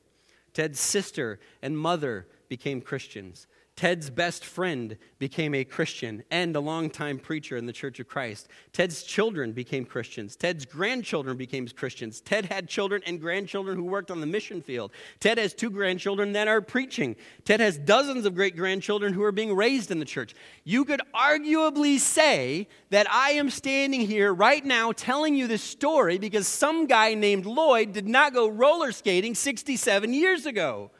Ted's 0.53 0.79
sister 0.79 1.41
and 1.63 1.79
mother 1.79 2.27
became 2.51 2.83
Christians. 2.83 3.47
Ted's 3.77 4.09
best 4.09 4.45
friend 4.45 4.97
became 5.19 5.53
a 5.53 5.65
Christian 5.65 6.23
and 6.31 6.55
a 6.55 6.61
longtime 6.61 7.19
preacher 7.19 7.57
in 7.57 7.67
the 7.67 7.73
Church 7.73 7.99
of 7.99 8.07
Christ. 8.07 8.47
Ted's 8.73 9.03
children 9.03 9.51
became 9.51 9.85
Christians. 9.85 10.37
Ted's 10.37 10.65
grandchildren 10.65 11.37
became 11.37 11.67
Christians. 11.67 12.21
Ted 12.21 12.45
had 12.45 12.69
children 12.69 13.03
and 13.05 13.21
grandchildren 13.21 13.77
who 13.77 13.83
worked 13.83 14.13
on 14.13 14.21
the 14.21 14.29
mission 14.29 14.63
field. 14.63 14.93
Ted 15.19 15.39
has 15.39 15.55
two 15.55 15.71
grandchildren 15.71 16.35
that 16.35 16.47
are 16.47 16.61
preaching. 16.61 17.17
Ted 17.45 17.59
has 17.59 17.77
dozens 17.77 18.27
of 18.27 18.37
great 18.37 18.57
grandchildren 18.57 19.13
who 19.13 19.25
are 19.25 19.33
being 19.33 19.57
raised 19.57 19.91
in 19.91 19.99
the 19.99 20.05
church. 20.05 20.37
You 20.63 20.85
could 20.85 21.03
arguably 21.13 21.99
say 21.99 22.69
that 22.91 23.11
I 23.11 23.31
am 23.31 23.51
standing 23.51 24.03
here 24.03 24.33
right 24.33 24.65
now 24.65 24.93
telling 24.93 25.35
you 25.35 25.49
this 25.49 25.65
story 25.65 26.19
because 26.19 26.47
some 26.47 26.87
guy 26.87 27.15
named 27.15 27.45
Lloyd 27.45 27.93
did 27.93 28.07
not 28.07 28.35
go 28.35 28.47
roller 28.47 28.93
skating 28.93 29.35
67 29.35 30.15
years 30.15 30.47
ago. 30.47 30.93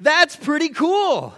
That's 0.00 0.34
pretty 0.34 0.70
cool. 0.70 1.34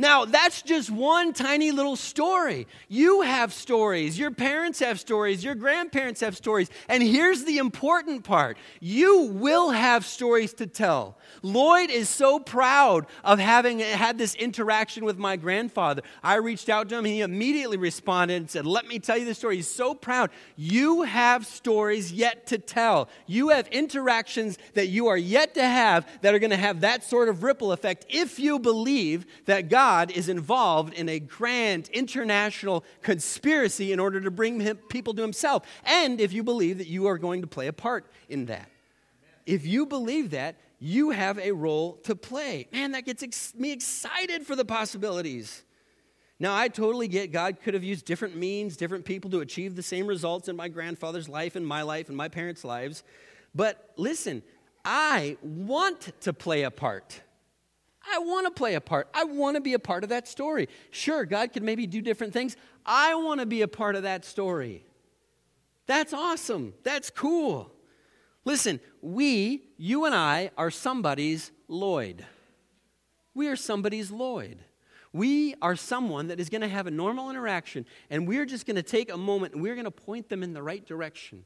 Now, 0.00 0.24
that's 0.24 0.62
just 0.62 0.92
one 0.92 1.32
tiny 1.32 1.72
little 1.72 1.96
story. 1.96 2.68
You 2.86 3.22
have 3.22 3.52
stories, 3.52 4.16
your 4.16 4.30
parents 4.30 4.78
have 4.78 5.00
stories, 5.00 5.42
your 5.42 5.56
grandparents 5.56 6.20
have 6.20 6.36
stories. 6.36 6.70
And 6.88 7.02
here's 7.02 7.42
the 7.44 7.58
important 7.58 8.22
part 8.22 8.58
you 8.80 9.24
will 9.24 9.70
have 9.70 10.06
stories 10.06 10.54
to 10.54 10.68
tell. 10.68 11.18
Lloyd 11.42 11.90
is 11.90 12.08
so 12.08 12.38
proud 12.38 13.06
of 13.24 13.40
having 13.40 13.80
had 13.80 14.18
this 14.18 14.36
interaction 14.36 15.04
with 15.04 15.18
my 15.18 15.34
grandfather. 15.34 16.02
I 16.22 16.36
reached 16.36 16.68
out 16.68 16.88
to 16.90 16.98
him, 16.98 17.04
he 17.04 17.20
immediately 17.20 17.76
responded 17.76 18.36
and 18.36 18.48
said, 18.48 18.66
Let 18.66 18.86
me 18.86 19.00
tell 19.00 19.18
you 19.18 19.24
the 19.24 19.34
story. 19.34 19.56
He's 19.56 19.68
so 19.68 19.94
proud. 19.94 20.30
You 20.54 21.02
have 21.02 21.44
stories 21.44 22.12
yet 22.12 22.46
to 22.46 22.58
tell. 22.58 23.08
You 23.26 23.48
have 23.48 23.66
interactions 23.68 24.58
that 24.74 24.86
you 24.86 25.08
are 25.08 25.16
yet 25.16 25.54
to 25.54 25.64
have 25.64 26.06
that 26.22 26.36
are 26.36 26.38
going 26.38 26.50
to 26.50 26.56
have 26.56 26.82
that 26.82 27.02
sort 27.02 27.28
of 27.28 27.42
ripple 27.42 27.72
effect 27.72 28.06
if 28.08 28.38
you 28.38 28.60
believe 28.60 29.26
that 29.46 29.68
God 29.68 29.87
is 30.10 30.28
involved 30.28 30.94
in 30.94 31.08
a 31.08 31.18
grand 31.18 31.88
international 31.90 32.84
conspiracy 33.02 33.92
in 33.92 34.00
order 34.00 34.20
to 34.20 34.30
bring 34.30 34.60
him, 34.60 34.76
people 34.88 35.14
to 35.14 35.22
himself. 35.22 35.66
And 35.84 36.20
if 36.20 36.32
you 36.32 36.42
believe 36.42 36.78
that 36.78 36.86
you 36.86 37.06
are 37.06 37.18
going 37.18 37.40
to 37.42 37.46
play 37.46 37.66
a 37.66 37.72
part 37.72 38.06
in 38.28 38.46
that. 38.46 38.68
If 39.46 39.66
you 39.66 39.86
believe 39.86 40.30
that, 40.30 40.56
you 40.78 41.10
have 41.10 41.38
a 41.38 41.52
role 41.52 41.94
to 42.04 42.14
play. 42.14 42.68
Man, 42.72 42.92
that 42.92 43.04
gets 43.04 43.22
ex- 43.22 43.54
me 43.54 43.72
excited 43.72 44.46
for 44.46 44.54
the 44.54 44.64
possibilities. 44.64 45.64
Now, 46.38 46.54
I 46.54 46.68
totally 46.68 47.08
get 47.08 47.32
God 47.32 47.60
could 47.62 47.74
have 47.74 47.82
used 47.82 48.04
different 48.04 48.36
means, 48.36 48.76
different 48.76 49.04
people 49.04 49.30
to 49.30 49.40
achieve 49.40 49.74
the 49.74 49.82
same 49.82 50.06
results 50.06 50.48
in 50.48 50.54
my 50.54 50.68
grandfather's 50.68 51.28
life, 51.28 51.56
and 51.56 51.66
my 51.66 51.82
life, 51.82 52.08
and 52.08 52.16
my 52.16 52.28
parents' 52.28 52.62
lives. 52.62 53.02
But 53.54 53.90
listen, 53.96 54.42
I 54.84 55.36
want 55.42 56.12
to 56.20 56.32
play 56.32 56.62
a 56.62 56.70
part. 56.70 57.22
I 58.10 58.18
want 58.18 58.46
to 58.46 58.50
play 58.50 58.74
a 58.74 58.80
part. 58.80 59.08
I 59.14 59.24
want 59.24 59.56
to 59.56 59.60
be 59.60 59.74
a 59.74 59.78
part 59.78 60.02
of 60.02 60.10
that 60.10 60.28
story. 60.28 60.68
Sure, 60.90 61.24
God 61.24 61.52
could 61.52 61.62
maybe 61.62 61.86
do 61.86 62.00
different 62.00 62.32
things. 62.32 62.56
I 62.86 63.14
want 63.14 63.40
to 63.40 63.46
be 63.46 63.62
a 63.62 63.68
part 63.68 63.96
of 63.96 64.04
that 64.04 64.24
story. 64.24 64.84
That's 65.86 66.12
awesome. 66.12 66.74
That's 66.82 67.10
cool. 67.10 67.72
Listen, 68.44 68.80
we, 69.02 69.64
you 69.76 70.04
and 70.04 70.14
I, 70.14 70.50
are 70.56 70.70
somebody's 70.70 71.50
Lloyd. 71.66 72.24
We 73.34 73.48
are 73.48 73.56
somebody's 73.56 74.10
Lloyd. 74.10 74.58
We 75.12 75.54
are 75.62 75.76
someone 75.76 76.28
that 76.28 76.40
is 76.40 76.50
going 76.50 76.60
to 76.60 76.68
have 76.68 76.86
a 76.86 76.90
normal 76.90 77.30
interaction, 77.30 77.86
and 78.10 78.28
we're 78.28 78.46
just 78.46 78.66
going 78.66 78.76
to 78.76 78.82
take 78.82 79.10
a 79.10 79.16
moment 79.16 79.54
and 79.54 79.62
we're 79.62 79.74
going 79.74 79.84
to 79.84 79.90
point 79.90 80.28
them 80.28 80.42
in 80.42 80.52
the 80.52 80.62
right 80.62 80.84
direction. 80.84 81.44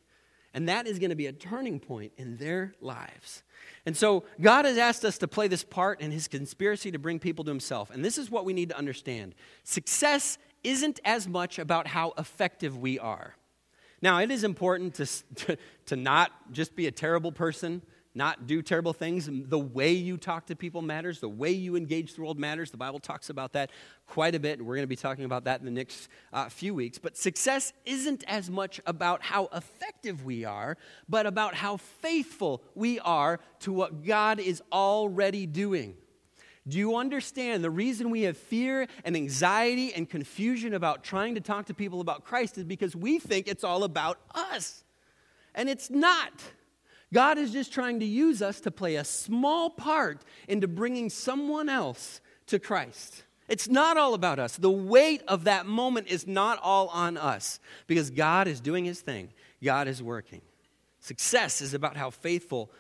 And 0.55 0.68
that 0.68 0.87
is 0.87 0.98
going 0.98 1.11
to 1.11 1.16
be 1.16 1.27
a 1.27 1.33
turning 1.33 1.81
point 1.81 2.12
in 2.16 2.37
their 2.37 2.75
lives. 2.81 3.42
And 3.85 3.97
so, 3.97 4.25
God 4.40 4.64
has 4.64 4.79
asked 4.79 5.05
us 5.05 5.18
to 5.18 5.29
play 5.29 5.49
this 5.49 5.64
part 5.64 6.01
in 6.01 6.12
His 6.12 6.29
conspiracy 6.29 6.92
to 6.92 6.99
bring 6.99 7.18
people 7.18 7.45
to 7.45 7.51
Himself. 7.51 7.90
And 7.90 8.05
this 8.05 8.16
is 8.16 8.31
what 8.31 8.45
we 8.45 8.53
need 8.53 8.68
to 8.68 8.79
understand 8.79 9.35
success 9.64 10.38
isn't 10.62 11.01
as 11.05 11.27
much 11.27 11.59
about 11.59 11.88
how 11.88 12.12
effective 12.16 12.79
we 12.79 12.99
are. 12.99 13.35
Now, 14.01 14.18
it 14.18 14.31
is 14.31 14.45
important 14.45 14.95
to, 14.95 15.07
to, 15.47 15.57
to 15.87 15.97
not 15.97 16.33
just 16.53 16.77
be 16.77 16.87
a 16.87 16.92
terrible 16.92 17.33
person, 17.33 17.83
not 18.14 18.46
do 18.46 18.61
terrible 18.61 18.92
things. 18.92 19.29
The 19.31 19.59
way 19.59 19.92
you 19.92 20.16
talk 20.16 20.46
to 20.46 20.57
people 20.57 20.83
matters. 20.83 21.20
The 21.20 21.29
way 21.29 21.51
you 21.51 21.77
engage 21.77 22.14
the 22.14 22.20
world 22.20 22.38
matters. 22.38 22.70
The 22.70 22.77
Bible 22.77 23.01
talks 23.01 23.31
about 23.31 23.53
that 23.55 23.70
quite 24.07 24.35
a 24.35 24.40
bit. 24.40 24.59
And 24.59 24.68
we're 24.68 24.75
going 24.77 24.85
to 24.85 24.88
be 24.88 24.96
talking 24.96 25.25
about 25.25 25.44
that 25.44 25.61
in 25.61 25.64
the 25.64 25.72
next 25.72 26.09
uh, 26.33 26.48
few 26.48 26.75
weeks. 26.75 26.98
But 26.98 27.16
success 27.16 27.72
isn't 27.87 28.22
as 28.29 28.51
much 28.51 28.81
about 28.87 29.22
how 29.22 29.48
effective 29.55 30.25
we 30.25 30.44
are, 30.44 30.77
but 31.09 31.27
about 31.27 31.55
how 31.55 31.79
faithful 31.79 32.62
we 32.75 33.01
are 33.01 33.40
to 33.61 33.72
what 33.72 34.05
God 34.05 34.38
is 34.38 34.62
already 34.70 35.46
doing. 35.46 35.94
Do 36.68 36.79
you 36.79 36.96
understand 36.96 37.64
the 37.64 37.70
reason 37.70 38.11
we 38.11 38.22
have 38.22 38.37
fear 38.37 38.87
and 39.05 39.16
anxiety 39.16 39.92
and 39.94 40.09
confusion 40.09 40.75
about 40.75 41.03
trying 41.03 41.35
to 41.35 41.40
talk 41.40 41.66
to 41.66 41.75
people 41.75 42.01
about 42.01 42.25
Christ 42.25 42.57
is 42.57 42.64
because 42.64 42.94
we 42.94 43.18
think 43.18 43.48
it's 43.48 43.64
all 43.64 43.83
about 43.83 44.18
us. 44.33 44.85
And 45.55 45.68
it's 45.68 45.90
not. 45.90 46.33
God 47.12 47.38
is 47.38 47.53
just 47.53 47.72
trying 47.72 48.01
to 48.01 48.07
use 48.07 48.40
us 48.40 48.61
to 48.61 48.70
play 48.70 48.96
a 48.96 49.05
small 49.05 49.70
part 49.70 50.22
into 50.48 50.66
bringing 50.66 51.11
someone 51.11 51.68
else 51.68 52.20
to 52.46 52.59
Christ. 52.59 53.25
It's 53.48 53.68
not 53.68 53.96
all 53.96 54.14
about 54.14 54.38
us. 54.38 54.57
The 54.57 54.70
weight 54.70 55.22
of 55.29 55.44
that 55.44 55.66
moment 55.66 56.09
is 56.09 56.27
not 56.27 56.59
all 56.62 56.88
on 56.88 57.16
us 57.16 57.61
because 57.87 58.11
God 58.11 58.48
is 58.48 58.61
doing 58.61 58.85
his 58.85 59.01
thing, 59.01 59.31
God 59.62 59.88
is 59.88 60.03
working. 60.03 60.40
Success 61.01 61.61
is 61.61 61.75
about 61.75 61.96
how 61.96 62.11
faithful 62.11 62.70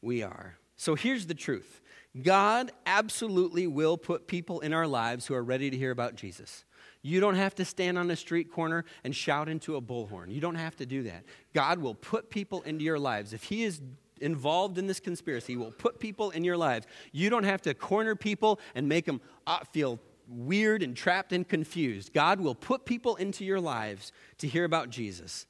we 0.00 0.22
are. 0.22 0.56
So 0.76 0.94
here's 0.94 1.26
the 1.26 1.34
truth 1.34 1.80
God 2.22 2.70
absolutely 2.86 3.66
will 3.66 3.98
put 3.98 4.26
people 4.28 4.60
in 4.60 4.72
our 4.72 4.86
lives 4.86 5.26
who 5.26 5.34
are 5.34 5.42
ready 5.42 5.70
to 5.70 5.76
hear 5.76 5.90
about 5.90 6.14
Jesus. 6.14 6.64
You 7.06 7.20
don't 7.20 7.34
have 7.34 7.54
to 7.56 7.66
stand 7.66 7.98
on 7.98 8.10
a 8.10 8.16
street 8.16 8.50
corner 8.50 8.86
and 9.04 9.14
shout 9.14 9.50
into 9.50 9.76
a 9.76 9.82
bullhorn. 9.82 10.32
You 10.32 10.40
don't 10.40 10.54
have 10.54 10.74
to 10.76 10.86
do 10.86 11.02
that. 11.02 11.24
God 11.52 11.78
will 11.78 11.94
put 11.94 12.30
people 12.30 12.62
into 12.62 12.82
your 12.82 12.98
lives. 12.98 13.34
If 13.34 13.42
He 13.42 13.62
is 13.62 13.82
involved 14.22 14.78
in 14.78 14.86
this 14.86 15.00
conspiracy, 15.00 15.52
He 15.52 15.56
will 15.58 15.70
put 15.70 16.00
people 16.00 16.30
in 16.30 16.44
your 16.44 16.56
lives. 16.56 16.86
You 17.12 17.28
don't 17.28 17.44
have 17.44 17.60
to 17.62 17.74
corner 17.74 18.16
people 18.16 18.58
and 18.74 18.88
make 18.88 19.04
them 19.04 19.20
uh, 19.46 19.58
feel 19.70 20.00
weird 20.26 20.82
and 20.82 20.96
trapped 20.96 21.34
and 21.34 21.46
confused. 21.46 22.14
God 22.14 22.40
will 22.40 22.54
put 22.54 22.86
people 22.86 23.16
into 23.16 23.44
your 23.44 23.60
lives 23.60 24.10
to 24.38 24.48
hear 24.48 24.64
about 24.64 24.88
Jesus. 24.88 25.44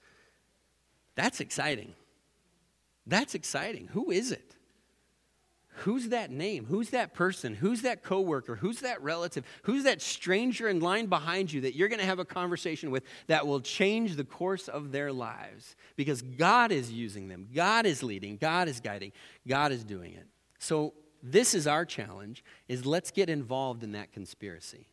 That's 1.14 1.38
exciting. 1.38 1.95
That's 3.07 3.37
exciting. 3.37 3.90
Who 3.93 4.11
is 4.11 4.33
it? 4.33 4.57
Who's 5.78 6.10
that 6.10 6.30
name? 6.30 6.66
Who's 6.66 6.90
that 6.90 7.14
person? 7.14 7.54
Who's 7.54 7.82
that 7.82 8.02
coworker? 8.02 8.56
Who's 8.56 8.80
that 8.80 9.02
relative? 9.02 9.44
Who's 9.62 9.84
that 9.84 10.00
stranger 10.00 10.68
in 10.68 10.80
line 10.80 11.06
behind 11.06 11.52
you 11.52 11.62
that 11.62 11.74
you're 11.74 11.88
going 11.88 12.00
to 12.00 12.06
have 12.06 12.20
a 12.20 12.24
conversation 12.24 12.90
with 12.90 13.02
that 13.26 13.46
will 13.46 13.60
change 13.60 14.14
the 14.14 14.24
course 14.24 14.68
of 14.68 14.92
their 14.92 15.12
lives? 15.12 15.74
Because 15.96 16.22
God 16.22 16.70
is 16.70 16.92
using 16.92 17.28
them. 17.28 17.48
God 17.52 17.87
is 17.87 18.02
leading. 18.02 18.37
God 18.37 18.68
is 18.68 18.80
guiding. 18.80 19.12
God 19.46 19.72
is 19.72 19.82
doing 19.82 20.14
it. 20.14 20.26
So 20.58 20.94
this 21.22 21.54
is 21.54 21.66
our 21.66 21.84
challenge 21.84 22.44
is 22.68 22.87
let's 22.87 23.10
get 23.10 23.28
involved 23.28 23.82
in 23.82 23.92
that 23.92 24.12
conspiracy. 24.12 24.87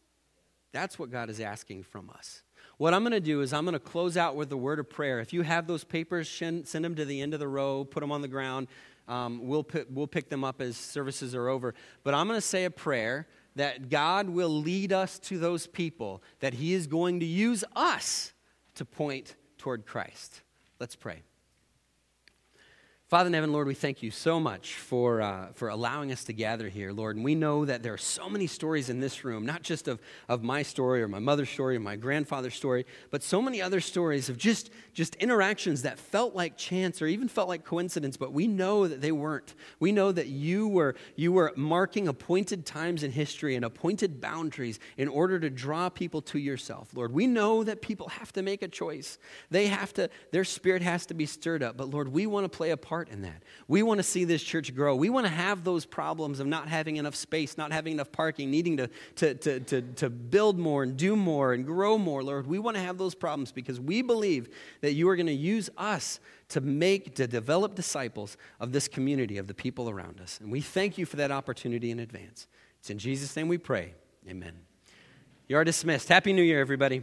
That's 0.72 0.98
what 0.98 1.12
God 1.12 1.30
is 1.30 1.40
asking 1.40 1.84
from 1.84 2.10
us. 2.10 2.42
What 2.78 2.96
I'm 2.96 3.04
going 3.04 3.12
to 3.12 3.20
do 3.20 3.42
is 3.42 3.54
I'm 3.54 3.66
going 3.66 3.74
to 3.74 3.80
close 3.80 4.18
out 4.18 4.36
with 4.36 4.52
a 4.52 4.58
word 4.58 4.80
of 4.80 4.90
prayer. 4.90 5.20
If 5.20 5.34
you 5.34 5.44
have 5.44 5.68
those 5.68 5.84
papers, 5.84 6.28
send 6.28 6.66
them 6.66 6.96
to 6.96 7.06
the 7.06 7.22
end 7.22 7.36
of 7.36 7.40
the 7.40 7.48
row, 7.48 7.84
put 7.84 8.00
them 8.00 8.12
on 8.12 8.22
the 8.22 8.28
ground. 8.28 8.70
Um, 9.12 9.46
we'll, 9.46 9.64
pick, 9.64 9.88
we'll 9.90 10.08
pick 10.08 10.30
them 10.30 10.46
up 10.46 10.62
as 10.62 10.78
services 10.78 11.36
are 11.36 11.50
over. 11.50 11.74
But 12.06 12.14
I'm 12.14 12.28
going 12.28 12.38
to 12.38 12.48
say 12.48 12.64
a 12.64 12.72
prayer 12.72 13.28
that 13.58 13.90
God 13.90 14.30
will 14.30 14.62
lead 14.62 14.94
us 14.94 15.20
to 15.20 15.38
those 15.38 15.68
people, 15.68 16.24
that 16.40 16.54
He 16.54 16.74
is 16.74 16.88
going 16.88 17.20
to 17.20 17.26
use 17.26 17.66
us 17.76 18.32
to 18.76 18.86
point 18.86 19.36
toward 19.58 19.86
Christ. 19.86 20.44
Let's 20.80 20.96
pray. 20.96 21.24
Father 23.12 23.28
in 23.28 23.34
heaven, 23.34 23.52
Lord, 23.52 23.68
we 23.68 23.74
thank 23.74 24.02
you 24.02 24.10
so 24.10 24.40
much 24.40 24.76
for, 24.76 25.22
uh, 25.22 25.48
for 25.54 25.68
allowing 25.68 26.14
us 26.14 26.24
to 26.24 26.32
gather 26.32 26.70
here, 26.70 26.94
Lord. 26.94 27.18
And 27.18 27.26
we 27.26 27.36
know 27.36 27.66
that 27.66 27.84
there 27.84 27.94
are 27.94 27.98
so 27.98 28.30
many 28.30 28.48
stories 28.48 28.90
in 28.90 29.02
this 29.02 29.26
room, 29.26 29.46
not 29.46 29.64
just 29.64 29.90
of, 29.90 30.00
of 30.30 30.44
my 30.44 30.64
story 30.64 31.04
or 31.04 31.10
my 31.10 31.20
mother's 31.20 31.50
story 31.50 31.76
or 31.76 31.82
my 31.82 31.98
grandfather's 31.98 32.56
story, 32.56 32.86
but 33.10 33.22
so 33.22 33.42
many 33.42 33.62
other 33.62 33.82
stories 33.82 34.30
of 34.30 34.38
just, 34.38 34.70
just 34.94 35.16
interactions 35.16 35.82
that 35.82 36.00
felt 36.00 36.36
like 36.36 36.56
chance 36.56 37.02
or 37.02 37.08
even 37.08 37.28
felt 37.28 37.50
like 37.50 37.66
coincidence, 37.66 38.16
but 38.16 38.32
we 38.32 38.48
know 38.48 38.88
that 38.88 39.02
they 39.02 39.12
weren't. 39.12 39.56
We 39.82 39.92
know 39.92 40.14
that 40.14 40.28
you 40.28 40.70
were, 40.70 40.96
you 41.18 41.34
were 41.34 41.52
marking 41.58 42.08
appointed 42.08 42.66
times 42.66 43.04
in 43.04 43.12
history 43.12 43.58
and 43.58 43.66
appointed 43.66 44.22
boundaries 44.22 44.80
in 44.96 45.10
order 45.10 45.38
to 45.38 45.50
draw 45.50 45.90
people 45.90 46.22
to 46.22 46.40
yourself, 46.40 46.88
Lord. 46.96 47.12
We 47.12 47.28
know 47.28 47.66
that 47.66 47.82
people 47.82 48.08
have 48.08 48.32
to 48.32 48.42
make 48.42 48.62
a 48.62 48.70
choice. 48.70 49.18
They 49.50 49.68
have 49.68 49.94
to, 49.96 50.10
their 50.32 50.46
spirit 50.46 50.82
has 50.82 51.06
to 51.08 51.14
be 51.14 51.26
stirred 51.26 51.62
up. 51.62 51.76
But 51.76 51.90
Lord, 51.90 52.08
we 52.08 52.26
want 52.26 52.46
to 52.50 52.58
play 52.58 52.70
a 52.70 52.78
part 52.78 53.01
part 53.02 53.14
in 53.14 53.24
that. 53.24 53.42
We 53.68 53.82
want 53.82 53.98
to 53.98 54.04
see 54.04 54.26
this 54.26 54.44
church 54.44 54.76
grow. 54.76 54.96
We 54.96 55.10
want 55.10 55.26
to 55.26 55.32
have 55.32 55.64
those 55.64 55.86
problems 55.86 56.40
of 56.40 56.46
not 56.46 56.68
having 56.68 56.98
enough 56.98 57.16
space, 57.16 57.58
not 57.58 57.72
having 57.72 57.94
enough 57.94 58.12
parking, 58.12 58.52
needing 58.52 58.78
to, 58.78 58.90
to, 59.16 59.34
to, 59.34 59.60
to, 59.62 59.82
to 59.82 60.10
build 60.10 60.60
more 60.60 60.84
and 60.84 60.96
do 60.96 61.16
more 61.16 61.54
and 61.54 61.66
grow 61.66 61.98
more, 61.98 62.24
Lord. 62.24 62.46
We 62.46 62.60
want 62.60 62.78
to 62.78 62.84
have 62.84 63.00
those 63.00 63.16
problems 63.16 63.52
because 63.52 63.80
we 63.80 64.04
believe 64.04 64.50
that 64.82 64.94
you 64.94 65.10
are 65.10 65.16
going 65.16 65.26
to 65.28 65.34
use 65.34 65.70
us 65.78 66.20
to 66.50 66.62
make, 66.62 67.16
to 67.16 67.26
develop 67.26 67.74
disciples 67.74 68.38
of 68.60 68.72
this 68.72 68.88
community, 68.88 69.38
of 69.40 69.48
the 69.48 69.56
people 69.56 69.90
around 69.90 70.22
us. 70.22 70.40
And 70.40 70.52
we 70.52 70.62
thank 70.62 71.00
you 71.00 71.08
for 71.08 71.16
that 71.16 71.32
opportunity 71.32 71.90
in 71.90 72.00
advance. 72.00 72.48
It's 72.80 72.92
in 72.92 73.00
Jesus' 73.00 73.36
name 73.36 73.48
we 73.48 73.58
pray. 73.58 73.96
Amen. 74.30 74.54
You 75.48 75.58
are 75.58 75.64
dismissed. 75.64 76.08
Happy 76.08 76.34
New 76.34 76.44
Year, 76.44 76.62
everybody. 76.62 77.02